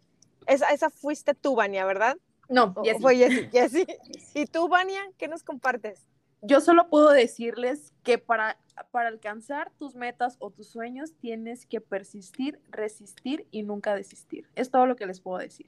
Esa, 0.47 0.67
esa 0.73 0.89
fuiste 0.89 1.33
tú, 1.33 1.55
Vania, 1.55 1.85
¿verdad? 1.85 2.17
No, 2.49 2.73
fue 2.99 3.15
Jessie. 3.53 3.87
¿Y 4.33 4.47
tú, 4.47 4.67
Vania, 4.67 4.99
qué 5.17 5.29
nos 5.29 5.43
compartes? 5.43 6.10
Yo 6.41 6.59
solo 6.59 6.89
puedo 6.89 7.11
decirles 7.11 7.93
que 8.03 8.17
para, 8.17 8.57
para 8.89 9.09
alcanzar 9.09 9.71
tus 9.77 9.95
metas 9.95 10.37
o 10.39 10.49
tus 10.49 10.67
sueños 10.67 11.13
tienes 11.19 11.67
que 11.67 11.81
persistir, 11.81 12.59
resistir 12.69 13.47
y 13.51 13.61
nunca 13.61 13.95
desistir. 13.95 14.49
Es 14.55 14.71
todo 14.71 14.87
lo 14.87 14.95
que 14.95 15.05
les 15.05 15.21
puedo 15.21 15.37
decir. 15.37 15.67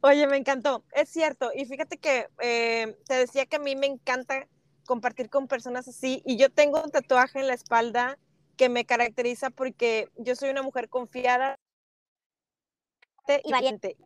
Oye, 0.00 0.26
me 0.26 0.36
encantó. 0.36 0.84
Es 0.92 1.08
cierto. 1.08 1.50
Y 1.54 1.66
fíjate 1.66 1.98
que 1.98 2.28
eh, 2.40 2.96
te 3.06 3.14
decía 3.14 3.46
que 3.46 3.56
a 3.56 3.60
mí 3.60 3.76
me 3.76 3.86
encanta 3.86 4.48
compartir 4.86 5.30
con 5.30 5.46
personas 5.46 5.86
así. 5.86 6.20
Y 6.26 6.36
yo 6.36 6.50
tengo 6.50 6.82
un 6.82 6.90
tatuaje 6.90 7.38
en 7.38 7.46
la 7.46 7.54
espalda 7.54 8.18
que 8.56 8.68
me 8.68 8.84
caracteriza 8.84 9.50
porque 9.50 10.08
yo 10.16 10.34
soy 10.34 10.50
una 10.50 10.62
mujer 10.62 10.88
confiada 10.88 11.56
y 13.44 13.52
valiente. 13.52 13.96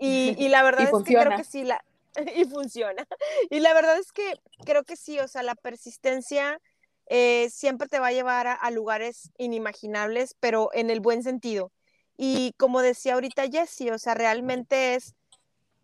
Y, 0.00 0.34
y 0.38 0.48
la 0.48 0.64
verdad 0.64 0.90
es 0.92 1.04
que 1.04 1.14
creo 1.14 1.36
que 1.36 1.44
sí, 1.44 1.62
la, 1.62 1.84
y 2.36 2.44
funciona. 2.44 3.06
Y 3.50 3.60
la 3.60 3.74
verdad 3.74 3.98
es 3.98 4.12
que 4.12 4.34
creo 4.64 4.84
que 4.84 4.96
sí, 4.96 5.18
o 5.20 5.28
sea, 5.28 5.42
la 5.42 5.54
persistencia 5.54 6.60
eh, 7.06 7.50
siempre 7.50 7.88
te 7.88 7.98
va 7.98 8.08
a 8.08 8.12
llevar 8.12 8.46
a, 8.46 8.70
lugares 8.70 9.30
inimaginables, 9.36 10.36
pero 10.38 10.70
en 10.72 10.90
el 10.90 11.00
buen 11.00 11.22
sentido. 11.22 11.72
Y 12.16 12.52
como 12.56 12.82
decía 12.82 13.14
ahorita 13.14 13.48
Jessie, 13.50 13.90
o 13.90 13.98
sea, 13.98 14.14
realmente 14.14 14.94
es 14.94 15.14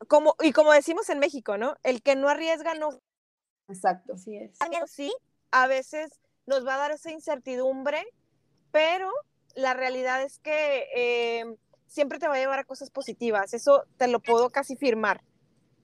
como, 0.09 0.37
y 0.41 0.53
como 0.53 0.73
decimos 0.73 1.09
en 1.09 1.19
México, 1.19 1.57
¿no? 1.59 1.77
El 1.83 2.03
que 2.03 2.15
no 2.15 2.29
arriesga 2.29 2.75
no. 2.75 3.01
Exacto, 3.69 4.15
así 4.15 4.37
es. 4.37 4.59
Sí, 4.87 5.13
a 5.51 5.67
veces 5.67 6.11
nos 6.47 6.65
va 6.67 6.75
a 6.75 6.79
dar 6.79 6.91
esa 6.93 7.11
incertidumbre, 7.11 8.07
pero 8.71 9.11
la 9.57 9.75
realidad 9.75 10.23
es 10.23 10.39
que 10.39 10.87
eh, 10.95 11.45
siempre 11.87 12.19
te 12.19 12.29
va 12.29 12.35
a 12.35 12.39
llevar 12.39 12.59
a 12.59 12.65
cosas 12.65 12.91
positivas. 12.91 13.55
Eso 13.55 13.85
te 13.97 14.07
lo 14.07 14.21
puedo 14.21 14.51
casi 14.51 14.77
firmar. 14.77 15.23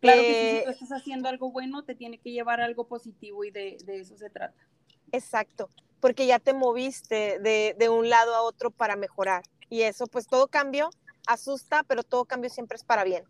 Claro 0.03 0.20
que 0.20 0.26
si 0.26 0.57
eh, 0.57 0.62
tú 0.64 0.70
estás 0.70 0.90
haciendo 0.90 1.28
algo 1.28 1.53
bueno, 1.53 1.84
te 1.84 1.94
tiene 1.94 2.18
que 2.18 2.32
llevar 2.32 2.61
a 2.61 2.64
algo 2.64 2.88
positivo 2.88 3.44
y 3.44 3.53
de, 3.53 3.76
eso 3.86 4.18
se 4.18 4.28
trata. 4.30 4.66
Exacto, 5.12 5.70
porque 6.00 6.26
ya 6.26 6.40
te 6.40 6.53
moviste 6.53 7.38
de, 7.38 7.76
de, 7.78 7.88
un 7.88 8.11
lado 8.11 8.34
a 8.34 8.42
otro 8.42 8.70
para 8.70 8.96
mejorar. 8.96 9.44
Y 9.70 9.82
eso, 9.82 10.09
pues 10.09 10.26
todo 10.26 10.48
cambio 10.48 10.90
asusta, 11.28 11.84
pero 11.84 12.03
todo 12.03 12.24
cambio 12.24 12.50
siempre 12.50 12.76
es 12.76 12.84
para 12.84 13.05
bien. 13.05 13.22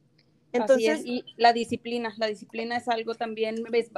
Entonces, 0.53 1.03
y 1.05 1.25
la 1.37 1.53
disciplina, 1.53 2.15
la 2.19 2.27
disciplina 2.27 2.77
es 2.77 2.89
algo 2.89 3.15
también, 3.15 3.65
es, 3.73 3.91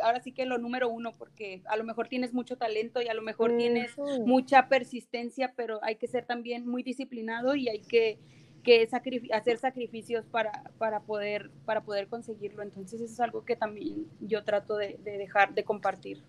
ahora 0.00 0.20
sí 0.20 0.32
que 0.32 0.44
lo 0.44 0.58
número 0.58 0.88
uno, 0.88 1.12
porque 1.12 1.62
a 1.66 1.76
lo 1.76 1.84
mejor 1.84 2.08
tienes 2.08 2.32
mucho 2.32 2.56
talento 2.56 3.00
y 3.00 3.08
a 3.08 3.14
lo 3.14 3.22
mejor 3.22 3.56
tienes 3.56 3.96
mucha 4.24 4.68
persistencia, 4.68 5.54
pero 5.56 5.80
hay 5.82 5.96
que 5.96 6.06
ser 6.06 6.24
también 6.24 6.66
muy 6.66 6.82
disciplinado 6.82 7.54
y 7.54 7.68
hay 7.68 7.80
que, 7.80 8.18
que 8.62 8.88
hacer 9.32 9.58
sacrificios 9.58 10.26
para, 10.26 10.52
para, 10.78 11.00
poder, 11.00 11.50
para 11.64 11.82
poder 11.82 12.08
conseguirlo. 12.08 12.62
Entonces 12.62 13.00
eso 13.00 13.12
es 13.12 13.20
algo 13.20 13.44
que 13.44 13.56
también 13.56 14.06
yo 14.20 14.44
trato 14.44 14.76
de, 14.76 14.98
dejar 15.04 15.54
de 15.54 15.64
compartir. 15.64 16.22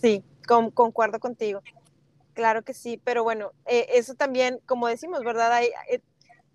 Sí, 0.00 0.24
concuerdo 0.46 1.20
contigo. 1.20 1.62
Claro 2.34 2.62
que 2.62 2.74
sí, 2.74 3.00
pero 3.04 3.24
bueno, 3.24 3.52
eh, 3.66 3.86
eso 3.94 4.14
también, 4.14 4.58
como 4.66 4.88
decimos, 4.88 5.22
¿verdad? 5.22 5.52
Hay, 5.52 5.68
eh, 5.90 6.00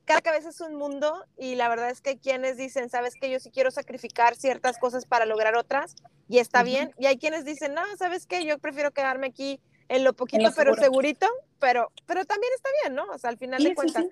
cada 0.05 0.21
cabeza 0.21 0.49
es 0.49 0.61
un 0.61 0.75
mundo 0.75 1.25
y 1.37 1.55
la 1.55 1.69
verdad 1.69 1.89
es 1.89 2.01
que 2.01 2.11
hay 2.11 2.17
quienes 2.17 2.57
dicen, 2.57 2.89
sabes 2.89 3.13
que 3.19 3.29
yo 3.29 3.39
sí 3.39 3.51
quiero 3.51 3.71
sacrificar 3.71 4.35
ciertas 4.35 4.77
cosas 4.79 5.05
para 5.05 5.25
lograr 5.25 5.55
otras 5.55 5.95
y 6.29 6.39
está 6.39 6.63
bien. 6.63 6.93
Y 6.97 7.05
hay 7.05 7.17
quienes 7.17 7.45
dicen, 7.45 7.73
no, 7.73 7.81
sabes 7.97 8.25
que 8.25 8.45
yo 8.45 8.57
prefiero 8.57 8.91
quedarme 8.91 9.27
aquí 9.27 9.59
en 9.89 10.03
lo 10.03 10.13
poquito 10.13 10.49
pero 10.55 10.75
segurito, 10.75 11.27
pero, 11.59 11.91
pero 12.05 12.25
también 12.25 12.51
está 12.55 12.69
bien, 12.83 12.95
¿no? 12.95 13.05
O 13.13 13.17
sea, 13.17 13.29
al 13.29 13.37
final 13.37 13.61
de 13.61 13.75
cuentas. 13.75 14.05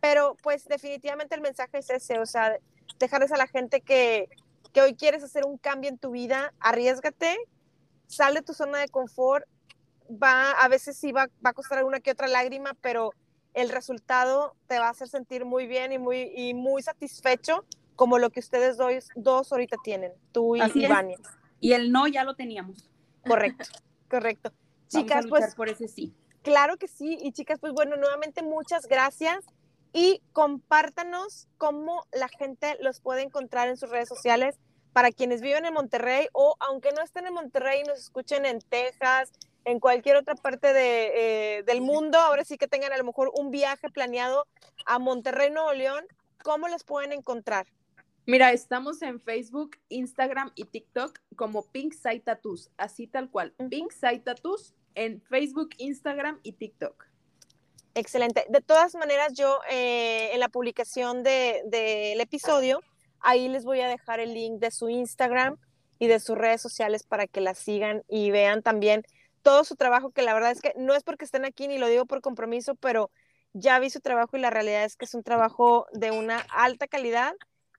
Pero 0.00 0.36
pues 0.42 0.64
definitivamente 0.66 1.34
el 1.34 1.40
mensaje 1.40 1.78
es 1.78 1.90
ese, 1.90 2.18
o 2.18 2.26
sea, 2.26 2.56
dejarles 2.98 3.32
a 3.32 3.36
la 3.36 3.46
gente 3.46 3.80
que, 3.80 4.28
que 4.72 4.80
hoy 4.80 4.94
quieres 4.94 5.22
hacer 5.22 5.44
un 5.44 5.58
cambio 5.58 5.90
en 5.90 5.98
tu 5.98 6.10
vida, 6.10 6.52
arriesgate, 6.60 7.36
sal 8.06 8.34
de 8.34 8.42
tu 8.42 8.54
zona 8.54 8.78
de 8.78 8.88
confort, 8.88 9.44
va, 10.10 10.52
a 10.52 10.68
veces 10.68 10.96
sí 10.96 11.12
va, 11.12 11.28
va 11.44 11.50
a 11.50 11.52
costar 11.52 11.78
alguna 11.78 12.00
que 12.00 12.10
otra 12.10 12.28
lágrima, 12.28 12.74
pero 12.80 13.12
el 13.54 13.70
resultado 13.70 14.54
te 14.66 14.78
va 14.78 14.86
a 14.86 14.90
hacer 14.90 15.08
sentir 15.08 15.44
muy 15.44 15.66
bien 15.66 15.92
y 15.92 15.98
muy, 15.98 16.32
y 16.34 16.54
muy 16.54 16.82
satisfecho 16.82 17.64
como 17.96 18.18
lo 18.18 18.30
que 18.30 18.40
ustedes 18.40 18.76
dos, 18.76 19.08
dos 19.16 19.50
ahorita 19.50 19.76
tienen, 19.82 20.12
tú 20.32 20.54
y 20.54 20.60
Ivania. 20.74 21.18
Y 21.60 21.72
el 21.72 21.90
no 21.90 22.06
ya 22.06 22.22
lo 22.22 22.36
teníamos. 22.36 22.88
Correcto, 23.26 23.64
correcto. 24.08 24.52
chicas, 24.86 25.26
pues 25.28 25.54
por 25.56 25.68
ese 25.68 25.88
sí. 25.88 26.14
Claro 26.42 26.76
que 26.76 26.86
sí. 26.86 27.18
Y 27.20 27.32
chicas, 27.32 27.58
pues 27.58 27.72
bueno, 27.72 27.96
nuevamente 27.96 28.42
muchas 28.42 28.86
gracias 28.86 29.44
y 29.92 30.20
compártanos 30.32 31.48
cómo 31.56 32.06
la 32.12 32.28
gente 32.28 32.76
los 32.80 33.00
puede 33.00 33.22
encontrar 33.22 33.68
en 33.68 33.76
sus 33.76 33.90
redes 33.90 34.08
sociales 34.08 34.58
para 34.92 35.12
quienes 35.12 35.40
viven 35.40 35.64
en 35.64 35.74
Monterrey 35.74 36.26
o 36.32 36.56
aunque 36.60 36.92
no 36.92 37.02
estén 37.02 37.26
en 37.26 37.34
Monterrey 37.34 37.80
y 37.80 37.88
nos 37.88 37.98
escuchen 37.98 38.46
en 38.46 38.60
Texas, 38.60 39.32
en 39.64 39.80
cualquier 39.80 40.16
otra 40.16 40.34
parte 40.34 40.72
de, 40.72 41.58
eh, 41.58 41.62
del 41.64 41.80
mundo, 41.80 42.18
ahora 42.18 42.44
sí 42.44 42.56
que 42.56 42.68
tengan 42.68 42.92
a 42.92 42.96
lo 42.96 43.04
mejor 43.04 43.30
un 43.34 43.50
viaje 43.50 43.90
planeado 43.90 44.46
a 44.86 44.98
Monterrey, 44.98 45.50
Nuevo 45.50 45.72
León, 45.72 46.04
¿cómo 46.42 46.68
les 46.68 46.84
pueden 46.84 47.12
encontrar? 47.12 47.66
Mira, 48.26 48.52
estamos 48.52 49.00
en 49.02 49.20
Facebook, 49.20 49.78
Instagram 49.88 50.52
y 50.54 50.64
TikTok 50.64 51.18
como 51.34 51.62
Pink 51.62 51.94
Side 51.94 52.20
Tattoos, 52.20 52.70
así 52.76 53.06
tal 53.06 53.30
cual. 53.30 53.54
Pink 53.70 53.90
Side 53.92 54.20
Tattoos 54.20 54.74
en 54.94 55.22
Facebook, 55.22 55.70
Instagram 55.78 56.38
y 56.42 56.52
TikTok. 56.52 57.07
Excelente. 57.98 58.46
De 58.48 58.60
todas 58.60 58.94
maneras, 58.94 59.32
yo 59.32 59.58
eh, 59.68 60.30
en 60.32 60.38
la 60.38 60.48
publicación 60.48 61.24
del 61.24 61.68
de, 61.68 62.12
episodio, 62.12 62.80
ahí 63.18 63.48
les 63.48 63.64
voy 63.64 63.80
a 63.80 63.88
dejar 63.88 64.20
el 64.20 64.34
link 64.34 64.60
de 64.60 64.70
su 64.70 64.88
Instagram 64.88 65.56
y 65.98 66.06
de 66.06 66.20
sus 66.20 66.38
redes 66.38 66.62
sociales 66.62 67.02
para 67.02 67.26
que 67.26 67.40
la 67.40 67.54
sigan 67.54 68.04
y 68.06 68.30
vean 68.30 68.62
también 68.62 69.02
todo 69.42 69.64
su 69.64 69.74
trabajo, 69.74 70.12
que 70.12 70.22
la 70.22 70.32
verdad 70.32 70.52
es 70.52 70.60
que 70.60 70.74
no 70.76 70.94
es 70.94 71.02
porque 71.02 71.24
estén 71.24 71.44
aquí 71.44 71.66
ni 71.66 71.76
lo 71.78 71.88
digo 71.88 72.06
por 72.06 72.20
compromiso, 72.20 72.76
pero 72.76 73.10
ya 73.52 73.80
vi 73.80 73.90
su 73.90 73.98
trabajo 73.98 74.36
y 74.36 74.40
la 74.40 74.50
realidad 74.50 74.84
es 74.84 74.94
que 74.94 75.04
es 75.04 75.14
un 75.14 75.24
trabajo 75.24 75.88
de 75.92 76.12
una 76.12 76.38
alta 76.50 76.86
calidad 76.86 77.34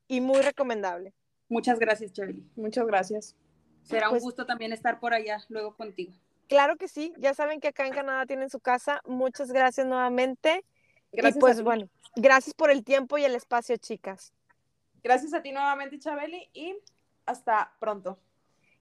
y 0.09 0.19
muy 0.19 0.41
recomendable. 0.41 1.13
Muchas 1.47 1.79
gracias, 1.79 2.11
Chabeli. 2.11 2.45
Muchas 2.57 2.85
gracias. 2.85 3.37
Será 3.83 4.09
un 4.09 4.15
pues 4.15 4.23
gusto 4.23 4.45
también 4.45 4.73
estar 4.73 4.99
por 4.99 5.13
allá 5.13 5.45
luego 5.47 5.77
contigo. 5.77 6.11
Claro 6.49 6.77
que 6.77 6.87
sí, 6.87 7.13
ya 7.17 7.35
saben 7.35 7.61
que 7.61 7.67
acá 7.67 7.85
en 7.85 7.93
Canadá 7.93 8.25
tienen 8.25 8.49
su 8.49 8.59
casa. 8.59 9.01
Muchas 9.05 9.51
gracias 9.51 9.85
nuevamente. 9.85 10.65
Gracias 11.11 11.37
y 11.37 11.39
pues 11.39 11.61
bueno, 11.61 11.87
gracias 12.15 12.55
por 12.55 12.71
el 12.71 12.83
tiempo 12.83 13.19
y 13.19 13.23
el 13.23 13.35
espacio, 13.35 13.77
chicas. 13.77 14.33
Gracias 15.03 15.33
a 15.35 15.43
ti 15.43 15.51
nuevamente, 15.51 15.99
Chabeli, 15.99 16.49
y 16.53 16.75
hasta 17.27 17.71
pronto. 17.79 18.17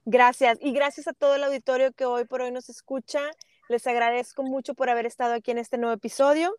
Gracias. 0.03 0.57
Y 0.61 0.71
gracias 0.71 1.07
a 1.07 1.13
todo 1.13 1.35
el 1.35 1.43
auditorio 1.43 1.93
que 1.93 2.05
hoy 2.05 2.25
por 2.25 2.41
hoy 2.41 2.51
nos 2.51 2.69
escucha. 2.69 3.21
Les 3.67 3.85
agradezco 3.85 4.41
mucho 4.41 4.73
por 4.73 4.89
haber 4.89 5.05
estado 5.05 5.35
aquí 5.35 5.51
en 5.51 5.59
este 5.59 5.77
nuevo 5.77 5.93
episodio. 5.93 6.55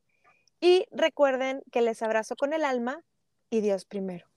Y 0.61 0.87
recuerden 0.93 1.61
que 1.73 1.83
les 1.83 2.03
abrazo 2.03 2.37
con 2.37 2.53
el 2.53 2.65
alma 2.65 3.03
y 3.51 3.63
Dios 3.63 3.85
primero. 3.85 4.30